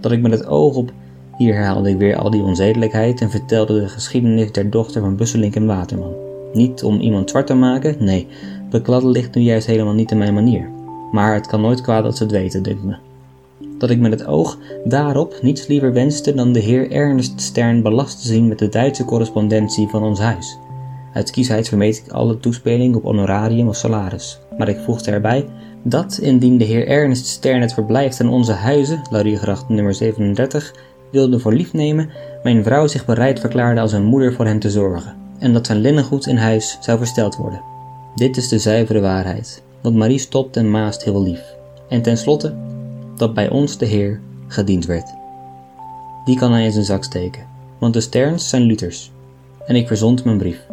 Dat 0.01 0.13
ik 0.13 0.21
met 0.21 0.31
het 0.31 0.47
oog 0.47 0.75
op, 0.75 0.93
hier 1.37 1.55
herhaalde 1.55 1.91
ik 1.91 1.99
weer 1.99 2.17
al 2.17 2.31
die 2.31 2.43
onzedelijkheid 2.43 3.21
en 3.21 3.31
vertelde 3.31 3.81
de 3.81 3.89
geschiedenis 3.89 4.53
der 4.53 4.71
dochter 4.71 5.01
van 5.01 5.17
Busselink 5.17 5.55
en 5.55 5.67
Waterman. 5.67 6.15
Niet 6.53 6.83
om 6.83 7.01
iemand 7.01 7.31
zwart 7.31 7.47
te 7.47 7.55
maken, 7.55 7.97
nee, 7.99 8.27
bekladden 8.71 9.11
ligt 9.11 9.35
nu 9.35 9.43
juist 9.43 9.67
helemaal 9.67 9.95
niet 9.95 10.11
in 10.11 10.19
mijn 10.19 10.35
manier. 10.35 10.71
Maar 11.13 11.35
het 11.35 11.47
kan 11.47 11.61
nooit 11.61 11.81
kwaad 11.81 12.05
dat 12.05 12.17
ze 12.17 12.23
het 12.23 12.33
weten, 12.33 12.63
dunkt 12.63 12.85
me. 12.85 12.97
Dat 13.79 13.91
ik 13.91 13.99
met 13.99 14.11
het 14.11 14.27
oog 14.27 14.59
daarop 14.85 15.39
niets 15.43 15.67
liever 15.67 15.93
wenste 15.93 16.35
dan 16.35 16.53
de 16.53 16.61
heer 16.61 16.91
Ernest 16.91 17.41
Stern 17.41 17.83
belast 17.83 18.21
te 18.21 18.27
zien 18.27 18.49
met 18.49 18.59
de 18.59 18.69
Duitse 18.69 19.05
correspondentie 19.05 19.89
van 19.89 20.03
ons 20.03 20.21
huis. 20.21 20.59
Uit 21.13 21.31
kiesheid 21.31 21.69
vermeed 21.69 22.03
ik 22.07 22.13
alle 22.13 22.41
toespeling 22.41 22.95
op 22.95 23.03
honorarium 23.03 23.69
of 23.69 23.77
salaris, 23.77 24.39
maar 24.59 24.69
ik 24.69 24.79
voegde 24.85 25.11
erbij 25.11 25.47
dat 25.83 26.19
indien 26.19 26.59
de 26.59 26.65
heer 26.65 26.87
Ernest 26.87 27.27
Stern 27.27 27.61
het 27.61 27.75
verblijf 27.75 28.15
ten 28.15 28.29
onze 28.29 28.53
huizen, 28.53 29.03
Lauriergracht 29.11 29.69
nummer 29.69 29.95
37, 29.95 30.75
wilde 31.17 31.39
voor 31.39 31.53
lief 31.53 31.73
nemen, 31.73 32.11
mijn 32.43 32.65
vrouw 32.65 32.87
zich 32.87 33.05
bereid 33.05 33.41
verklaarde 33.41 33.81
als 33.81 33.93
een 33.93 34.05
moeder 34.05 34.33
voor 34.33 34.47
hem 34.47 34.59
te 34.59 34.71
zorgen, 34.71 35.17
en 35.39 35.53
dat 35.53 35.67
zijn 35.67 35.81
linnengoed 35.81 36.27
in 36.27 36.37
huis 36.37 36.79
zou 36.81 36.99
versteld 36.99 37.37
worden. 37.37 37.61
Dit 38.15 38.37
is 38.37 38.49
de 38.49 38.59
zuivere 38.59 39.01
waarheid, 39.01 39.63
want 39.81 39.97
Marie 39.97 40.19
stopt 40.19 40.57
en 40.57 40.71
maast 40.71 41.05
heel 41.05 41.23
lief. 41.23 41.55
En 41.89 42.03
tenslotte, 42.03 42.55
dat 43.17 43.35
bij 43.35 43.49
ons 43.49 43.79
de 43.79 43.87
Heer 43.87 44.21
gediend 44.47 44.87
werd. 44.87 45.15
Die 46.25 46.37
kan 46.37 46.53
hij 46.53 46.65
in 46.65 46.73
zijn 46.73 46.85
zak 46.85 47.05
steken, 47.05 47.47
want 47.79 47.95
de 47.95 48.01
Sterns 48.01 48.49
zijn 48.49 48.63
Luthers. 48.63 49.13
En 49.67 49.77
ik 49.77 49.87
verzond 49.87 50.25
mijn 50.25 50.39
brief. 50.39 50.67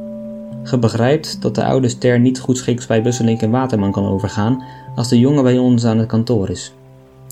Ge 0.64 0.78
begrijpt 0.78 1.42
dat 1.42 1.56
de 1.56 1.64
oude 1.66 1.90
ster 1.90 2.20
niet 2.20 2.40
goed 2.40 2.58
schiks 2.58 2.86
bij 2.86 3.02
Busselink 3.02 3.42
en 3.42 3.52
Waterman 3.52 3.92
kan 3.92 4.08
overgaan 4.08 4.64
als 4.96 5.10
de 5.10 5.20
jongen 5.20 5.44
bij 5.44 5.58
ons 5.58 5.86
aan 5.86 5.98
het 5.98 6.08
kantoor 6.08 6.50
is. 6.50 6.74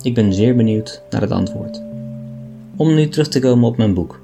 Ik 0.02 0.13
ben 0.13 0.34
zeer 0.34 0.56
benieuwd 0.56 1.02
naar 1.10 1.21
het 1.21 1.32
antwoord. 1.32 1.90
Om 2.81 2.93
nu 2.93 3.09
terug 3.09 3.27
te 3.27 3.39
komen 3.39 3.67
op 3.67 3.77
mijn 3.77 3.93
boek. 3.93 4.21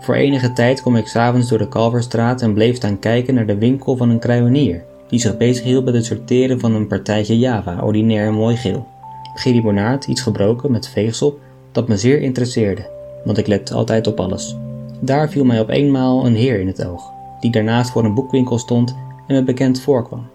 Voor 0.00 0.14
enige 0.14 0.52
tijd 0.52 0.82
kom 0.82 0.96
ik 0.96 1.06
s'avonds 1.06 1.48
door 1.48 1.58
de 1.58 1.68
Kalverstraat 1.68 2.42
en 2.42 2.54
bleef 2.54 2.76
staan 2.76 2.98
kijken 2.98 3.34
naar 3.34 3.46
de 3.46 3.58
winkel 3.58 3.96
van 3.96 4.10
een 4.10 4.18
kruidenier, 4.18 4.84
die 5.08 5.20
zich 5.20 5.36
bezighield 5.36 5.84
met 5.84 5.94
het 5.94 6.04
sorteren 6.04 6.60
van 6.60 6.74
een 6.74 6.86
partijtje 6.86 7.38
Java, 7.38 7.82
ordinair 7.82 8.32
mooi 8.32 8.56
geel. 8.56 8.86
Gillibonaard, 9.34 10.06
iets 10.06 10.20
gebroken 10.20 10.70
met 10.70 10.88
veegsel, 10.88 11.38
dat 11.72 11.88
me 11.88 11.96
zeer 11.96 12.20
interesseerde, 12.20 12.90
want 13.24 13.38
ik 13.38 13.46
let 13.46 13.72
altijd 13.72 14.06
op 14.06 14.20
alles. 14.20 14.56
Daar 15.00 15.30
viel 15.30 15.44
mij 15.44 15.60
op 15.60 15.68
eenmaal 15.68 16.26
een 16.26 16.36
heer 16.36 16.60
in 16.60 16.66
het 16.66 16.86
oog 16.86 17.10
die 17.40 17.50
daarnaast 17.50 17.90
voor 17.90 18.04
een 18.04 18.14
boekwinkel 18.14 18.58
stond 18.58 18.96
en 19.26 19.34
me 19.34 19.42
bekend 19.42 19.80
voorkwam. 19.80 20.26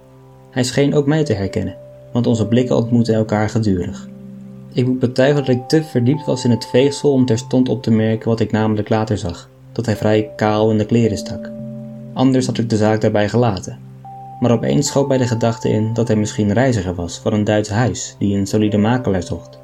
Hij 0.50 0.64
scheen 0.64 0.96
ook 0.96 1.06
mij 1.06 1.24
te 1.24 1.34
herkennen, 1.34 1.76
want 2.12 2.28
onze 2.28 2.48
blikken 2.48 2.76
ontmoetten 2.76 3.16
elkaar 3.16 3.50
gedurig. 3.50 4.08
Ik 4.78 4.88
moet 4.88 5.00
betuigen 5.00 5.46
dat 5.46 5.56
ik 5.56 5.68
te 5.68 5.84
verdiept 5.84 6.26
was 6.26 6.44
in 6.44 6.52
het 6.52 6.66
veegsel 6.66 7.12
om 7.12 7.26
terstond 7.26 7.70
op 7.70 7.84
te 7.84 7.92
merken 7.92 8.30
wat 8.30 8.40
ik 8.40 8.52
namelijk 8.52 8.90
later 8.90 9.18
zag: 9.18 9.50
dat 9.72 9.86
hij 9.86 9.96
vrij 9.96 10.32
kaal 10.36 10.72
in 10.72 10.78
de 10.78 10.86
kleren 10.86 11.18
stak. 11.18 11.52
Anders 12.14 12.46
had 12.46 12.58
ik 12.58 12.70
de 12.70 12.78
zaak 12.78 13.02
daarbij 13.02 13.30
gelaten. 13.30 13.80
Maar 14.40 14.52
opeens 14.52 14.88
schoot 14.88 15.08
mij 15.08 15.18
de 15.18 15.28
gedachte 15.28 15.70
in 15.70 15.94
dat 15.94 16.08
hij 16.08 16.18
misschien 16.18 16.54
reiziger 16.54 16.96
was 16.96 17.20
voor 17.20 17.34
een 17.34 17.44
Duits 17.44 17.70
huis 17.70 18.16
die 18.20 18.38
een 18.38 18.48
solide 18.48 18.78
makelaar 18.78 19.24
zocht. 19.24 19.60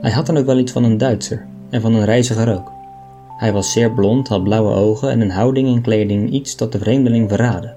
Hij 0.00 0.10
had 0.10 0.26
dan 0.26 0.36
ook 0.36 0.46
wel 0.46 0.58
iets 0.58 0.72
van 0.72 0.84
een 0.84 0.98
Duitser 0.98 1.46
en 1.70 1.80
van 1.80 1.94
een 1.94 2.04
reiziger 2.04 2.54
ook. 2.54 2.72
Hij 3.36 3.52
was 3.52 3.72
zeer 3.72 3.92
blond, 3.92 4.28
had 4.28 4.42
blauwe 4.42 4.74
ogen 4.74 5.10
en 5.10 5.20
een 5.20 5.30
houding 5.30 5.68
en 5.68 5.82
kleding 5.82 6.30
iets 6.30 6.56
dat 6.56 6.72
de 6.72 6.78
vreemdeling 6.78 7.28
verraadde. 7.28 7.74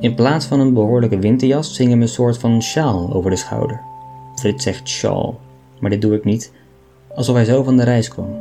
In 0.00 0.14
plaats 0.14 0.46
van 0.46 0.60
een 0.60 0.74
behoorlijke 0.74 1.18
winterjas 1.18 1.78
hing 1.78 1.90
hem 1.90 2.02
een 2.02 2.08
soort 2.08 2.38
van 2.38 2.62
sjaal 2.62 3.12
over 3.12 3.30
de 3.30 3.36
schouder. 3.36 3.80
Frits 4.34 4.64
zegt 4.64 4.88
sjaal, 4.88 5.38
maar 5.84 5.92
dit 5.92 6.02
doe 6.02 6.14
ik 6.14 6.24
niet, 6.24 6.52
alsof 7.14 7.34
hij 7.34 7.44
zo 7.44 7.62
van 7.62 7.76
de 7.76 7.84
reis 7.84 8.08
kwam. 8.08 8.36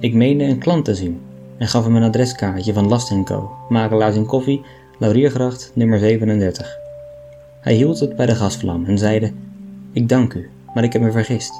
Ik 0.00 0.14
meende 0.14 0.44
een 0.44 0.58
klant 0.58 0.84
te 0.84 0.94
zien 0.94 1.20
en 1.58 1.68
gaf 1.68 1.84
hem 1.84 1.96
een 1.96 2.02
adreskaartje 2.02 2.72
van 2.72 2.88
Last 2.88 3.22
Co, 3.24 3.50
makelaars 3.68 4.16
in 4.16 4.26
koffie, 4.26 4.62
Lauriergracht, 4.98 5.70
nummer 5.74 5.98
37. 5.98 6.78
Hij 7.60 7.74
hield 7.74 8.00
het 8.00 8.16
bij 8.16 8.26
de 8.26 8.34
gasvlam 8.34 8.84
en 8.84 8.98
zeide: 8.98 9.32
Ik 9.92 10.08
dank 10.08 10.34
u, 10.34 10.50
maar 10.74 10.84
ik 10.84 10.92
heb 10.92 11.02
me 11.02 11.10
vergist. 11.10 11.52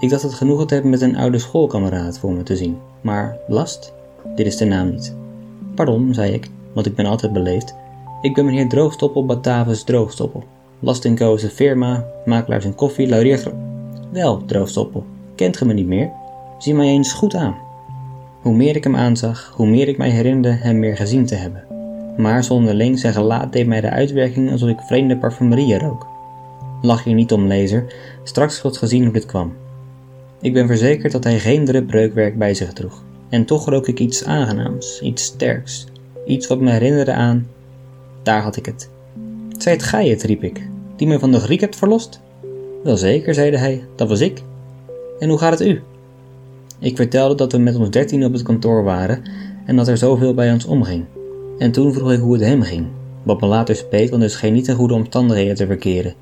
Ik 0.00 0.10
dacht 0.10 0.22
het 0.22 0.34
genoegen 0.34 0.66
te 0.66 0.74
hebben 0.74 0.92
met 0.92 1.00
een 1.00 1.16
oude 1.16 1.38
schoolkameraad 1.38 2.18
voor 2.18 2.32
me 2.32 2.42
te 2.42 2.56
zien, 2.56 2.78
maar 3.00 3.36
Last? 3.48 3.92
Dit 4.36 4.46
is 4.46 4.56
de 4.56 4.64
naam 4.64 4.90
niet. 4.90 5.14
Pardon, 5.74 6.14
zei 6.14 6.32
ik, 6.32 6.50
want 6.72 6.86
ik 6.86 6.94
ben 6.94 7.06
altijd 7.06 7.32
beleefd. 7.32 7.74
Ik 8.20 8.34
ben 8.34 8.44
meneer 8.44 8.68
Droogstoppel 8.68 9.26
Batavus 9.26 9.84
Droogstoppel. 9.84 10.44
Last 10.78 11.14
Co 11.14 11.34
is 11.34 11.42
een 11.42 11.50
firma, 11.50 12.06
makelaars 12.24 12.64
in 12.64 12.74
koffie, 12.74 13.06
Lauriergracht. 13.06 13.72
Wel, 14.14 14.44
Droogstoppel, 14.44 15.06
kent 15.34 15.56
ge 15.56 15.64
me 15.64 15.72
niet 15.72 15.86
meer? 15.86 16.10
Zie 16.58 16.74
mij 16.74 16.86
eens 16.86 17.12
goed 17.12 17.34
aan. 17.34 17.56
Hoe 18.42 18.54
meer 18.54 18.76
ik 18.76 18.84
hem 18.84 18.96
aanzag, 18.96 19.52
hoe 19.56 19.66
meer 19.66 19.88
ik 19.88 19.98
mij 19.98 20.10
herinnerde 20.10 20.58
hem 20.58 20.78
meer 20.78 20.96
gezien 20.96 21.26
te 21.26 21.34
hebben. 21.34 21.64
Maar 22.16 22.44
zonderling 22.44 22.98
zijn 22.98 23.12
gelaat 23.12 23.52
deed 23.52 23.66
mij 23.66 23.80
de 23.80 23.90
uitwerking 23.90 24.50
alsof 24.50 24.68
ik 24.68 24.80
vreemde 24.80 25.16
parfumerieën 25.16 25.78
rook. 25.78 26.06
Lach 26.82 27.04
hier 27.04 27.14
niet 27.14 27.32
om, 27.32 27.46
lezer, 27.46 27.94
straks 28.22 28.62
wordt 28.62 28.78
gezien 28.78 29.04
hoe 29.04 29.12
dit 29.12 29.26
kwam. 29.26 29.52
Ik 30.40 30.52
ben 30.52 30.66
verzekerd 30.66 31.12
dat 31.12 31.24
hij 31.24 31.38
geen 31.38 31.64
drup 31.64 32.12
bij 32.36 32.54
zich 32.54 32.72
droeg. 32.72 33.02
En 33.28 33.44
toch 33.44 33.68
rook 33.68 33.88
ik 33.88 33.98
iets 33.98 34.24
aangenaams, 34.24 35.00
iets 35.00 35.22
sterks, 35.22 35.86
iets 36.26 36.46
wat 36.46 36.60
me 36.60 36.70
herinnerde 36.70 37.12
aan. 37.12 37.46
Daar 38.22 38.42
had 38.42 38.56
ik 38.56 38.66
het. 38.66 38.90
Zijt 39.58 39.82
gij 39.82 40.08
het, 40.08 40.22
riep 40.22 40.42
ik, 40.42 40.68
die 40.96 41.06
me 41.06 41.18
van 41.18 41.32
de 41.32 41.40
Griek 41.40 41.60
hebt 41.60 41.76
verlost? 41.76 42.22
Wel 42.84 42.96
zeker, 42.96 43.34
zeide 43.34 43.58
hij, 43.58 43.84
dat 43.94 44.08
was 44.08 44.20
ik. 44.20 44.42
En 45.18 45.28
hoe 45.28 45.38
gaat 45.38 45.58
het 45.58 45.68
u? 45.68 45.82
Ik 46.78 46.96
vertelde 46.96 47.34
dat 47.34 47.52
we 47.52 47.58
met 47.58 47.76
ons 47.76 47.90
dertien 47.90 48.24
op 48.24 48.32
het 48.32 48.42
kantoor 48.42 48.84
waren 48.84 49.22
en 49.66 49.76
dat 49.76 49.88
er 49.88 49.96
zoveel 49.96 50.34
bij 50.34 50.52
ons 50.52 50.64
omging. 50.64 51.04
En 51.58 51.72
toen 51.72 51.92
vroeg 51.92 52.12
ik 52.12 52.20
hoe 52.20 52.32
het 52.32 52.42
hem 52.42 52.62
ging, 52.62 52.86
wat 53.22 53.40
me 53.40 53.46
later 53.46 53.76
speet, 53.76 54.10
want 54.10 54.22
er 54.22 54.30
scheen 54.30 54.52
niet 54.52 54.68
in 54.68 54.74
goede 54.74 54.94
omstandigheden 54.94 55.54
te 55.54 55.66
verkeren. 55.66 56.14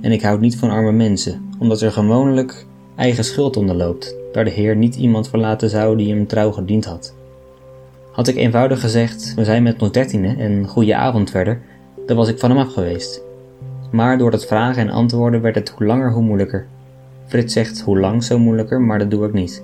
En 0.00 0.12
ik 0.12 0.22
houd 0.22 0.40
niet 0.40 0.56
van 0.56 0.70
arme 0.70 0.92
mensen, 0.92 1.48
omdat 1.58 1.80
er 1.80 1.92
gewoonlijk 1.92 2.66
eigen 2.96 3.24
schuld 3.24 3.56
onderloopt, 3.56 4.16
daar 4.32 4.44
de 4.44 4.50
Heer 4.50 4.76
niet 4.76 4.96
iemand 4.96 5.28
verlaten 5.28 5.70
zou 5.70 5.96
die 5.96 6.14
hem 6.14 6.26
trouw 6.26 6.50
gediend 6.50 6.84
had. 6.84 7.14
Had 8.12 8.28
ik 8.28 8.36
eenvoudig 8.36 8.80
gezegd, 8.80 9.34
we 9.36 9.44
zijn 9.44 9.62
met 9.62 9.82
ons 9.82 9.92
dertienen 9.92 10.38
en 10.38 10.66
goede 10.66 10.94
avond 10.94 11.30
verder, 11.30 11.60
dan 12.06 12.16
was 12.16 12.28
ik 12.28 12.38
van 12.38 12.50
hem 12.50 12.58
af 12.58 12.72
geweest. 12.72 13.28
Maar 13.90 14.18
door 14.18 14.30
dat 14.30 14.46
vragen 14.46 14.82
en 14.82 14.90
antwoorden 14.90 15.40
werd 15.40 15.54
het 15.54 15.68
hoe 15.68 15.86
langer 15.86 16.12
hoe 16.12 16.22
moeilijker. 16.22 16.66
Frits 17.26 17.52
zegt 17.52 17.80
hoe 17.80 17.98
lang 17.98 18.24
zo 18.24 18.38
moeilijker, 18.38 18.80
maar 18.80 18.98
dat 18.98 19.10
doe 19.10 19.26
ik 19.26 19.32
niet. 19.32 19.62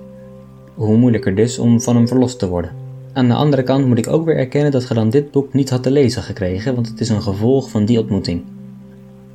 Hoe 0.73 0.97
moeilijker 0.97 1.35
dus 1.35 1.59
om 1.59 1.81
van 1.81 1.95
hem 1.95 2.07
verlost 2.07 2.39
te 2.39 2.47
worden. 2.47 2.71
Aan 3.13 3.27
de 3.27 3.33
andere 3.33 3.63
kant 3.63 3.85
moet 3.85 3.97
ik 3.97 4.07
ook 4.07 4.25
weer 4.25 4.37
erkennen 4.37 4.71
dat 4.71 4.85
ge 4.85 4.93
dan 4.93 5.09
dit 5.09 5.31
boek 5.31 5.53
niet 5.53 5.69
had 5.69 5.83
te 5.83 5.91
lezen 5.91 6.23
gekregen, 6.23 6.75
want 6.75 6.87
het 6.87 6.99
is 6.99 7.09
een 7.09 7.21
gevolg 7.21 7.69
van 7.69 7.85
die 7.85 7.99
ontmoeting. 7.99 8.43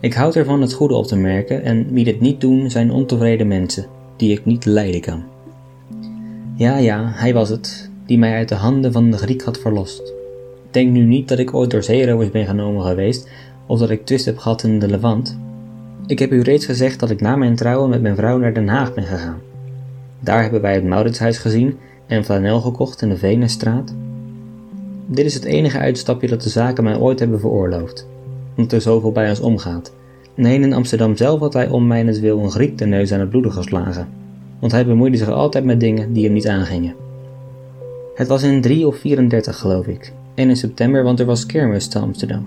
Ik 0.00 0.14
houd 0.14 0.37
ervan 0.37 0.61
het 0.61 0.72
goede 0.72 0.94
op 0.94 1.07
te 1.07 1.16
merken 1.16 1.62
en 1.62 1.92
wie 1.92 2.05
dit 2.05 2.20
niet 2.20 2.40
doen 2.40 2.70
zijn 2.70 2.90
ontevreden 2.90 3.48
mensen, 3.48 3.87
die 4.16 4.33
ik 4.33 4.44
niet 4.44 4.64
lijden 4.64 5.00
kan. 5.00 5.22
Ja, 6.55 6.76
ja, 6.76 7.11
hij 7.14 7.35
was 7.35 7.48
het, 7.48 7.90
die 8.07 8.18
mij 8.18 8.35
uit 8.35 8.48
de 8.48 8.55
handen 8.55 8.92
van 8.92 9.11
de 9.11 9.16
Griek 9.16 9.42
had 9.42 9.59
verlost. 9.59 10.12
Denk 10.70 10.90
nu 10.90 11.05
niet 11.05 11.28
dat 11.28 11.38
ik 11.38 11.55
ooit 11.55 11.70
door 11.70 11.83
zeerovers 11.83 12.31
ben 12.31 12.46
genomen 12.46 12.83
geweest 12.83 13.28
of 13.66 13.79
dat 13.79 13.90
ik 13.90 14.05
twist 14.05 14.25
heb 14.25 14.38
gehad 14.38 14.62
in 14.62 14.79
de 14.79 14.88
Levant. 14.88 15.38
Ik 16.07 16.18
heb 16.18 16.33
u 16.33 16.40
reeds 16.40 16.66
gezegd 16.66 17.01
dat 17.01 17.11
ik 17.11 17.20
na 17.20 17.37
mijn 17.37 17.57
trouwen 17.57 17.90
met 17.90 18.03
mijn 18.03 18.16
vrouw 18.16 18.38
naar 18.38 18.55
Den 18.55 18.68
Haag 18.68 18.94
ben 18.94 19.05
gegaan. 19.05 19.40
Daar 20.20 20.42
hebben 20.42 20.61
wij 20.61 20.75
het 20.75 20.85
Mauritshuis 20.85 21.38
gezien 21.38 21.79
en 22.07 22.25
flanel 22.25 22.61
gekocht 22.61 23.03
in 23.03 23.09
de 23.09 23.16
Venusstraat. 23.16 23.94
Dit 25.07 25.25
is 25.25 25.35
het 25.35 25.44
enige 25.44 25.79
uitstapje 25.79 26.29
dat 26.29 26.42
de 26.42 26.48
zaken 26.48 26.85
mij 26.85 26.98
ooit 26.98 27.18
hebben 27.18 27.40
veroorloofd, 27.40 28.07
omdat 28.57 28.72
er 28.72 28.81
zoveel 28.81 29.12
bij 29.12 29.29
ons 29.29 29.40
omgaat. 29.40 29.92
Nee, 30.35 30.61
in 30.61 30.72
Amsterdam 30.72 31.16
zelf 31.16 31.40
had 31.40 31.53
hij 31.53 31.68
om 31.68 31.87
mijnentwil 31.87 32.38
een 32.38 32.51
Griek 32.51 32.79
de 32.79 32.87
neus 32.87 33.12
aan 33.12 33.20
het 33.20 33.31
bloeden 33.31 33.53
geslagen, 33.53 34.09
want 34.59 34.72
hij 34.72 34.87
bemoeide 34.87 35.16
zich 35.16 35.29
altijd 35.29 35.64
met 35.64 35.81
dingen 35.81 36.12
die 36.12 36.25
hem 36.25 36.33
niet 36.33 36.48
aangingen. 36.48 36.94
Het 38.14 38.29
was 38.29 38.42
in 38.42 38.61
3 38.61 38.87
of 38.87 38.96
34 38.96 39.59
geloof 39.59 39.87
ik, 39.87 40.12
en 40.35 40.48
in 40.48 40.57
september, 40.57 41.03
want 41.03 41.20
er 41.20 41.27
was 41.27 41.46
kermis 41.46 41.88
te 41.88 41.98
Amsterdam. 41.98 42.46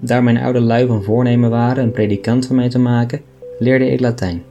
Daar 0.00 0.22
mijn 0.22 0.38
oude 0.38 0.60
lui 0.60 0.86
van 0.86 1.02
voornemen 1.02 1.50
waren 1.50 1.84
een 1.84 1.90
predikant 1.90 2.46
van 2.46 2.56
mij 2.56 2.68
te 2.68 2.78
maken, 2.78 3.20
leerde 3.58 3.90
ik 3.90 4.00
Latijn. 4.00 4.42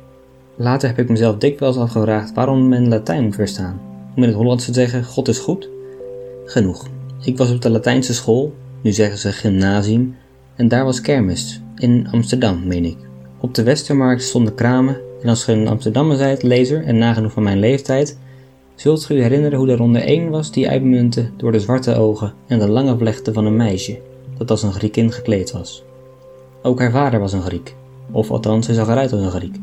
Later 0.56 0.90
heb 0.90 1.00
ik 1.00 1.10
mezelf 1.10 1.38
dikwijls 1.38 1.78
afgevraagd 1.78 2.34
waarom 2.34 2.68
men 2.68 2.88
Latijn 2.88 3.24
moet 3.24 3.36
verstaan. 3.36 3.82
Om 4.16 4.24
in 4.24 4.30
het 4.30 4.38
Hollands 4.38 4.66
te 4.66 4.74
zeggen, 4.74 5.04
God 5.04 5.28
is 5.28 5.40
goed? 5.40 5.70
Genoeg. 6.46 6.88
Ik 7.22 7.38
was 7.38 7.52
op 7.52 7.62
de 7.62 7.70
Latijnse 7.70 8.14
school, 8.14 8.54
nu 8.82 8.92
zeggen 8.92 9.18
ze 9.18 9.32
gymnasium, 9.32 10.16
en 10.56 10.68
daar 10.68 10.86
was 10.86 11.02
kermis, 11.02 11.62
in 11.76 12.08
Amsterdam, 12.12 12.68
meen 12.68 12.86
ik. 12.86 12.98
Op 13.40 13.54
de 13.56 13.64
Westermarkt 13.64 14.24
stonden 14.24 14.56
kramen, 14.56 14.98
en 15.22 15.30
als 15.30 15.44
ge 15.44 15.52
een 15.52 15.68
Amsterdammer 15.68 16.18
zijt, 16.18 16.44
lezer 16.44 16.84
en 16.84 16.98
nagenoeg 16.98 17.32
van 17.32 17.44
mijn 17.44 17.60
leeftijd, 17.60 18.18
zult 18.76 19.06
ge 19.06 19.16
u 19.16 19.22
herinneren 19.22 19.60
hoe 19.60 19.72
er 19.72 19.82
onder 19.82 20.02
één 20.02 20.30
was 20.30 20.52
die 20.52 20.70
uitmuntte 20.70 21.30
door 21.38 21.52
de 21.52 21.60
zwarte 21.60 21.96
ogen 21.96 22.34
en 22.48 22.60
de 22.60 22.70
lange 22.70 22.98
vlechten 22.98 23.34
van 23.34 23.46
een 23.46 23.56
meisje, 23.56 24.00
dat 24.40 24.52
als 24.52 24.64
een 24.64 24.74
Griekin 24.74 25.12
gekleed 25.12 25.52
was. 25.52 25.84
Ook 26.62 26.80
haar 26.80 26.92
vader 26.92 27.20
was 27.20 27.34
een 27.34 27.42
Griek, 27.42 27.76
of 28.12 28.32
althans 28.32 28.68
hij 28.68 28.76
zag 28.76 28.88
eruit 28.88 29.12
als 29.12 29.22
een 29.22 29.32
Griek. 29.32 29.56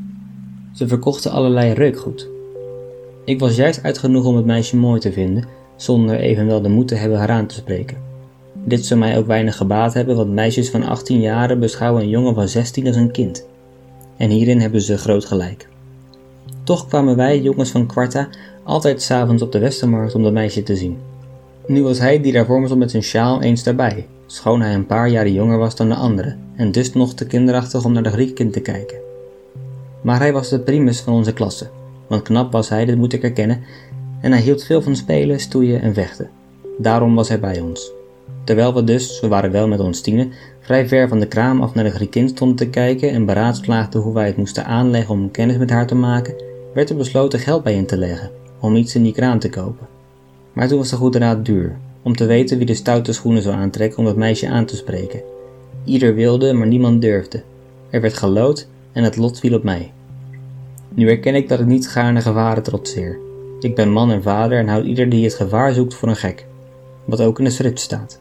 Ze 0.72 0.88
verkochten 0.88 1.30
allerlei 1.30 1.72
reukgoed. 1.72 2.28
Ik 3.24 3.40
was 3.40 3.56
juist 3.56 3.82
uit 3.82 3.98
genoeg 3.98 4.24
om 4.24 4.36
het 4.36 4.44
meisje 4.44 4.76
mooi 4.76 5.00
te 5.00 5.12
vinden, 5.12 5.44
zonder 5.76 6.16
evenwel 6.18 6.62
de 6.62 6.68
moed 6.68 6.88
te 6.88 6.94
hebben 6.94 7.18
haar 7.18 7.30
aan 7.30 7.46
te 7.46 7.54
spreken. 7.54 7.96
Dit 8.64 8.86
zou 8.86 9.00
mij 9.00 9.18
ook 9.18 9.26
weinig 9.26 9.56
gebaat 9.56 9.94
hebben, 9.94 10.16
want 10.16 10.32
meisjes 10.32 10.70
van 10.70 10.82
18 10.82 11.20
jaren 11.20 11.60
beschouwen 11.60 12.02
een 12.02 12.08
jongen 12.08 12.34
van 12.34 12.48
16 12.48 12.86
als 12.86 12.96
een 12.96 13.10
kind. 13.10 13.46
En 14.16 14.30
hierin 14.30 14.60
hebben 14.60 14.80
ze 14.80 14.98
groot 14.98 15.24
gelijk. 15.24 15.68
Toch 16.64 16.88
kwamen 16.88 17.16
wij, 17.16 17.40
jongens 17.40 17.70
van 17.70 17.86
Quarta, 17.86 18.28
altijd 18.62 19.02
s'avonds 19.02 19.42
op 19.42 19.52
de 19.52 19.58
Westermarkt 19.58 20.14
om 20.14 20.22
dat 20.22 20.32
meisje 20.32 20.62
te 20.62 20.76
zien. 20.76 20.98
Nu 21.66 21.82
was 21.82 21.98
hij 21.98 22.20
die 22.20 22.32
daarvoor 22.32 22.78
met 22.78 22.90
zijn 22.90 23.02
sjaal 23.02 23.42
eens 23.42 23.62
daarbij, 23.62 24.06
schoon 24.26 24.60
hij 24.60 24.74
een 24.74 24.86
paar 24.86 25.08
jaren 25.08 25.32
jonger 25.32 25.58
was 25.58 25.76
dan 25.76 25.88
de 25.88 25.94
anderen, 25.94 26.38
en 26.56 26.72
dus 26.72 26.92
nog 26.92 27.14
te 27.14 27.26
kinderachtig 27.26 27.84
om 27.84 27.92
naar 27.92 28.02
de 28.02 28.10
Griekkind 28.10 28.52
te 28.52 28.60
kijken. 28.60 28.98
Maar 30.02 30.18
hij 30.18 30.32
was 30.32 30.48
de 30.48 30.58
primus 30.58 31.00
van 31.00 31.12
onze 31.12 31.32
klasse, 31.32 31.68
want 32.06 32.22
knap 32.22 32.52
was 32.52 32.68
hij, 32.68 32.84
dit 32.84 32.96
moet 32.96 33.12
ik 33.12 33.22
erkennen, 33.22 33.62
en 34.20 34.32
hij 34.32 34.40
hield 34.40 34.64
veel 34.64 34.82
van 34.82 34.96
spelen, 34.96 35.40
stoeien 35.40 35.80
en 35.80 35.94
vechten. 35.94 36.30
Daarom 36.78 37.14
was 37.14 37.28
hij 37.28 37.40
bij 37.40 37.60
ons. 37.60 37.92
Terwijl 38.44 38.74
we 38.74 38.84
dus, 38.84 39.20
we 39.20 39.28
waren 39.28 39.50
wel 39.50 39.68
met 39.68 39.80
ons 39.80 40.00
tienen, 40.00 40.32
vrij 40.60 40.88
ver 40.88 41.08
van 41.08 41.20
de 41.20 41.28
kraam 41.28 41.62
af 41.62 41.74
naar 41.74 41.84
de 41.84 41.90
Griekin 41.90 42.28
stonden 42.28 42.56
te 42.56 42.68
kijken 42.68 43.10
en 43.10 43.24
beraadslaagden 43.24 44.00
hoe 44.00 44.14
wij 44.14 44.26
het 44.26 44.36
moesten 44.36 44.64
aanleggen 44.66 45.14
om 45.14 45.30
kennis 45.30 45.56
met 45.56 45.70
haar 45.70 45.86
te 45.86 45.94
maken, 45.94 46.34
werd 46.74 46.90
er 46.90 46.96
besloten 46.96 47.38
geld 47.38 47.62
bij 47.62 47.74
in 47.74 47.86
te 47.86 47.96
leggen, 47.96 48.30
om 48.60 48.76
iets 48.76 48.94
in 48.94 49.02
die 49.02 49.12
kraam 49.12 49.38
te 49.38 49.48
kopen. 49.48 49.95
Maar 50.56 50.68
toen 50.68 50.78
was 50.78 50.90
de 50.90 50.96
goede 50.96 51.18
raad 51.18 51.44
duur, 51.44 51.76
om 52.02 52.16
te 52.16 52.26
weten 52.26 52.56
wie 52.56 52.66
de 52.66 52.74
stoute 52.74 53.12
schoenen 53.12 53.42
zou 53.42 53.54
aantrekken 53.54 53.98
om 53.98 54.04
dat 54.04 54.16
meisje 54.16 54.48
aan 54.48 54.64
te 54.64 54.76
spreken. 54.76 55.22
Ieder 55.84 56.14
wilde, 56.14 56.52
maar 56.52 56.66
niemand 56.66 57.02
durfde. 57.02 57.42
Er 57.90 58.00
werd 58.00 58.14
gelood 58.14 58.68
en 58.92 59.04
het 59.04 59.16
lot 59.16 59.38
viel 59.40 59.54
op 59.54 59.62
mij. 59.62 59.92
Nu 60.94 61.08
erken 61.08 61.34
ik 61.34 61.48
dat 61.48 61.60
ik 61.60 61.66
niet 61.66 61.88
gaarne 61.88 62.20
gevaren 62.20 62.62
trotseer. 62.62 63.18
Ik 63.60 63.74
ben 63.74 63.92
man 63.92 64.10
en 64.10 64.22
vader 64.22 64.58
en 64.58 64.68
houd 64.68 64.84
ieder 64.84 65.08
die 65.08 65.24
het 65.24 65.34
gevaar 65.34 65.72
zoekt 65.72 65.94
voor 65.94 66.08
een 66.08 66.16
gek. 66.16 66.46
Wat 67.04 67.20
ook 67.20 67.38
in 67.38 67.44
de 67.44 67.50
schrift 67.50 67.80
staat. 67.80 68.20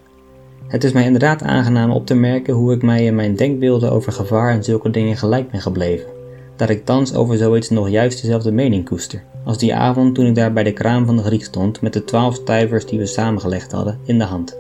Het 0.68 0.84
is 0.84 0.92
mij 0.92 1.06
inderdaad 1.06 1.44
aangenaam 1.44 1.92
op 1.92 2.06
te 2.06 2.16
merken 2.16 2.54
hoe 2.54 2.74
ik 2.74 2.82
mij 2.82 3.06
in 3.06 3.16
mijn 3.16 3.36
denkbeelden 3.36 3.92
over 3.92 4.12
gevaar 4.12 4.52
en 4.52 4.64
zulke 4.64 4.90
dingen 4.90 5.18
gelijk 5.18 5.52
ben 5.52 5.62
gebleven. 5.62 6.15
Dat 6.56 6.70
ik 6.70 6.86
thans 6.86 7.14
over 7.14 7.38
zoiets 7.38 7.70
nog 7.70 7.90
juist 7.90 8.22
dezelfde 8.22 8.52
mening 8.52 8.86
koester, 8.86 9.24
als 9.44 9.58
die 9.58 9.76
avond 9.76 10.16
toen 10.16 10.26
ik 10.26 10.36
daar 10.36 10.54
bij 10.54 10.64
de 10.64 10.74
kraam 10.74 11.06
van 11.06 11.18
de 11.18 11.24
Griek 11.24 11.44
stond 11.44 11.82
met 11.82 11.94
de 11.94 12.04
twaalf 12.04 12.36
stuivers 12.36 12.86
die 12.86 13.00
we 13.00 13.06
samengelegd 13.06 13.72
hadden 13.72 14.00
in 14.06 14.18
de 14.18 14.24
hand. 14.24 14.58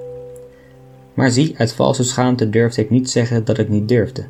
Maar 1.13 1.29
zie, 1.29 1.53
uit 1.57 1.73
valse 1.73 2.03
schaamte 2.03 2.49
durfde 2.49 2.81
ik 2.81 2.89
niet 2.89 3.09
zeggen 3.09 3.45
dat 3.45 3.57
ik 3.57 3.69
niet 3.69 3.87
durfde. 3.87 4.25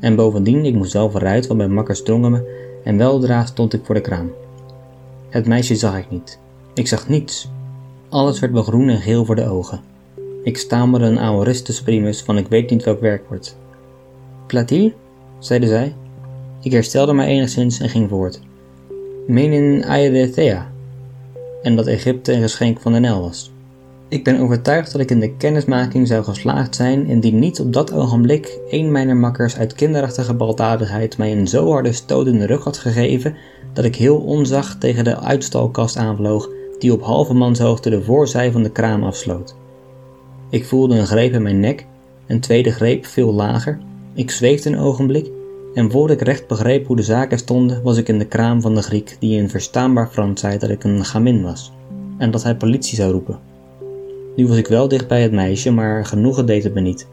En 0.00 0.16
bovendien, 0.16 0.64
ik 0.64 0.74
moest 0.74 0.90
zelf 0.90 1.12
vooruit, 1.12 1.46
want 1.46 1.58
mijn 1.58 1.74
makkers 1.74 2.02
drongen 2.02 2.30
me, 2.30 2.68
en 2.84 2.96
weldra 2.96 3.44
stond 3.44 3.72
ik 3.72 3.84
voor 3.84 3.94
de 3.94 4.00
kraam. 4.00 4.32
Het 5.28 5.46
meisje 5.46 5.74
zag 5.74 5.98
ik 5.98 6.10
niet. 6.10 6.38
Ik 6.74 6.88
zag 6.88 7.08
niets. 7.08 7.50
Alles 8.08 8.40
werd 8.40 8.52
me 8.52 8.62
groen 8.62 8.88
en 8.88 9.00
geel 9.00 9.24
voor 9.24 9.36
de 9.36 9.48
ogen. 9.48 9.80
Ik 10.42 10.56
stamelde 10.56 11.04
een 11.04 11.18
aoristus 11.18 11.82
primus 11.82 12.22
van 12.22 12.38
ik 12.38 12.46
weet 12.48 12.70
niet 12.70 12.84
welk 12.84 13.00
werkwoord. 13.00 13.56
Platil? 14.46 14.92
zeide 15.38 15.66
zij. 15.66 15.94
Ik 16.62 16.72
herstelde 16.72 17.12
mij 17.12 17.26
enigszins 17.26 17.80
en 17.80 17.88
ging 17.88 18.08
voort. 18.08 18.40
Menin 19.26 19.84
Aedethea. 19.84 20.72
En 21.62 21.76
dat 21.76 21.86
Egypte 21.86 22.32
een 22.32 22.42
geschenk 22.42 22.80
van 22.80 22.92
de 22.92 22.98
Nel 22.98 23.20
was. 23.20 23.52
Ik 24.08 24.24
ben 24.24 24.40
overtuigd 24.40 24.92
dat 24.92 25.00
ik 25.00 25.10
in 25.10 25.20
de 25.20 25.36
kennismaking 25.36 26.06
zou 26.06 26.24
geslaagd 26.24 26.74
zijn 26.74 27.06
indien 27.06 27.38
niet 27.38 27.60
op 27.60 27.72
dat 27.72 27.92
ogenblik 27.92 28.58
een 28.70 28.92
mijner 28.92 29.16
makkers 29.16 29.56
uit 29.56 29.74
kinderachtige 29.74 30.34
baldadigheid 30.34 31.18
mij 31.18 31.32
een 31.32 31.48
zo 31.48 31.70
harde 31.70 31.92
stoot 31.92 32.26
in 32.26 32.38
de 32.38 32.46
rug 32.46 32.64
had 32.64 32.78
gegeven 32.78 33.36
dat 33.72 33.84
ik 33.84 33.96
heel 33.96 34.16
onzacht 34.16 34.80
tegen 34.80 35.04
de 35.04 35.20
uitstalkast 35.20 35.96
aanvloog 35.96 36.48
die 36.78 36.92
op 36.92 37.02
halve 37.02 37.34
manshoogte 37.34 37.90
de 37.90 38.02
voorzij 38.02 38.52
van 38.52 38.62
de 38.62 38.70
kraam 38.70 39.04
afsloot. 39.04 39.54
Ik 40.50 40.64
voelde 40.64 40.98
een 40.98 41.06
greep 41.06 41.32
in 41.32 41.42
mijn 41.42 41.60
nek, 41.60 41.86
een 42.26 42.40
tweede 42.40 42.70
greep 42.70 43.06
veel 43.06 43.32
lager. 43.32 43.78
Ik 44.14 44.30
zweefde 44.30 44.70
een 44.70 44.78
ogenblik 44.78 45.30
en 45.74 45.90
voordat 45.90 46.20
ik 46.20 46.26
recht 46.26 46.46
begreep 46.46 46.86
hoe 46.86 46.96
de 46.96 47.02
zaken 47.02 47.38
stonden, 47.38 47.82
was 47.82 47.96
ik 47.96 48.08
in 48.08 48.18
de 48.18 48.26
kraam 48.26 48.60
van 48.60 48.74
de 48.74 48.82
Griek 48.82 49.16
die 49.18 49.38
in 49.38 49.50
verstaanbaar 49.50 50.08
Frans 50.08 50.40
zei 50.40 50.58
dat 50.58 50.70
ik 50.70 50.84
een 50.84 51.04
gamin 51.04 51.42
was 51.42 51.72
en 52.18 52.30
dat 52.30 52.42
hij 52.42 52.56
politie 52.56 52.96
zou 52.96 53.12
roepen. 53.12 53.38
Nu 54.36 54.46
was 54.46 54.56
ik 54.56 54.66
wel 54.66 54.88
dicht 54.88 55.08
bij 55.08 55.22
het 55.22 55.32
meisje, 55.32 55.70
maar 55.70 56.06
genoegen 56.06 56.46
deed 56.46 56.64
het 56.64 56.74
me 56.74 56.80
niet. 56.80 57.06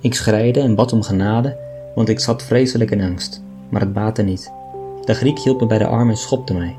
Ik 0.00 0.14
schreide 0.14 0.60
en 0.60 0.74
bad 0.74 0.92
om 0.92 1.02
genade, 1.02 1.56
want 1.94 2.08
ik 2.08 2.20
zat 2.20 2.42
vreselijk 2.42 2.90
in 2.90 3.00
angst, 3.00 3.42
maar 3.68 3.80
het 3.80 3.92
baatte 3.92 4.22
niet. 4.22 4.52
De 5.04 5.14
Griek 5.14 5.38
hield 5.38 5.60
me 5.60 5.66
bij 5.66 5.78
de 5.78 5.86
arm 5.86 6.10
en 6.10 6.16
schopte 6.16 6.54
mij. 6.54 6.76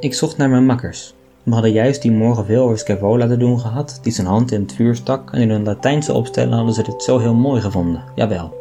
Ik 0.00 0.14
zocht 0.14 0.36
naar 0.36 0.50
mijn 0.50 0.66
makkers. 0.66 1.14
We 1.42 1.52
hadden 1.52 1.72
juist 1.72 2.02
die 2.02 2.12
morgen 2.12 2.44
veel 2.44 2.62
over 2.62 2.78
Scaevola 2.78 3.26
te 3.26 3.36
doen 3.36 3.60
gehad, 3.60 3.98
die 4.02 4.12
zijn 4.12 4.26
hand 4.26 4.52
in 4.52 4.60
het 4.60 4.72
vuur 4.72 4.94
stak 4.94 5.32
en 5.32 5.40
in 5.40 5.50
hun 5.50 5.64
Latijnse 5.64 6.12
opstellen 6.12 6.52
hadden 6.52 6.74
ze 6.74 6.82
dit 6.82 7.02
zo 7.02 7.18
heel 7.18 7.34
mooi 7.34 7.60
gevonden, 7.60 8.04
jawel. 8.14 8.59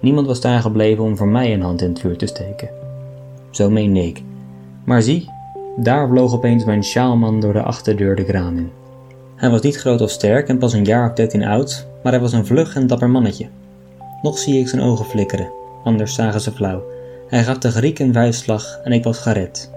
Niemand 0.00 0.26
was 0.26 0.40
daar 0.40 0.60
gebleven 0.60 1.04
om 1.04 1.16
voor 1.16 1.28
mij 1.28 1.52
een 1.52 1.62
hand 1.62 1.82
in 1.82 1.88
het 1.88 2.00
vuur 2.00 2.16
te 2.16 2.26
steken. 2.26 2.68
Zo 3.50 3.70
meende 3.70 4.06
ik. 4.06 4.22
Maar 4.84 5.02
zie, 5.02 5.30
daar 5.76 6.08
vloog 6.08 6.32
opeens 6.32 6.64
mijn 6.64 6.84
sjaalman 6.84 7.40
door 7.40 7.52
de 7.52 7.62
achterdeur 7.62 8.16
de 8.16 8.24
graan 8.24 8.56
in. 8.56 8.70
Hij 9.36 9.50
was 9.50 9.60
niet 9.60 9.76
groot 9.76 10.00
of 10.00 10.10
sterk 10.10 10.48
en 10.48 10.58
pas 10.58 10.72
een 10.72 10.84
jaar 10.84 11.08
of 11.08 11.14
dertien 11.14 11.44
oud, 11.44 11.86
maar 12.02 12.12
hij 12.12 12.20
was 12.20 12.32
een 12.32 12.46
vlug 12.46 12.74
en 12.74 12.86
dapper 12.86 13.10
mannetje. 13.10 13.48
Nog 14.22 14.38
zie 14.38 14.60
ik 14.60 14.68
zijn 14.68 14.82
ogen 14.82 15.04
flikkeren, 15.04 15.50
anders 15.84 16.14
zagen 16.14 16.40
ze 16.40 16.52
flauw. 16.52 16.82
Hij 17.28 17.44
gaf 17.44 17.58
de 17.58 17.70
Griek 17.70 17.98
een 17.98 18.12
vuistslag 18.12 18.80
en 18.84 18.92
ik 18.92 19.04
was 19.04 19.18
gered. 19.18 19.70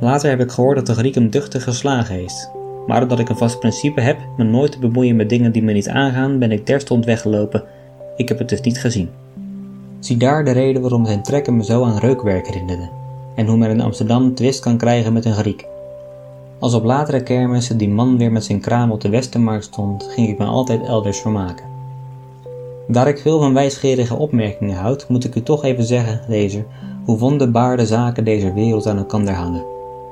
Later 0.00 0.30
heb 0.30 0.40
ik 0.40 0.50
gehoord 0.50 0.76
dat 0.76 0.86
de 0.86 0.94
Griek 0.94 1.14
hem 1.14 1.30
duchtig 1.30 1.62
geslagen 1.62 2.14
heeft. 2.14 2.50
Maar 2.86 3.02
omdat 3.02 3.18
ik 3.18 3.28
een 3.28 3.36
vast 3.36 3.58
principe 3.58 4.00
heb 4.00 4.18
me 4.36 4.44
nooit 4.44 4.72
te 4.72 4.78
bemoeien 4.78 5.16
met 5.16 5.28
dingen 5.28 5.52
die 5.52 5.62
me 5.62 5.72
niet 5.72 5.88
aangaan, 5.88 6.38
ben 6.38 6.52
ik 6.52 6.64
terstond 6.64 7.04
weggelopen. 7.04 7.64
Ik 8.16 8.28
heb 8.28 8.38
het 8.38 8.48
dus 8.48 8.60
niet 8.60 8.80
gezien. 8.80 9.10
Zie 10.00 10.16
daar 10.16 10.44
de 10.44 10.50
reden 10.50 10.82
waarom 10.82 11.06
zijn 11.06 11.22
trekken 11.22 11.56
me 11.56 11.64
zo 11.64 11.84
aan 11.84 11.98
reukwerk 11.98 12.46
herinnerden. 12.46 12.90
En 13.34 13.46
hoe 13.46 13.56
men 13.56 13.70
in 13.70 13.80
Amsterdam 13.80 14.34
twist 14.34 14.60
kan 14.60 14.76
krijgen 14.76 15.12
met 15.12 15.24
een 15.24 15.34
Griek. 15.34 15.66
Als 16.58 16.74
op 16.74 16.84
latere 16.84 17.22
kermissen 17.22 17.78
die 17.78 17.88
man 17.88 18.18
weer 18.18 18.32
met 18.32 18.44
zijn 18.44 18.60
kraam 18.60 18.90
op 18.90 19.00
de 19.00 19.08
Westermarkt 19.08 19.64
stond, 19.64 20.04
ging 20.04 20.28
ik 20.28 20.38
me 20.38 20.44
altijd 20.44 20.82
elders 20.82 21.18
vermaken. 21.18 21.64
Daar 22.88 23.08
ik 23.08 23.18
veel 23.18 23.38
van 23.38 23.54
wijsgerige 23.54 24.14
opmerkingen 24.14 24.76
houd, 24.76 25.08
moet 25.08 25.24
ik 25.24 25.34
u 25.34 25.42
toch 25.42 25.64
even 25.64 25.84
zeggen, 25.84 26.20
lezer, 26.28 26.64
hoe 27.04 27.18
wonderbaar 27.18 27.86
zaken 27.86 28.24
deze 28.24 28.52
wereld 28.52 28.86
aan 28.86 28.98
elkaar 28.98 29.34
hangen. 29.34 29.64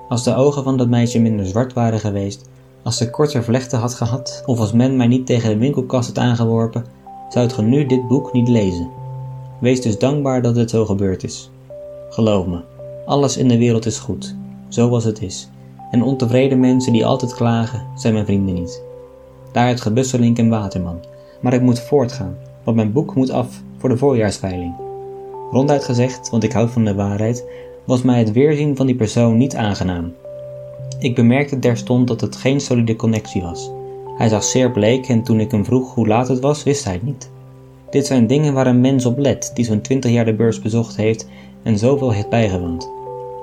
Als 0.08 0.24
de 0.24 0.34
ogen 0.34 0.62
van 0.62 0.76
dat 0.76 0.88
meisje 0.88 1.20
minder 1.20 1.46
zwart 1.46 1.72
waren 1.72 2.00
geweest, 2.00 2.48
als 2.82 2.96
ze 2.96 3.10
korter 3.10 3.44
vlechten 3.44 3.78
had 3.78 3.94
gehad, 3.94 4.42
of 4.46 4.60
als 4.60 4.72
men 4.72 4.96
mij 4.96 5.06
niet 5.06 5.26
tegen 5.26 5.50
de 5.50 5.56
winkelkast 5.58 6.08
had 6.08 6.18
aangeworpen, 6.18 6.84
zou 7.28 7.48
ge 7.48 7.62
nu 7.62 7.86
dit 7.86 8.08
boek 8.08 8.32
niet 8.32 8.48
lezen. 8.48 8.97
Wees 9.60 9.80
dus 9.80 9.98
dankbaar 9.98 10.42
dat 10.42 10.56
het 10.56 10.70
zo 10.70 10.84
gebeurd 10.84 11.24
is. 11.24 11.50
Geloof 12.10 12.46
me, 12.46 12.60
alles 13.06 13.36
in 13.36 13.48
de 13.48 13.58
wereld 13.58 13.86
is 13.86 13.98
goed, 13.98 14.36
zoals 14.68 15.04
het 15.04 15.22
is. 15.22 15.48
En 15.90 16.02
ontevreden 16.02 16.60
mensen 16.60 16.92
die 16.92 17.06
altijd 17.06 17.34
klagen, 17.34 17.86
zijn 17.96 18.12
mijn 18.14 18.26
vrienden 18.26 18.54
niet. 18.54 18.82
Daar 19.52 19.68
het 19.68 19.80
gebusselink 19.80 20.38
en 20.38 20.48
Waterman. 20.48 21.04
Maar 21.40 21.52
ik 21.52 21.60
moet 21.60 21.80
voortgaan, 21.80 22.36
want 22.64 22.76
mijn 22.76 22.92
boek 22.92 23.14
moet 23.14 23.30
af 23.30 23.62
voor 23.78 23.88
de 23.88 23.96
voorjaarsveiling. 23.96 24.74
Ronduit 25.50 25.84
gezegd, 25.84 26.30
want 26.30 26.44
ik 26.44 26.52
houd 26.52 26.70
van 26.70 26.84
de 26.84 26.94
waarheid, 26.94 27.44
was 27.84 28.02
mij 28.02 28.18
het 28.18 28.32
weerzien 28.32 28.76
van 28.76 28.86
die 28.86 28.94
persoon 28.94 29.36
niet 29.36 29.56
aangenaam. 29.56 30.12
Ik 30.98 31.14
bemerkte 31.14 31.58
terstond 31.58 32.08
dat 32.08 32.20
het 32.20 32.36
geen 32.36 32.60
solide 32.60 32.96
connectie 32.96 33.42
was. 33.42 33.70
Hij 34.16 34.28
zag 34.28 34.44
zeer 34.44 34.70
bleek 34.70 35.08
en 35.08 35.22
toen 35.22 35.40
ik 35.40 35.50
hem 35.50 35.64
vroeg 35.64 35.94
hoe 35.94 36.06
laat 36.06 36.28
het 36.28 36.40
was, 36.40 36.62
wist 36.62 36.84
hij 36.84 36.92
het 36.92 37.02
niet. 37.02 37.30
Dit 37.90 38.06
zijn 38.06 38.26
dingen 38.26 38.52
waar 38.52 38.66
een 38.66 38.80
mens 38.80 39.06
op 39.06 39.18
let 39.18 39.50
die 39.54 39.64
zo'n 39.64 39.80
twintig 39.80 40.10
jaar 40.10 40.24
de 40.24 40.34
beurs 40.34 40.60
bezocht 40.60 40.96
heeft 40.96 41.28
en 41.62 41.78
zoveel 41.78 42.12
heeft 42.12 42.28
bijgewoond. 42.28 42.90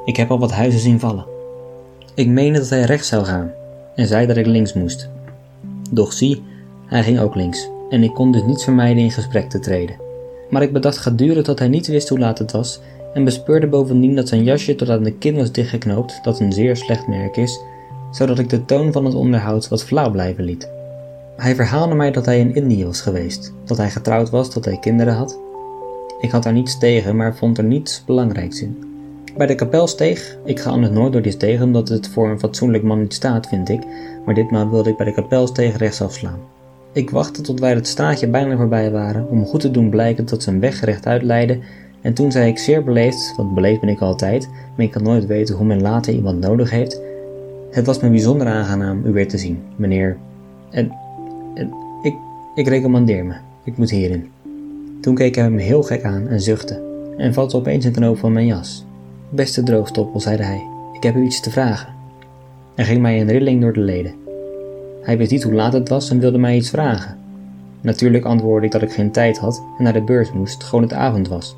Ik 0.05 0.15
heb 0.15 0.31
al 0.31 0.39
wat 0.39 0.51
huizen 0.51 0.79
zien 0.79 0.99
vallen. 0.99 1.25
Ik 2.15 2.27
meende 2.27 2.59
dat 2.59 2.69
hij 2.69 2.83
rechts 2.83 3.07
zou 3.07 3.25
gaan 3.25 3.51
en 3.95 4.07
zei 4.07 4.27
dat 4.27 4.37
ik 4.37 4.45
links 4.45 4.73
moest. 4.73 5.09
Doch 5.91 6.13
zie, 6.13 6.43
hij 6.85 7.03
ging 7.03 7.19
ook 7.19 7.35
links 7.35 7.69
en 7.89 8.03
ik 8.03 8.13
kon 8.13 8.31
dus 8.31 8.43
niet 8.43 8.63
vermijden 8.63 9.03
in 9.03 9.11
gesprek 9.11 9.49
te 9.49 9.59
treden. 9.59 9.95
Maar 10.49 10.61
ik 10.61 10.73
bedacht 10.73 10.97
gedurende 10.97 11.41
dat 11.41 11.59
hij 11.59 11.67
niet 11.67 11.87
wist 11.87 12.09
hoe 12.09 12.19
laat 12.19 12.39
het 12.39 12.51
was 12.51 12.79
en 13.13 13.23
bespeurde 13.23 13.67
bovendien 13.67 14.15
dat 14.15 14.27
zijn 14.27 14.43
jasje 14.43 14.75
tot 14.75 14.89
aan 14.89 15.03
de 15.03 15.13
kin 15.13 15.35
was 15.35 15.51
dichtgeknoopt, 15.51 16.19
dat 16.23 16.39
een 16.39 16.53
zeer 16.53 16.75
slecht 16.75 17.07
merk 17.07 17.37
is, 17.37 17.59
zodat 18.11 18.39
ik 18.39 18.49
de 18.49 18.65
toon 18.65 18.91
van 18.91 19.05
het 19.05 19.13
onderhoud 19.13 19.67
wat 19.67 19.83
flauw 19.83 20.11
blijven 20.11 20.43
liet. 20.43 20.74
Hij 21.37 21.55
verhaalde 21.55 21.95
mij 21.95 22.11
dat 22.11 22.25
hij 22.25 22.39
in 22.39 22.55
Indië 22.55 22.85
was 22.85 23.01
geweest, 23.01 23.53
dat 23.65 23.77
hij 23.77 23.89
getrouwd 23.89 24.29
was, 24.29 24.53
dat 24.53 24.65
hij 24.65 24.77
kinderen 24.79 25.13
had. 25.13 25.39
Ik 26.19 26.31
had 26.31 26.43
daar 26.43 26.53
niets 26.53 26.77
tegen, 26.77 27.15
maar 27.15 27.35
vond 27.35 27.57
er 27.57 27.63
niets 27.63 28.03
belangrijks 28.05 28.61
in. 28.61 28.83
Bij 29.37 29.47
de 29.47 29.55
kapelsteeg, 29.55 30.37
ik 30.45 30.59
ga 30.59 30.69
anders 30.69 30.93
nooit 30.93 31.13
door 31.13 31.21
die 31.21 31.31
steeg 31.31 31.61
omdat 31.61 31.89
het 31.89 32.07
voor 32.07 32.29
een 32.29 32.39
fatsoenlijk 32.39 32.83
man 32.83 32.99
niet 32.99 33.13
staat, 33.13 33.47
vind 33.47 33.69
ik, 33.69 33.83
maar 34.25 34.35
ditmaal 34.35 34.69
wilde 34.69 34.89
ik 34.89 34.97
bij 34.97 35.05
de 35.05 35.13
kapelsteeg 35.13 35.77
rechtsaf 35.77 36.13
slaan. 36.13 36.39
Ik 36.91 37.09
wachtte 37.09 37.41
tot 37.41 37.59
wij 37.59 37.73
het 37.73 37.87
straatje 37.87 38.27
bijna 38.27 38.57
voorbij 38.57 38.91
waren, 38.91 39.29
om 39.29 39.45
goed 39.45 39.59
te 39.59 39.71
doen 39.71 39.89
blijken 39.89 40.25
dat 40.25 40.43
zijn 40.43 40.59
weg 40.59 40.79
rechtuit 40.79 41.23
leidde, 41.23 41.59
en 42.01 42.13
toen 42.13 42.31
zei 42.31 42.49
ik 42.49 42.57
zeer 42.57 42.83
beleefd, 42.83 43.33
want 43.37 43.53
beleefd 43.53 43.79
ben 43.79 43.89
ik 43.89 44.01
altijd, 44.01 44.49
maar 44.75 44.85
ik 44.85 44.91
kan 44.91 45.03
nooit 45.03 45.25
weten 45.25 45.55
hoe 45.55 45.65
men 45.65 45.81
later 45.81 46.13
iemand 46.13 46.39
nodig 46.39 46.69
heeft. 46.69 47.01
Het 47.71 47.85
was 47.85 47.99
me 47.99 48.09
bijzonder 48.09 48.47
aangenaam 48.47 49.05
u 49.05 49.11
weer 49.11 49.27
te 49.27 49.37
zien, 49.37 49.63
meneer. 49.75 50.17
En, 50.69 50.91
en 50.91 51.04
ik, 52.01 52.15
ik 52.55 52.67
recommandeer 52.67 53.25
me, 53.25 53.33
ik 53.63 53.77
moet 53.77 53.89
hierin. 53.89 54.29
Toen 55.01 55.15
keek 55.15 55.35
hij 55.35 55.49
me 55.49 55.61
heel 55.61 55.83
gek 55.83 56.03
aan 56.03 56.27
en 56.27 56.41
zuchtte, 56.41 56.81
en 57.17 57.33
vatte 57.33 57.57
opeens 57.57 57.85
een 57.85 57.91
knoop 57.91 58.17
van 58.17 58.33
mijn 58.33 58.45
jas. 58.45 58.85
Beste 59.29 59.63
droogstoppel, 59.63 60.19
zeide 60.19 60.43
hij, 60.43 60.63
ik 60.93 61.03
heb 61.03 61.15
u 61.15 61.23
iets 61.23 61.39
te 61.39 61.51
vragen. 61.51 61.93
Er 62.75 62.85
ging 62.85 63.01
mij 63.01 63.21
een 63.21 63.31
rilling 63.31 63.61
door 63.61 63.73
de 63.73 63.79
leden. 63.79 64.13
Hij 65.01 65.17
wist 65.17 65.31
niet 65.31 65.43
hoe 65.43 65.53
laat 65.53 65.73
het 65.73 65.89
was 65.89 66.09
en 66.09 66.19
wilde 66.19 66.37
mij 66.37 66.55
iets 66.55 66.69
vragen. 66.69 67.17
Natuurlijk 67.81 68.25
antwoordde 68.25 68.65
ik 68.65 68.71
dat 68.71 68.81
ik 68.81 68.91
geen 68.91 69.11
tijd 69.11 69.37
had 69.37 69.63
en 69.77 69.83
naar 69.83 69.93
de 69.93 70.01
beurs 70.01 70.31
moest, 70.31 70.63
gewoon 70.63 70.83
het 70.83 70.93
avond 70.93 71.27
was. 71.27 71.55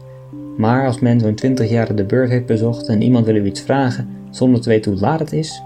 Maar 0.57 0.85
als 0.85 0.99
men 0.99 1.19
zo'n 1.19 1.35
twintig 1.35 1.69
jaar 1.69 1.95
de 1.95 2.03
beurs 2.03 2.29
heeft 2.29 2.45
bezocht 2.45 2.87
en 2.87 3.01
iemand 3.01 3.25
wil 3.25 3.35
u 3.35 3.45
iets 3.45 3.61
vragen 3.61 4.07
zonder 4.29 4.61
te 4.61 4.69
weten 4.69 4.91
hoe 4.91 5.01
laat 5.01 5.19
het 5.19 5.33
is. 5.33 5.61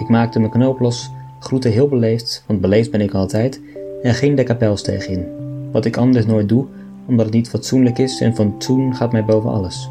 Ik 0.00 0.08
maakte 0.08 0.38
mijn 0.38 0.50
knoop 0.50 0.80
los, 0.80 1.10
groette 1.38 1.68
heel 1.68 1.88
beleefd, 1.88 2.44
want 2.46 2.60
beleefd 2.60 2.90
ben 2.90 3.00
ik 3.00 3.14
altijd, 3.14 3.60
en 4.02 4.14
ging 4.14 4.36
de 4.36 4.42
kapelsteeg 4.42 5.06
in. 5.06 5.26
Wat 5.72 5.84
ik 5.84 5.96
anders 5.96 6.26
nooit 6.26 6.48
doe, 6.48 6.66
omdat 7.06 7.26
het 7.26 7.34
niet 7.34 7.48
fatsoenlijk 7.48 7.98
is 7.98 8.20
en 8.20 8.34
fatsoen 8.34 8.94
gaat 8.94 9.12
mij 9.12 9.24
boven 9.24 9.50
alles. 9.50 9.90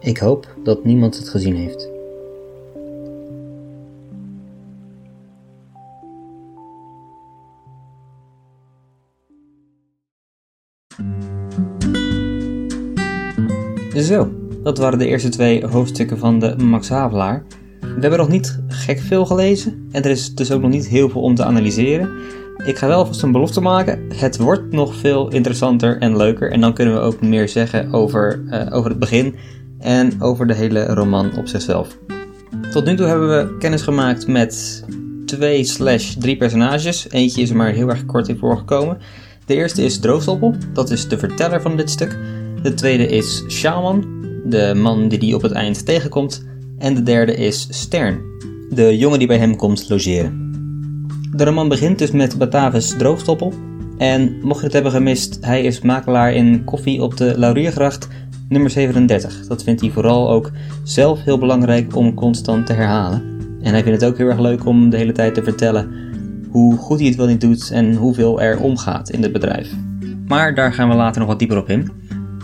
Ik 0.00 0.18
hoop 0.18 0.56
dat 0.64 0.84
niemand 0.84 1.16
het 1.16 1.28
gezien 1.28 1.56
heeft. 1.56 1.94
Zo, 13.96 14.30
dat 14.62 14.78
waren 14.78 14.98
de 14.98 15.06
eerste 15.06 15.28
twee 15.28 15.66
hoofdstukken 15.66 16.18
van 16.18 16.38
de 16.38 16.56
Max 16.56 16.88
Havelaar. 16.88 17.44
We 17.96 18.02
hebben 18.02 18.18
nog 18.18 18.28
niet 18.28 18.58
gek 18.68 18.98
veel 18.98 19.26
gelezen 19.26 19.88
en 19.90 20.02
er 20.02 20.10
is 20.10 20.34
dus 20.34 20.52
ook 20.52 20.60
nog 20.60 20.70
niet 20.70 20.88
heel 20.88 21.08
veel 21.08 21.20
om 21.20 21.34
te 21.34 21.44
analyseren. 21.44 22.10
Ik 22.64 22.78
ga 22.78 22.86
wel 22.86 23.06
vast 23.06 23.22
een 23.22 23.32
belofte 23.32 23.60
maken. 23.60 24.04
Het 24.14 24.36
wordt 24.36 24.72
nog 24.72 24.94
veel 24.94 25.28
interessanter 25.28 25.98
en 25.98 26.16
leuker. 26.16 26.52
En 26.52 26.60
dan 26.60 26.74
kunnen 26.74 26.94
we 26.94 27.00
ook 27.00 27.20
meer 27.20 27.48
zeggen 27.48 27.92
over, 27.92 28.42
uh, 28.46 28.66
over 28.70 28.90
het 28.90 28.98
begin 28.98 29.34
en 29.78 30.22
over 30.22 30.46
de 30.46 30.54
hele 30.54 30.84
roman 30.84 31.36
op 31.36 31.46
zichzelf. 31.46 31.98
Tot 32.70 32.84
nu 32.84 32.96
toe 32.96 33.06
hebben 33.06 33.28
we 33.28 33.56
kennis 33.58 33.82
gemaakt 33.82 34.26
met 34.26 34.84
twee 35.26 35.64
slash 35.64 36.14
drie 36.18 36.36
personages. 36.36 37.10
Eentje 37.10 37.42
is 37.42 37.50
er 37.50 37.56
maar 37.56 37.72
heel 37.72 37.88
erg 37.88 38.06
kort 38.06 38.28
in 38.28 38.38
voorgekomen. 38.38 38.98
De 39.46 39.54
eerste 39.54 39.82
is 39.82 39.98
Droogstoppel, 39.98 40.54
dat 40.72 40.90
is 40.90 41.08
de 41.08 41.18
verteller 41.18 41.62
van 41.62 41.76
dit 41.76 41.90
stuk. 41.90 42.18
De 42.62 42.74
tweede 42.74 43.06
is 43.06 43.44
Shaman, 43.48 44.04
de 44.44 44.74
man 44.74 45.08
die 45.08 45.18
die 45.18 45.34
op 45.34 45.42
het 45.42 45.52
eind 45.52 45.86
tegenkomt. 45.86 46.44
En 46.78 46.94
de 46.94 47.02
derde 47.02 47.36
is 47.36 47.66
Stern, 47.70 48.20
de 48.70 48.96
jongen 48.96 49.18
die 49.18 49.28
bij 49.28 49.38
hem 49.38 49.56
komt 49.56 49.88
logeren. 49.88 50.44
De 51.32 51.44
roman 51.44 51.68
begint 51.68 51.98
dus 51.98 52.10
met 52.10 52.38
Batavus 52.38 52.88
Droogstoppel. 52.98 53.52
En 53.98 54.38
mocht 54.42 54.58
je 54.58 54.64
het 54.64 54.72
hebben 54.72 54.92
gemist, 54.92 55.38
hij 55.40 55.62
is 55.62 55.80
makelaar 55.80 56.32
in 56.32 56.64
koffie 56.64 57.02
op 57.02 57.16
de 57.16 57.38
Lauriergracht 57.38 58.08
nummer 58.48 58.70
37. 58.70 59.46
Dat 59.46 59.62
vindt 59.62 59.80
hij 59.80 59.90
vooral 59.90 60.30
ook 60.30 60.50
zelf 60.82 61.22
heel 61.22 61.38
belangrijk 61.38 61.96
om 61.96 62.14
constant 62.14 62.66
te 62.66 62.72
herhalen. 62.72 63.22
En 63.62 63.72
hij 63.72 63.82
vindt 63.82 64.00
het 64.00 64.10
ook 64.10 64.18
heel 64.18 64.28
erg 64.28 64.38
leuk 64.38 64.66
om 64.66 64.90
de 64.90 64.96
hele 64.96 65.12
tijd 65.12 65.34
te 65.34 65.42
vertellen 65.42 65.88
hoe 66.50 66.76
goed 66.76 66.98
hij 66.98 67.08
het 67.08 67.16
wel 67.16 67.26
niet 67.26 67.40
doet 67.40 67.70
en 67.70 67.94
hoeveel 67.94 68.40
er 68.40 68.60
omgaat 68.60 69.10
in 69.10 69.22
het 69.22 69.32
bedrijf. 69.32 69.70
Maar 70.26 70.54
daar 70.54 70.72
gaan 70.72 70.88
we 70.88 70.94
later 70.94 71.20
nog 71.20 71.28
wat 71.28 71.38
dieper 71.38 71.58
op 71.58 71.68
in. 71.68 71.90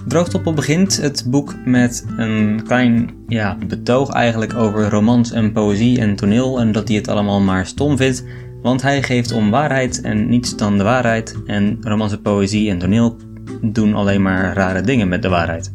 Droogtoppel 0.06 0.52
begint 0.52 0.96
het 0.96 1.24
boek 1.26 1.54
met 1.64 2.06
een 2.16 2.60
klein 2.64 3.10
ja, 3.28 3.58
betoog 3.68 4.10
eigenlijk 4.10 4.54
over 4.54 4.90
romans 4.90 5.32
en 5.32 5.52
poëzie 5.52 5.98
en 5.98 6.16
toneel 6.16 6.60
en 6.60 6.72
dat 6.72 6.88
hij 6.88 6.96
het 6.96 7.08
allemaal 7.08 7.40
maar 7.40 7.66
stom 7.66 7.96
vindt, 7.96 8.24
want 8.62 8.82
hij 8.82 9.02
geeft 9.02 9.32
om 9.32 9.50
waarheid 9.50 10.00
en 10.00 10.28
niets 10.28 10.56
dan 10.56 10.78
de 10.78 10.84
waarheid 10.84 11.36
en 11.46 11.78
romans 11.80 12.12
en 12.12 12.22
poëzie 12.22 12.70
en 12.70 12.78
toneel 12.78 13.16
doen 13.60 13.94
alleen 13.94 14.22
maar 14.22 14.54
rare 14.54 14.80
dingen 14.80 15.08
met 15.08 15.22
de 15.22 15.28
waarheid. 15.28 15.72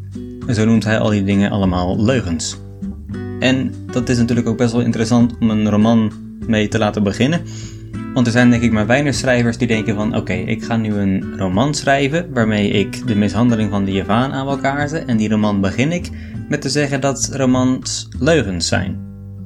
Zo 0.53 0.65
noemt 0.65 0.83
hij 0.83 0.99
al 0.99 1.09
die 1.09 1.23
dingen 1.23 1.51
allemaal 1.51 2.03
leugens. 2.03 2.57
En 3.39 3.73
dat 3.91 4.09
is 4.09 4.17
natuurlijk 4.17 4.47
ook 4.47 4.57
best 4.57 4.71
wel 4.71 4.81
interessant 4.81 5.33
om 5.39 5.49
een 5.49 5.69
roman 5.69 6.11
mee 6.47 6.67
te 6.67 6.77
laten 6.77 7.03
beginnen. 7.03 7.41
Want 8.17 8.29
er 8.29 8.35
zijn 8.35 8.49
denk 8.49 8.61
ik 8.61 8.71
maar 8.71 8.87
weinig 8.87 9.15
schrijvers 9.15 9.57
die 9.57 9.67
denken 9.67 9.95
van 9.95 10.15
oké, 10.15 10.33
ik 10.33 10.63
ga 10.63 10.77
nu 10.77 10.93
een 10.93 11.37
roman 11.37 11.73
schrijven 11.73 12.33
waarmee 12.33 12.69
ik 12.69 13.07
de 13.07 13.15
mishandeling 13.15 13.69
van 13.69 13.85
de 13.85 13.91
Javaan 13.91 14.31
aan 14.31 14.45
wil 14.45 14.57
kaarten. 14.57 15.07
En 15.07 15.17
die 15.17 15.29
roman 15.29 15.61
begin 15.61 15.91
ik 15.91 16.09
met 16.49 16.61
te 16.61 16.69
zeggen 16.69 17.01
dat 17.01 17.29
romans 17.33 18.09
leugens 18.19 18.67
zijn. 18.67 18.99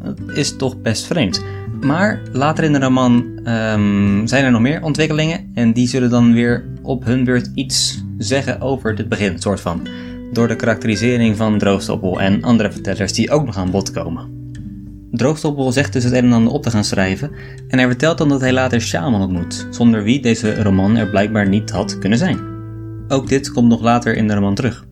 Dat 0.03 0.19
is 0.34 0.55
toch 0.55 0.81
best 0.81 1.05
vreemd. 1.05 1.43
Maar 1.81 2.21
later 2.31 2.63
in 2.63 2.73
de 2.73 2.79
roman 2.79 3.13
um, 3.47 4.27
zijn 4.27 4.43
er 4.43 4.51
nog 4.51 4.62
meer 4.62 4.84
ontwikkelingen 4.84 5.51
en 5.53 5.73
die 5.73 5.88
zullen 5.88 6.10
dan 6.10 6.34
weer 6.34 6.65
op 6.81 7.05
hun 7.05 7.23
beurt 7.23 7.51
iets 7.53 8.03
zeggen 8.17 8.62
over 8.62 8.95
dit 8.95 9.10
begin, 9.10 9.39
soort 9.39 9.62
van 9.62 9.88
door 10.31 10.47
de 10.47 10.55
karakterisering 10.55 11.38
van 11.38 11.57
Droogstoppel 11.57 12.21
en 12.21 12.43
andere 12.43 12.71
vertellers 12.71 13.13
die 13.13 13.31
ook 13.31 13.45
nog 13.45 13.57
aan 13.57 13.71
bod 13.71 13.91
komen. 13.91 14.40
Droogstoppel 15.12 15.71
zegt 15.71 15.93
dus 15.93 16.04
het 16.04 16.13
een 16.13 16.24
en 16.24 16.34
ander 16.34 16.54
op 16.54 16.63
te 16.63 16.71
gaan 16.71 16.84
schrijven 16.84 17.32
en 17.67 17.78
hij 17.78 17.88
vertelt 17.88 18.17
dan 18.17 18.30
dat 18.30 18.41
hij 18.41 18.54
later 18.54 18.82
Shaman 18.82 19.21
ontmoet, 19.21 19.67
zonder 19.69 20.04
wie 20.04 20.21
deze 20.21 20.63
roman 20.63 20.95
er 20.95 21.10
blijkbaar 21.10 21.50
niet 21.50 21.69
had 21.69 22.00
kunnen 22.00 22.17
zijn. 22.17 22.39
Ook 23.08 23.28
dit 23.28 23.52
komt 23.52 23.67
nog 23.67 23.82
later 23.82 24.15
in 24.15 24.28
de 24.28 24.34
roman 24.34 24.56
terug. 24.56 24.86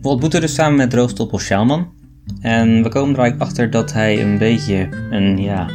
We 0.00 0.08
ontmoeten 0.08 0.40
dus 0.40 0.54
samen 0.54 0.76
met 0.76 0.90
Droogstoppel 0.90 1.38
Shaman 1.38 1.92
en 2.40 2.82
we 2.82 2.88
komen 2.88 3.14
er 3.14 3.20
eigenlijk 3.20 3.50
achter 3.50 3.70
dat 3.70 3.92
hij 3.92 4.22
een 4.22 4.38
beetje 4.38 4.88
een, 5.10 5.38
ja, 5.38 5.68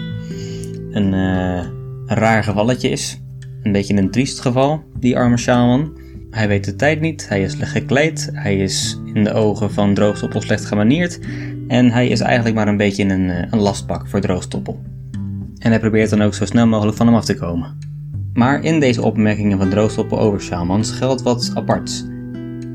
een, 0.92 1.14
uh, 1.14 1.64
een 2.06 2.18
raar 2.18 2.44
gevalletje 2.44 2.90
is. 2.90 3.22
Een 3.64 3.72
beetje 3.72 3.98
een 3.98 4.12
triest 4.12 4.40
geval, 4.40 4.84
die 5.00 5.18
arme 5.18 5.38
Shaman. 5.38 5.98
Hij 6.30 6.48
weet 6.48 6.66
de 6.66 6.76
tijd 6.76 7.02
niet, 7.02 7.30
hij 7.30 7.42
is 7.42 7.52
slecht 7.52 7.72
gekleed, 7.72 8.30
hij 8.34 8.58
is 8.58 9.00
in 9.14 9.24
de 9.24 9.34
ogen 9.34 9.72
van 9.72 9.94
Droogstoppel 9.94 10.42
slecht 10.42 10.66
gemanierd 10.66 11.20
en 11.68 11.92
hij 11.92 12.08
is 12.08 12.20
eigenlijk 12.20 12.56
maar 12.56 12.68
een 12.68 12.78
beetje 12.78 13.04
een, 13.04 13.30
eh, 13.30 13.48
een 13.52 13.60
lastpak 13.60 14.08
voor 14.08 14.22
Droogstoppel. 14.22 14.80
En 15.58 15.70
hij 15.70 15.80
probeert 15.80 16.10
dan 16.10 16.22
ook 16.22 16.34
zo 16.34 16.46
snel 16.46 16.68
mogelijk 16.68 16.98
van 16.98 17.06
hem 17.06 17.16
af 17.16 17.26
te 17.26 17.36
komen. 17.36 17.78
Maar 18.34 18.64
in 18.64 18.80
deze 18.80 19.02
opmerkingen 19.02 19.58
van 19.58 19.70
Droogstoppel 19.70 20.20
over 20.20 20.42
Shamans 20.42 20.92
geldt 20.92 21.22
wat 21.22 21.52
aparts. 21.56 22.06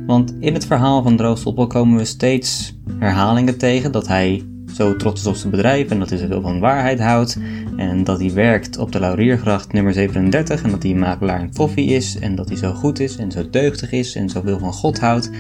Want 0.07 0.35
in 0.41 0.55
het 0.55 0.67
verhaal 0.67 1.03
van 1.03 1.17
Droogstoppel 1.17 1.67
komen 1.67 1.99
we 1.99 2.05
steeds 2.05 2.79
herhalingen 2.99 3.59
tegen 3.59 3.93
dat 3.93 4.09
hij 4.09 4.43
zo 4.75 4.97
trots 4.97 5.21
is 5.21 5.27
op 5.27 5.35
zijn 5.35 5.51
bedrijf 5.51 5.91
en 5.91 5.99
dat 5.99 6.09
hij 6.09 6.19
zoveel 6.19 6.41
van 6.41 6.61
waarheid 6.61 7.01
houdt. 7.01 7.39
En 7.77 8.05
dat 8.05 8.19
hij 8.19 8.33
werkt 8.33 8.79
op 8.79 8.93
de 8.93 9.01
Lauriergracht 9.01 9.73
nummer 9.73 9.93
37 9.93 10.63
en 10.63 10.71
dat 10.71 10.83
hij 10.83 10.95
makelaar 10.95 11.41
in 11.41 11.55
koffie 11.55 11.87
is 11.87 12.19
en 12.19 12.35
dat 12.35 12.49
hij 12.49 12.57
zo 12.57 12.73
goed 12.73 13.01
is 13.01 13.17
en 13.17 13.31
zo 13.31 13.51
deugdig 13.51 13.93
is 13.93 14.15
en 14.15 14.29
zoveel 14.29 14.59
van 14.59 14.73
God 14.73 15.01
houdt. 15.01 15.31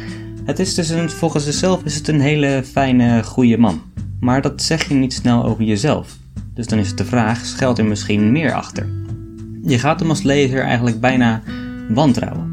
Het 0.44 0.58
is 0.58 0.74
dus 0.74 0.88
een, 0.88 1.10
volgens 1.10 1.44
zichzelf 1.44 1.84
is 1.84 1.94
het 1.94 2.08
een 2.08 2.20
hele 2.20 2.62
fijne, 2.64 3.22
goede 3.22 3.58
man. 3.58 3.82
Maar 4.20 4.42
dat 4.42 4.62
zeg 4.62 4.88
je 4.88 4.94
niet 4.94 5.12
snel 5.12 5.44
over 5.44 5.64
jezelf. 5.64 6.16
Dus 6.54 6.66
dan 6.66 6.78
is 6.78 6.88
het 6.88 6.98
de 6.98 7.04
vraag, 7.04 7.46
schuilt 7.46 7.78
er 7.78 7.84
misschien 7.84 8.32
meer 8.32 8.52
achter? 8.52 8.88
Je 9.62 9.78
gaat 9.78 10.00
hem 10.00 10.08
als 10.08 10.22
lezer 10.22 10.62
eigenlijk 10.62 11.00
bijna 11.00 11.42
wantrouwen. 11.88 12.50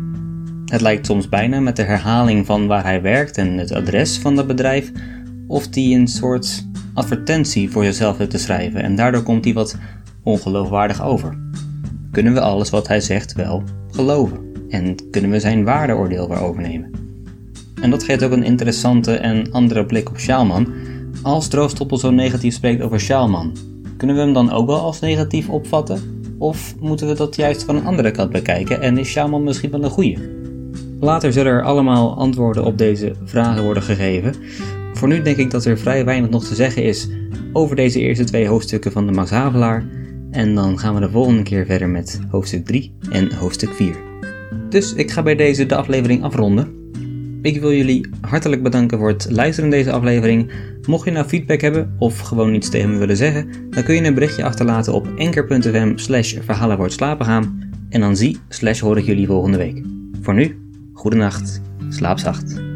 Het 0.66 0.82
lijkt 0.82 1.06
soms 1.06 1.30
bijna 1.30 1.60
met 1.60 1.76
de 1.76 1.84
herhaling 1.84 2.46
van 2.46 2.68
waar 2.68 2.84
hij 2.84 3.02
werkt 3.02 3.38
en 3.38 3.58
het 3.58 3.72
adres 3.72 4.18
van 4.18 4.36
dat 4.36 4.48
bedrijf, 4.48 4.92
of 5.48 5.68
die 5.68 5.98
een 5.98 6.08
soort 6.08 6.68
advertentie 6.94 7.72
voor 7.72 7.84
jezelf 7.84 8.18
heeft 8.18 8.30
te 8.30 8.38
schrijven 8.38 8.84
en 8.84 8.96
daardoor 8.96 9.24
komt 9.24 9.44
hij 9.44 9.54
wat 9.54 9.78
ongeloofwaardig 10.24 11.04
over. 11.04 11.38
Kunnen 12.12 12.34
we 12.34 12.42
alles 12.42 12.70
wat 12.70 12.88
hij 12.88 13.02
zegt 13.02 13.34
wel 13.34 13.64
geloven? 13.92 14.40
En 14.70 14.96
kunnen 15.12 15.32
we 15.32 15.40
zijn 15.40 15.64
waardeoordeel 15.64 16.28
weer 16.28 16.42
overnemen? 16.42 16.92
En 17.82 17.90
dat 17.90 18.04
geeft 18.04 18.24
ook 18.24 18.32
een 18.32 18.44
interessante 18.44 19.16
en 19.16 19.52
andere 19.52 19.86
blik 19.86 20.10
op 20.10 20.20
Sjaalman. 20.20 20.74
Als 21.22 21.48
Droogstoppel 21.48 21.98
zo 21.98 22.12
negatief 22.12 22.54
spreekt 22.54 22.82
over 22.82 23.00
Sjaalman, 23.00 23.58
kunnen 23.98 24.16
we 24.16 24.22
hem 24.22 24.34
dan 24.34 24.52
ook 24.52 24.68
wel 24.68 24.80
als 24.80 25.00
negatief 25.00 25.50
opvatten? 25.50 26.22
Of 26.38 26.76
moeten 26.80 27.08
we 27.08 27.14
dat 27.14 27.36
juist 27.36 27.64
van 27.64 27.76
een 27.76 27.86
andere 27.86 28.12
kant 28.12 28.32
bekijken 28.32 28.82
en 28.82 28.98
is 28.98 29.10
Sjaalman 29.10 29.44
misschien 29.44 29.72
wel 29.72 29.84
een 29.84 29.90
goeie? 29.90 30.18
Later 31.00 31.34
zullen 31.34 31.52
er 31.52 31.64
allemaal 31.64 32.18
antwoorden 32.18 32.64
op 32.64 32.78
deze 32.78 33.14
vragen 33.24 33.64
worden 33.64 33.84
gegeven. 33.84 34.34
Voor 35.00 35.08
nu 35.08 35.22
denk 35.22 35.38
ik 35.38 35.52
dat 35.52 35.66
er 35.66 35.78
vrij 35.78 36.06
weinig 36.06 36.30
nog 36.30 36.46
te 36.46 36.56
zeggen 36.56 36.84
is 36.84 37.08
over 37.54 37.76
deze 37.76 38.00
eerste 38.00 38.24
twee 38.24 38.48
hoofdstukken 38.48 38.92
van 38.92 39.06
de 39.06 39.12
Max 39.12 39.30
Havelaar. 39.30 39.86
En 40.32 40.56
dan 40.56 40.80
gaan 40.80 40.94
we 40.94 41.00
de 41.00 41.10
volgende 41.10 41.44
keer 41.44 41.66
verder 41.66 41.90
met 41.90 42.20
hoofdstuk 42.30 42.66
3 42.66 42.94
en 43.10 43.34
hoofdstuk 43.34 43.74
4. 43.74 43.96
Dus 44.70 44.94
ik 44.94 45.12
ga 45.12 45.24
bij 45.24 45.36
deze 45.36 45.66
de 45.66 45.76
aflevering 45.76 46.24
afronden. 46.24 46.92
Ik 47.42 47.62
wil 47.62 47.74
jullie 47.74 48.10
hartelijk 48.22 48.64
bedanken 48.64 48.98
voor 48.98 49.08
het 49.08 49.28
luisteren 49.30 49.70
naar 49.70 49.80
deze 49.80 49.92
aflevering. 49.92 50.52
Mocht 50.88 51.06
je 51.06 51.12
nou 51.12 51.28
feedback 51.28 51.62
hebben 51.62 51.96
of 52.00 52.20
gewoon 52.20 52.54
iets 52.54 52.70
tegen 52.70 52.92
me 52.92 52.98
willen 52.98 53.18
zeggen, 53.18 53.50
dan 53.70 53.84
kun 53.84 53.96
je 53.96 54.04
een 54.04 54.14
berichtje 54.14 54.44
achterlaten 54.44 54.94
op 54.94 55.08
enker.fm 55.18 55.98
slash. 55.98 56.38
En 57.90 58.00
dan 58.00 58.16
zie 58.16 58.38
slash 58.50 58.80
hoor 58.80 58.98
ik 58.98 59.06
jullie 59.06 59.28
volgende 59.28 59.58
week. 59.58 59.84
Voor 60.22 60.34
nu, 60.34 60.60
goede 60.94 61.18
nacht, 61.18 61.62
slaap 61.90 62.20
zacht. 62.20 62.69